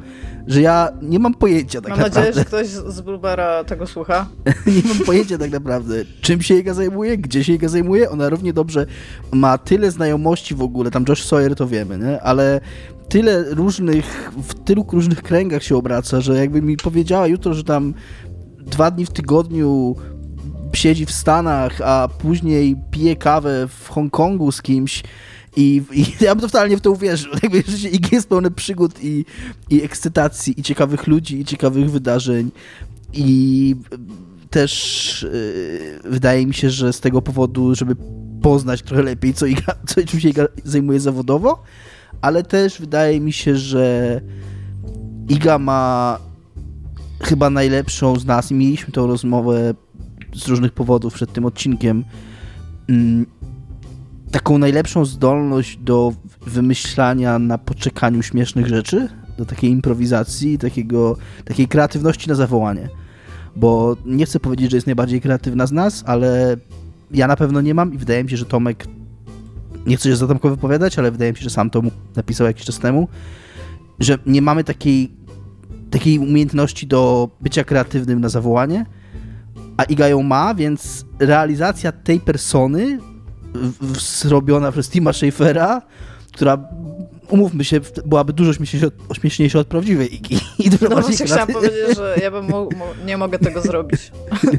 [0.46, 2.20] że ja nie mam pojęcia tak Mam naprawdę.
[2.20, 4.26] nadzieję, że ktoś z Bluebera tego słucha.
[4.66, 8.10] nie mam pojęcia tak naprawdę, czym się Iga zajmuje, gdzie się Iga zajmuje.
[8.10, 8.86] Ona równie dobrze
[9.32, 12.22] ma tyle znajomości w ogóle, tam Josh Sawyer to wiemy, nie?
[12.22, 12.60] ale
[13.08, 17.94] tyle różnych, w tylu różnych kręgach się obraca, że jakby mi powiedziała jutro, że tam
[18.58, 19.96] dwa dni w tygodniu
[20.72, 25.02] siedzi w Stanach, a później pije kawę w Hongkongu z kimś,
[25.56, 27.32] i, I ja bym totalnie w to uwierzył.
[27.42, 29.24] Jakby życie IG jest pełne przygód i,
[29.70, 32.50] i ekscytacji, i ciekawych ludzi, i ciekawych wydarzeń.
[33.12, 33.76] I
[34.50, 35.26] też
[36.02, 37.96] yy, wydaje mi się, że z tego powodu, żeby
[38.42, 41.62] poznać trochę lepiej, co, Iga, co czym się Iga zajmuje zawodowo,
[42.20, 44.20] ale też wydaje mi się, że
[45.28, 46.18] Iga ma
[47.22, 49.74] chyba najlepszą z nas i mieliśmy tą rozmowę
[50.34, 52.04] z różnych powodów przed tym odcinkiem.
[52.88, 53.26] Mm,
[54.32, 56.12] taką najlepszą zdolność do
[56.46, 62.88] wymyślania na poczekaniu śmiesznych rzeczy, do takiej improwizacji, takiego, takiej kreatywności na zawołanie.
[63.56, 66.56] Bo nie chcę powiedzieć, że jest najbardziej kreatywna z nas, ale
[67.10, 68.86] ja na pewno nie mam i wydaje mi się, że Tomek,
[69.86, 71.82] nie chcę się za Tomka wypowiadać, ale wydaje mi się, że sam to
[72.16, 73.08] napisał jakiś czas temu,
[73.98, 75.12] że nie mamy takiej,
[75.90, 78.86] takiej umiejętności do bycia kreatywnym na zawołanie
[79.76, 82.98] a Iga ją ma, więc realizacja tej persony
[84.22, 85.82] zrobiona przez Tima Schafera,
[86.32, 86.58] która
[87.28, 88.52] umówmy się, byłaby dużo
[89.14, 90.38] śmieszniejsza, od prawdziwej Igi.
[90.58, 92.46] I dużo No właśnie chciałam powiedzieć, że ja bym
[93.06, 94.12] nie mogę tego zrobić.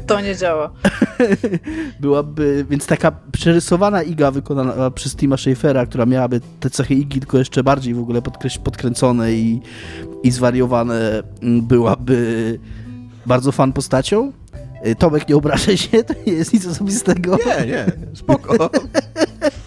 [0.06, 0.70] To nie działa.
[2.00, 7.38] Byłaby, więc taka przerysowana Iga wykonana przez Tima Schafera, która miałaby te cechy Igi tylko
[7.38, 8.22] jeszcze bardziej w ogóle
[8.64, 9.60] podkręcone i,
[10.22, 12.58] i zwariowane, m, byłaby
[13.26, 14.32] bardzo fan postacią.
[14.86, 17.36] Y, Tomek, nie obrażaj się, to nie jest nic osobistego.
[17.46, 18.70] Nie, nie, spoko.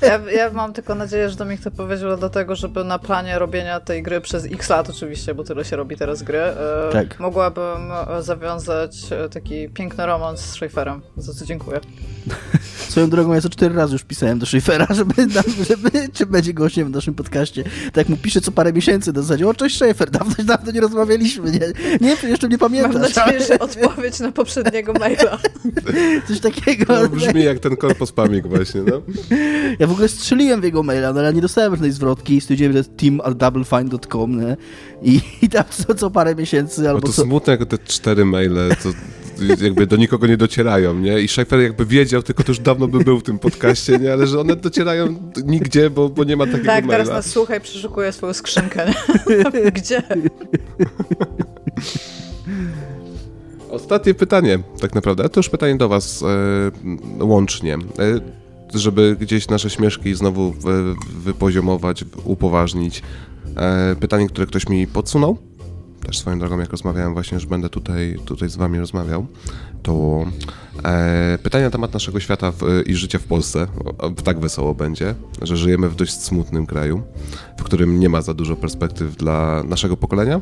[0.02, 3.80] Ja, ja mam tylko nadzieję, że Dominik to powiedział do tego, żeby na planie robienia
[3.80, 6.56] tej gry przez x lat oczywiście, bo tyle się robi teraz gry, e,
[6.92, 7.20] Tak.
[7.20, 11.80] mogłabym zawiązać e, taki piękny romans z Schaeferem, za co dziękuję.
[12.98, 16.54] Swoją drogą, ja co cztery razy już pisałem do Schafera, żeby, nam, żeby czy będzie
[16.54, 17.64] gościem w naszym podcaście.
[17.64, 20.82] Tak jak mu piszę co parę miesięcy do zasadzie, o cześć Schaefer, dawno, dawno nie
[20.82, 21.60] rozmawialiśmy, nie,
[22.02, 23.16] nie jeszcze nie Mam pamiętasz.
[23.16, 25.40] nadzieję, że odpowiedź na poprzedniego maila.
[26.28, 27.02] Coś takiego.
[27.02, 29.02] No, brzmi jak ten korpus pamik właśnie, no.
[29.80, 32.74] Ja w ogóle strzeliłem w jego maila, no ale nie dostałem żadnej zwrotki i stwierdziłem,
[32.74, 34.58] że team at doublefine.com nie?
[35.02, 37.22] I, i tam co, co parę miesięcy Bo albo to co...
[37.22, 38.90] smutne, jak te cztery maile, to
[39.62, 41.22] jakby do nikogo nie docierają, nie?
[41.22, 44.14] I Schaefer jakby wiedział, tylko to już dawno by był w tym podcaście, nie?
[44.14, 46.92] Ale że one docierają nigdzie, bo, bo nie ma takiego Tak, maila.
[47.04, 48.94] teraz nas słuchaj, przeszukuję swoją skrzynkę.
[49.76, 50.02] Gdzie?
[53.70, 57.74] Ostatnie pytanie, tak naprawdę, to już pytanie do was e, łącznie.
[57.76, 57.80] E,
[58.74, 63.02] żeby gdzieś nasze śmieszki znowu wy, wypoziomować, upoważnić.
[63.58, 65.38] E, pytanie, które ktoś mi podsunął,
[66.06, 69.26] też swoją drogą, jak rozmawiałem właśnie, że będę tutaj, tutaj z wami rozmawiał,
[69.84, 70.26] to
[70.84, 73.68] e, pytanie na temat naszego świata w, i życia w Polsce.
[73.98, 77.02] O, tak wesoło będzie, że żyjemy w dość smutnym kraju,
[77.58, 80.42] w którym nie ma za dużo perspektyw dla naszego pokolenia.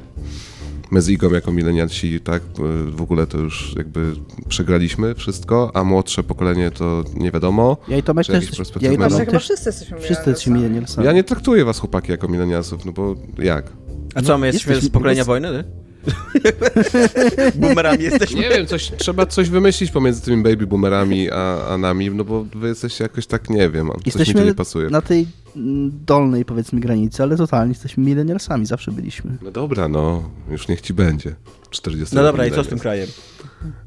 [0.91, 4.13] My z Igą jako milenialsi, tak, y, w ogóle to już jakby
[4.49, 7.77] przegraliśmy wszystko, a młodsze pokolenie to nie wiadomo.
[7.87, 8.49] Ja i Tomek też,
[8.81, 9.09] ja i Tomek?
[9.11, 11.07] Właśnie chyba też, wszyscy jesteśmy milenialsami.
[11.07, 13.71] Ja nie traktuję was chłopaki jako milenialsów, no bo jak?
[14.15, 15.63] A co, my jesteśmy jesteśmy- z pokolenia jest- wojny?
[17.55, 18.39] Boomerami jesteśmy.
[18.41, 22.43] Nie wiem, coś, trzeba coś wymyślić pomiędzy tymi baby boomerami a, a nami, no bo
[22.55, 24.89] wy jesteście jakoś tak, nie wiem, coś mi Jesteśmy nie pasuje.
[24.89, 29.37] na tej mm, dolnej, powiedzmy, granicy, ale totalnie jesteśmy milenialsami, zawsze byliśmy.
[29.41, 31.35] No dobra, no, już niech ci będzie.
[31.69, 33.07] 40 No dobra, i co z tym krajem?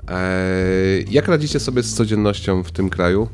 [0.09, 3.29] Eee, jak radzicie sobie z codziennością w tym kraju?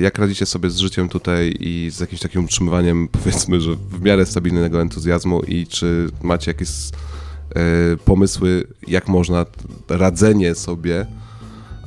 [0.00, 4.26] Jak radzicie sobie z życiem tutaj i z jakimś takim utrzymywaniem, powiedzmy, że w miarę
[4.26, 6.92] stabilnego entuzjazmu i czy macie jakieś e,
[8.04, 9.46] pomysły, jak można
[9.88, 11.06] radzenie sobie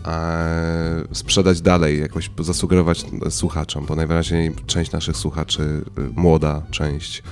[0.06, 5.62] e, sprzedać dalej, jakoś zasugerować słuchaczom, bo najwyraźniej część naszych słuchaczy,
[5.98, 7.24] y, młoda część,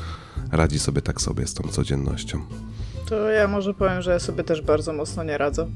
[0.51, 2.41] radzi sobie tak sobie z tą codziennością.
[3.09, 5.67] To ja może powiem, że ja sobie też bardzo mocno nie radzę.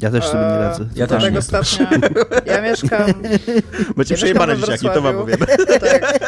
[0.00, 0.86] Ja też sobie nie Eee, radzę.
[0.94, 1.42] Ja też tego nie.
[1.42, 1.90] stopnia.
[2.46, 3.02] Ja mieszkam.
[3.96, 5.36] Macie Ja przejebane dzieciaki, to wam mówię.
[5.80, 6.18] Tak.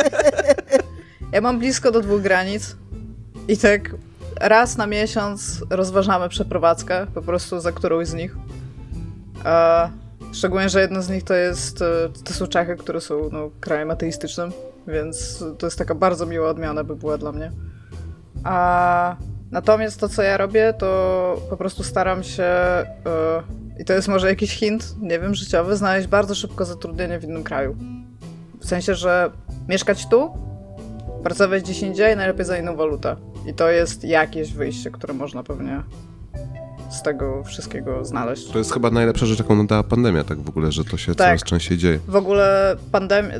[1.32, 2.76] Ja mam blisko do dwóch granic
[3.48, 3.90] i tak
[4.40, 8.36] raz na miesiąc rozważamy przeprowadzkę, po prostu za którąś z nich.
[9.44, 9.90] E,
[10.32, 11.86] szczególnie, że jedna z nich to jest, e,
[12.24, 14.52] to są Czechy, które są no, krajem ateistycznym,
[14.86, 17.52] więc to jest taka bardzo miła odmiana by była dla mnie.
[18.44, 19.16] A
[19.51, 22.86] natomiast to, co ja robię, to po prostu staram się, e,
[23.81, 27.44] i to jest może jakiś hint, nie wiem, życiowy, znaleźć bardzo szybko zatrudnienie w innym
[27.44, 27.77] kraju.
[28.61, 29.31] W sensie, że
[29.69, 30.31] mieszkać tu,
[31.23, 33.16] pracować gdzieś indziej, najlepiej za inną walutę.
[33.47, 35.82] I to jest jakieś wyjście, które można pewnie
[36.90, 38.51] z tego wszystkiego znaleźć.
[38.51, 41.27] To jest chyba najlepsza rzecz, jaką dała pandemia, tak w ogóle, że to się Tak.
[41.27, 41.98] coraz częściej dzieje.
[42.09, 43.35] W ogóle pandemia.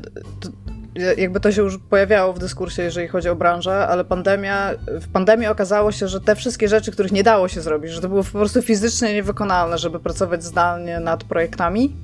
[0.95, 5.47] Jakby to się już pojawiało w dyskursie, jeżeli chodzi o branżę, ale pandemia, w pandemii
[5.47, 8.31] okazało się, że te wszystkie rzeczy, których nie dało się zrobić, że to było po
[8.31, 11.97] prostu fizycznie niewykonalne, żeby pracować zdalnie nad projektami,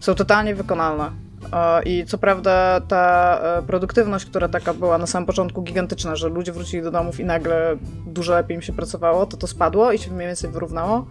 [0.00, 1.10] są totalnie wykonalne.
[1.52, 6.28] E, I co prawda ta e, produktywność, która taka była na samym początku gigantyczna, że
[6.28, 7.76] ludzie wrócili do domów i nagle
[8.06, 11.06] dużo lepiej im się pracowało, to to spadło i się mniej więcej wyrównało.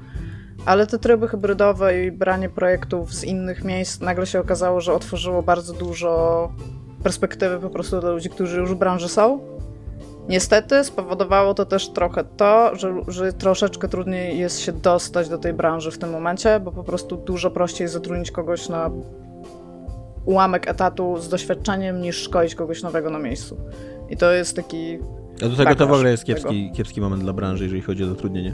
[0.65, 5.43] Ale te tryby hybrydowe i branie projektów z innych miejsc nagle się okazało, że otworzyło
[5.43, 6.51] bardzo dużo
[7.09, 9.39] perspektywy po prostu dla ludzi, którzy już w branży są.
[10.29, 15.53] Niestety spowodowało to też trochę to, że, że troszeczkę trudniej jest się dostać do tej
[15.53, 18.91] branży w tym momencie, bo po prostu dużo prościej zatrudnić kogoś na
[20.25, 23.57] ułamek etatu z doświadczeniem niż szkolić kogoś nowego na miejscu.
[24.09, 24.99] I to jest taki.
[25.45, 26.37] A do tego to w ogóle jest Tego.
[26.39, 28.53] kiepski, kiepski moment dla branży, jeżeli chodzi o zatrudnienie.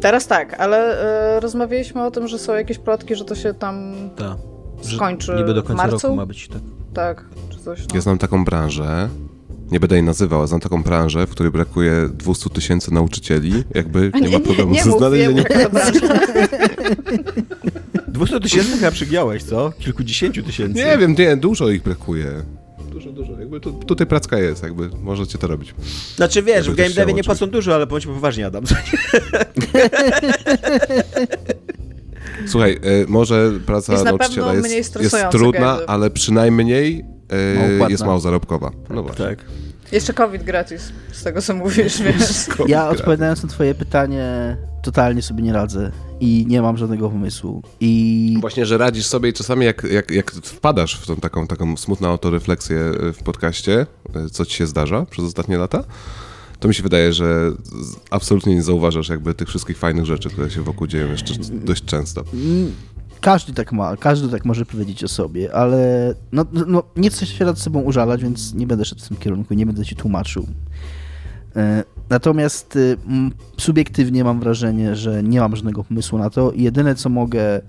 [0.00, 1.00] Teraz tak, ale
[1.36, 4.36] e, rozmawialiśmy o tym, że są jakieś plotki, że to się tam Tak.
[4.82, 6.06] skończy Niby do końca marcu.
[6.06, 6.60] roku ma być, tak.
[6.94, 7.24] Tak,
[7.64, 7.80] coś.
[7.80, 7.86] No.
[7.94, 9.08] Ja znam taką branżę,
[9.70, 14.12] nie będę jej nazywał, ale znam taką branżę, w której brakuje 200 tysięcy nauczycieli, jakby
[14.20, 16.00] nie, ma problemu ze znalezieniem mów, jaka to branża.
[18.08, 19.72] 200 tysięcy chyba przygiąłeś, co?
[19.78, 20.84] Kilkudziesięciu tysięcy.
[20.84, 22.42] Nie wiem, nie, dużo ich brakuje.
[22.90, 23.40] Dużo, dużo.
[23.40, 25.74] Jakby tu, tutaj pracka jest, jakby możecie to robić.
[26.16, 28.64] Znaczy wiesz, Jakby w game devie nie płacą dużo, ale bądźmy poważnie, Adam.
[32.46, 37.04] Słuchaj, e, może praca Jest na nauczyciela jest, jest trudna, ale przynajmniej
[37.56, 37.88] Mało płatna.
[37.88, 38.70] jest mało zarobkowa.
[38.90, 39.24] No właśnie.
[39.24, 39.38] tak.
[39.92, 42.46] Jeszcze COVID gratis, z tego co mówisz, wiesz.
[42.66, 47.62] Ja odpowiadając na twoje pytanie, totalnie sobie nie radzę i nie mam żadnego pomysłu.
[47.80, 51.76] I Właśnie, że radzisz sobie i czasami jak, jak, jak wpadasz w tą taką, taką
[51.76, 55.84] smutną autorefleksję e, w podcaście, e, co ci się zdarza przez ostatnie lata,
[56.60, 57.52] to mi się wydaje, że
[58.10, 62.24] absolutnie nie zauważasz jakby tych wszystkich fajnych rzeczy, które się wokół dzieją jeszcze dość często.
[63.22, 67.44] Każdy tak ma, każdy tak może powiedzieć o sobie, ale no, no, nie chcę się
[67.44, 70.46] nad sobą użalać, więc nie będę szedł w tym kierunku, nie będę ci tłumaczył.
[71.56, 72.96] E, Natomiast y,
[73.58, 77.60] subiektywnie mam wrażenie, że nie mam żadnego pomysłu na to i jedyne co mogę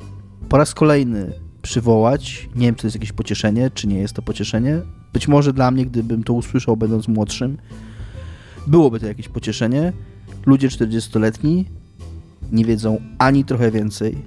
[0.50, 4.22] po raz kolejny przywołać, nie wiem czy to jest jakieś pocieszenie, czy nie jest to
[4.22, 4.82] pocieszenie,
[5.14, 7.58] być może dla mnie, gdybym to usłyszał będąc młodszym,
[8.68, 9.94] byłoby to jakieś pocieszenie.
[10.46, 11.66] Ludzie 40-letni
[12.52, 14.18] nie wiedzą ani trochę więcej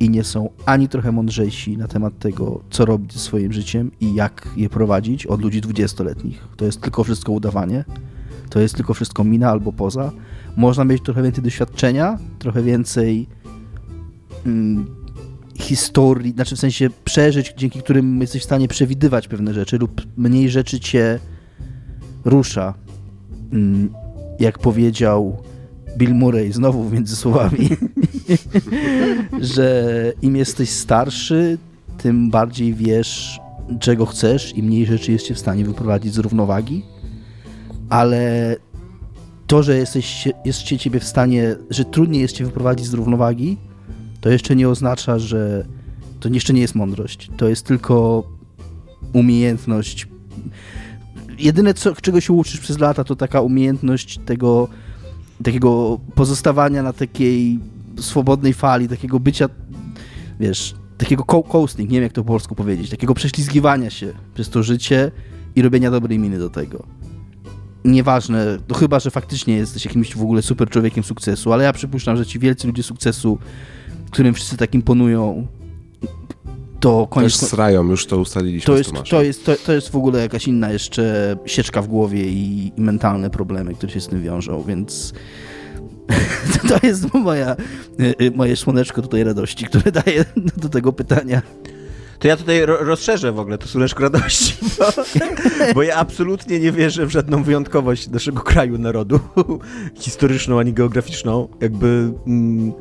[0.00, 4.14] i nie są ani trochę mądrzejsi na temat tego, co robić ze swoim życiem i
[4.14, 6.48] jak je prowadzić od ludzi 20-letnich.
[6.56, 7.84] To jest tylko wszystko udawanie,
[8.50, 10.12] to jest tylko wszystko mina albo poza.
[10.56, 13.26] Można mieć trochę więcej doświadczenia, trochę więcej
[14.46, 14.86] mm,
[15.54, 20.50] historii, znaczy w sensie przeżyć, dzięki którym jesteś w stanie przewidywać pewne rzeczy lub mniej
[20.50, 21.18] rzeczy cię
[22.24, 22.74] rusza.
[23.52, 23.90] Mm,
[24.40, 25.42] Jak powiedział
[25.96, 27.68] Bill Murray, znowu między słowami,
[29.54, 31.58] że im jesteś starszy,
[31.98, 33.40] tym bardziej wiesz,
[33.80, 36.84] czego chcesz i mniej rzeczy jest cię w stanie wyprowadzić z równowagi,
[37.88, 38.56] ale
[39.46, 43.56] to, że jesteś, jest się ciebie w stanie, że trudniej jest cię wyprowadzić z równowagi,
[44.20, 45.64] to jeszcze nie oznacza, że
[46.20, 47.30] to jeszcze nie jest mądrość.
[47.36, 48.24] To jest tylko
[49.12, 50.08] umiejętność.
[51.38, 54.68] Jedyne, co, czego się uczysz przez lata, to taka umiejętność tego
[55.44, 57.58] takiego pozostawania na takiej
[58.00, 59.48] swobodnej fali, takiego bycia,
[60.40, 64.50] wiesz, takiego co- coasting, nie wiem jak to po polsku powiedzieć, takiego prześlizgiwania się przez
[64.50, 65.10] to życie
[65.56, 66.86] i robienia dobrej miny do tego.
[67.84, 72.16] Nieważne, to chyba, że faktycznie jesteś jakimś w ogóle super człowiekiem sukcesu, ale ja przypuszczam,
[72.16, 73.38] że ci wielcy ludzie sukcesu,
[74.10, 75.46] którym wszyscy tak imponują,
[76.80, 77.34] to Też koniec...
[77.34, 80.72] srają, już to ustaliliśmy To jest, to, jest, to, to jest w ogóle jakaś inna
[80.72, 85.12] jeszcze sieczka w głowie i, i mentalne problemy, które się z tym wiążą, więc
[86.68, 87.56] to jest moja,
[88.00, 90.24] y, y, moje słoneczko tutaj radości, które daję
[90.56, 91.42] do tego pytania.
[92.18, 94.84] To ja tutaj ro rozszerzę w ogóle to słoneczko radości, bo,
[95.74, 99.20] bo ja absolutnie nie wierzę w żadną wyjątkowość naszego kraju, narodu,
[99.94, 101.48] historyczną ani geograficzną.
[101.60, 102.12] Jakby...
[102.26, 102.72] Mm,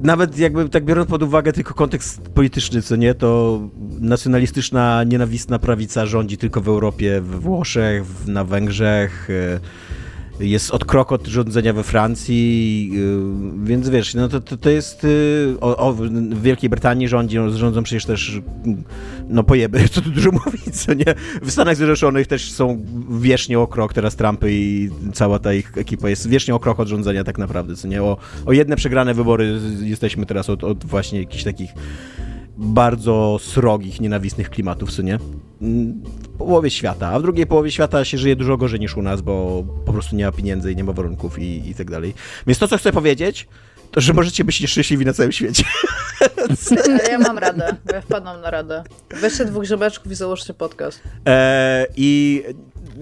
[0.00, 3.60] nawet jakby tak biorąc pod uwagę tylko kontekst polityczny, co nie, to
[4.00, 9.60] nacjonalistyczna, nienawistna prawica rządzi tylko w Europie, we Włoszech, na Węgrzech, e,
[10.40, 15.04] jest od krok od rządzenia we Francji, y, więc wiesz, no to, to, to jest,
[15.04, 18.40] y, o, o, w Wielkiej Brytanii rządzi, rządzą przecież też,
[19.28, 23.66] no pojeby, co tu dużo mówić, co nie, w Stanach Zjednoczonych też są wiecznie o
[23.66, 27.38] krok, teraz Trumpy i cała ta ich ekipa jest wiecznie o krok od rządzenia tak
[27.38, 31.70] naprawdę, co nie, o, o jedne przegrane wybory jesteśmy teraz od, od właśnie jakichś takich
[32.56, 35.18] bardzo srogich, nienawistnych klimatów, co nie?
[35.60, 39.22] W połowie świata, a w drugiej połowie świata się żyje dużo gorzej niż u nas,
[39.22, 42.14] bo po prostu nie ma pieniędzy i nie ma warunków i, i tak dalej.
[42.46, 43.48] Więc to, co chcę powiedzieć,
[43.94, 45.64] to, że możecie być nieszczęśliwi na całym świecie.
[47.10, 48.84] Ja mam radę, ja wpadłam na radę.
[49.10, 51.00] Weźcie dwóch żebeczków i założcie podcast.
[51.26, 52.42] E, I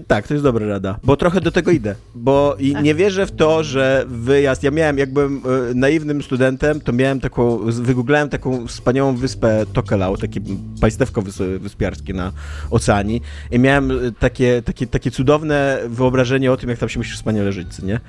[0.07, 3.31] tak, to jest dobra rada, bo trochę do tego idę, bo i nie wierzę w
[3.31, 5.41] to, że wyjazd, ja miałem, jak byłem
[5.71, 10.41] e, naiwnym studentem, to miałem taką, wygooglałem taką wspaniałą wyspę Tokelau, takie
[10.81, 12.31] państewko wys- wyspiarskie na
[12.69, 13.21] oceanii
[13.51, 17.51] i miałem e, takie, takie, takie cudowne wyobrażenie o tym, jak tam się musi wspaniale
[17.51, 17.99] żyć, nie?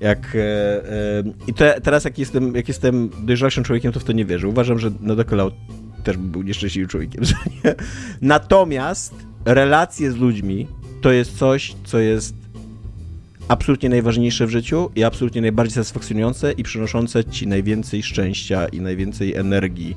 [0.00, 4.12] Jak, e, e, I te, teraz jak jestem, jak jestem dojrzalszym człowiekiem, to w to
[4.12, 4.48] nie wierzę.
[4.48, 5.50] Uważam, że na Tokelau
[6.04, 7.24] też bym był nieszczęśliwym człowiekiem.
[8.22, 9.14] Natomiast
[9.44, 10.66] relacje z ludźmi
[11.00, 12.34] to jest coś, co jest
[13.48, 19.34] absolutnie najważniejsze w życiu i absolutnie najbardziej satysfakcjonujące i przynoszące ci najwięcej szczęścia i najwięcej
[19.34, 19.96] energii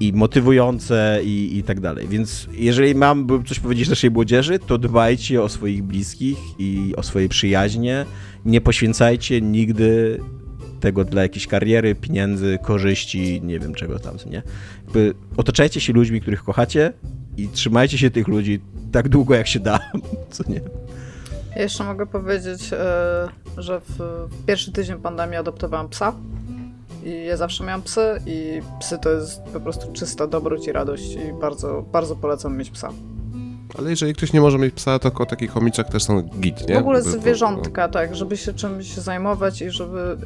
[0.00, 2.08] i motywujące i, i tak dalej.
[2.08, 7.28] Więc jeżeli mam coś powiedzieć naszej młodzieży, to dbajcie o swoich bliskich i o swoje
[7.28, 8.06] przyjaźnie.
[8.44, 10.20] Nie poświęcajcie nigdy
[10.80, 14.42] tego dla jakiejś kariery, pieniędzy, korzyści, nie wiem czego tam, nie?
[14.84, 16.92] Jakby otaczajcie się ludźmi, których kochacie
[17.36, 18.60] i trzymajcie się tych ludzi
[18.92, 19.78] tak długo, jak się da,
[20.30, 20.60] co nie?
[21.56, 26.12] Ja jeszcze mogę powiedzieć, e, że w pierwszy tydzień pandemii adoptowałam psa.
[27.04, 31.14] i ja zawsze miałam psy i psy to jest po prostu czysta dobroć i radość
[31.14, 32.90] i bardzo, bardzo polecam mieć psa.
[33.78, 36.74] Ale jeżeli ktoś nie może mieć psa, to ko- taki chomiczek też są git, nie?
[36.74, 40.16] W ogóle zwierzątka, tak, żeby się czymś zajmować i żeby...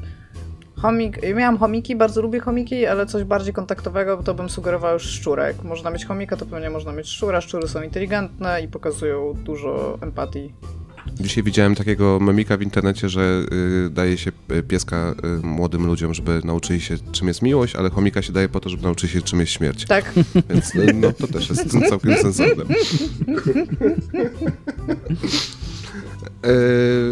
[0.85, 5.62] Chomik, miałam chomiki, bardzo lubię chomiki, ale coś bardziej kontaktowego to bym sugerowała już szczurek.
[5.62, 7.40] Można mieć chomika, to pewnie można mieć szczura.
[7.40, 10.52] Szczury są inteligentne i pokazują dużo empatii.
[11.20, 13.43] Dzisiaj widziałem takiego memika w internecie, że
[13.86, 17.90] y, daje się y, pieska y, młodym ludziom, żeby nauczyli się czym jest miłość, ale
[17.90, 19.86] chomika się daje po to, żeby nauczyli się czym jest śmierć.
[19.86, 20.12] Tak,
[20.51, 22.65] Więc y, no, to też jest całkiem sensowne.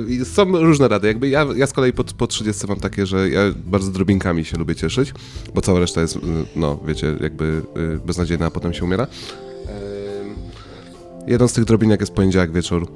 [0.09, 1.09] Yy, Są różne rady.
[1.09, 4.59] Jakby ja, ja z kolei po, po 30 mam takie, że ja bardzo drobinkami się
[4.59, 5.15] lubię cieszyć,
[5.55, 6.21] bo cała reszta jest, y,
[6.57, 7.63] no wiecie, jakby
[7.95, 9.07] y, beznadziejna, a potem się umiera.
[9.67, 9.73] Yy,
[11.27, 12.87] Jeden z tych drobinek jest poniedziałek wieczór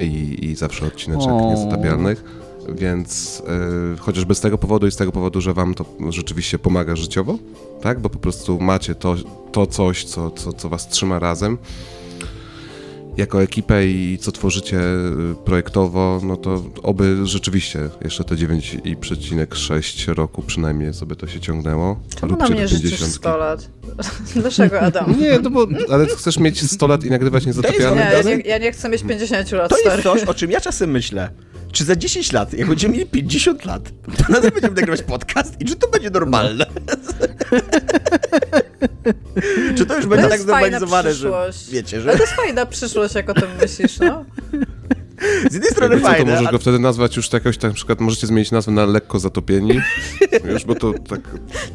[0.00, 1.50] i, i zawsze odcineczek O.
[1.50, 2.24] niezatapialnych.
[2.68, 3.42] Więc
[3.94, 7.38] y, chociażby z tego powodu i z tego powodu, że wam to rzeczywiście pomaga życiowo,
[7.82, 8.00] tak?
[8.00, 9.16] Bo po prostu macie to,
[9.52, 11.58] to coś, co, co, co was trzyma razem
[13.16, 20.42] jako ekipę i co tworzycie y, projektowo, no to oby rzeczywiście jeszcze te 9,6 roku
[20.42, 22.00] przynajmniej sobie to się ciągnęło.
[22.20, 23.12] czemu Róbcie na mnie życzysz 50.
[23.12, 23.70] 100 lat?
[24.36, 25.20] Dlaczego, Adam?
[25.20, 28.58] Nie, no bo, ale chcesz mieć 100 lat i nagrywać niezatapialny Nie, ja nie, ja
[28.58, 29.90] nie chcę mieć 50 lat, To stary.
[29.96, 31.30] jest coś, o czym ja czasem myślę.
[31.72, 33.82] Czy za 10 lat, jak będziemy mieli 50 lat,
[34.16, 36.66] to nadal będziemy nagrywać podcast i czy to będzie normalne?
[39.76, 41.30] czy to już będzie tak znormalizowane, że
[41.70, 44.24] wiecie, Ale że to jest fajna przyszłość, jak o tym myślisz, no.
[45.50, 47.58] z jednej strony Jakby co, to fajne, możesz a go wtedy nazwać już tak jakoś,
[47.58, 49.80] tak, na przykład możecie zmienić nazwę na lekko zatopieni,
[50.52, 51.20] już, bo to tak...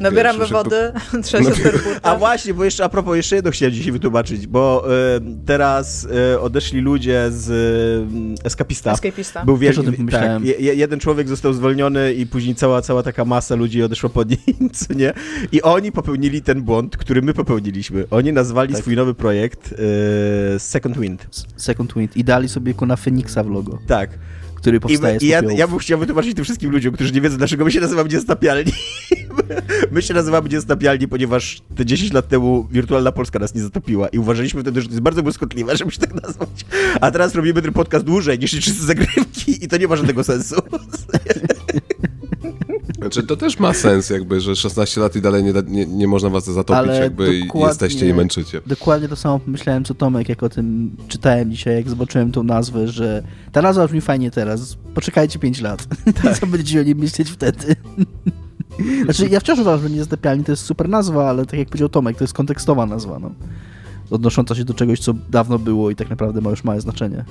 [0.00, 0.92] Nabieramy wiesz, wody,
[1.22, 4.46] trzeba się Nabier- no, A właśnie, bo jeszcze a propos, jeszcze jedno chciałem dzisiaj wytłumaczyć,
[4.46, 4.84] bo
[5.16, 8.92] y, teraz y, odeszli ludzie z y, Escapista.
[8.92, 9.44] Escapista.
[9.44, 10.44] Był wielki, o tym tak, pomyślałem.
[10.44, 14.30] je, je- jeden człowiek został zwolniony i później cała, cała taka masa ludzi odeszła pod
[14.30, 15.12] nim, co nie?
[15.52, 18.04] I oni popełnili ten błąd, który my popełniliśmy.
[18.10, 18.82] Oni nazwali Tak.
[18.82, 21.26] swój nowy projekt y, Second Wind.
[21.56, 22.96] Second Wind i dali sobie kuna
[23.30, 24.10] W logo, Tak.
[24.54, 27.20] który I, powstaje z i ja, ja bym chciał wytłumaczyć tym wszystkim ludziom, którzy nie
[27.20, 28.72] wiedzą, dlaczego my się nazywamy niestapialni.
[29.90, 34.18] My się nazywamy niestapialni, ponieważ te 10 lat temu wirtualna Polska nas nie zatopiła i
[34.18, 36.48] uważaliśmy wtedy, że to jest bardzo błyskotliwe, żeby się tak nazwać.
[37.00, 40.54] A teraz robimy ten podcast dłużej niż wszyscy zagrywki i to nie ma żadnego sensu.
[43.00, 46.28] Znaczy, to też ma sens jakby, że 16 lat i dalej nie, nie, nie można
[46.28, 48.60] was zatopić Ale jakby i jesteście i męczycie.
[48.66, 52.88] Dokładnie to samo pomyślałem co Tomek, jak o tym czytałem dzisiaj, jak zobaczyłem tą nazwę,
[52.88, 53.22] że
[53.52, 55.86] ta nazwa brzmi fajnie teraz, poczekajcie 5 lat.
[56.40, 57.76] Co będziecie o nim myśleć wtedy?
[59.04, 62.16] znaczy, ja wciąż uważam, że Niezatapialni to jest super nazwa, ale tak jak powiedział Tomek,
[62.16, 63.30] to jest kontekstowa nazwa, no.
[64.10, 67.24] Odnosząca się do czegoś, co dawno było i tak naprawdę ma już małe znaczenie.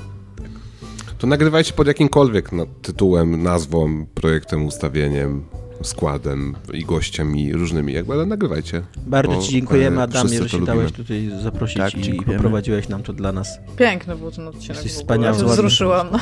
[1.19, 5.43] To nagrywajcie pod jakimkolwiek no, tytułem, nazwą, projektem, ustawieniem,
[5.81, 8.81] składem i gościem i różnymi, jakby, ale nagrywajcie.
[9.07, 10.91] Bardzo bo, ci dziękujemy, e, Adamie, że się dałeś lubimy.
[10.91, 12.33] tutaj zaprosić Tak, i dziękujemy.
[12.35, 13.59] poprowadziłeś nam to dla nas.
[13.77, 14.69] Piękny był ten odcinek.
[14.69, 15.45] Jesteś wspaniały, Ja.
[15.45, 16.19] Wzruszyłam, no.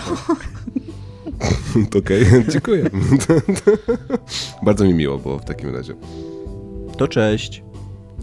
[1.99, 2.89] Okej, dziękuję.
[4.65, 5.93] Bardzo mi miło było w takim razie.
[6.97, 7.63] To cześć.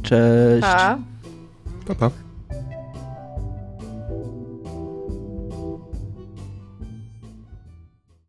[0.03, 0.67] Cześć!
[0.67, 0.99] A?
[1.87, 2.11] Pa, pa.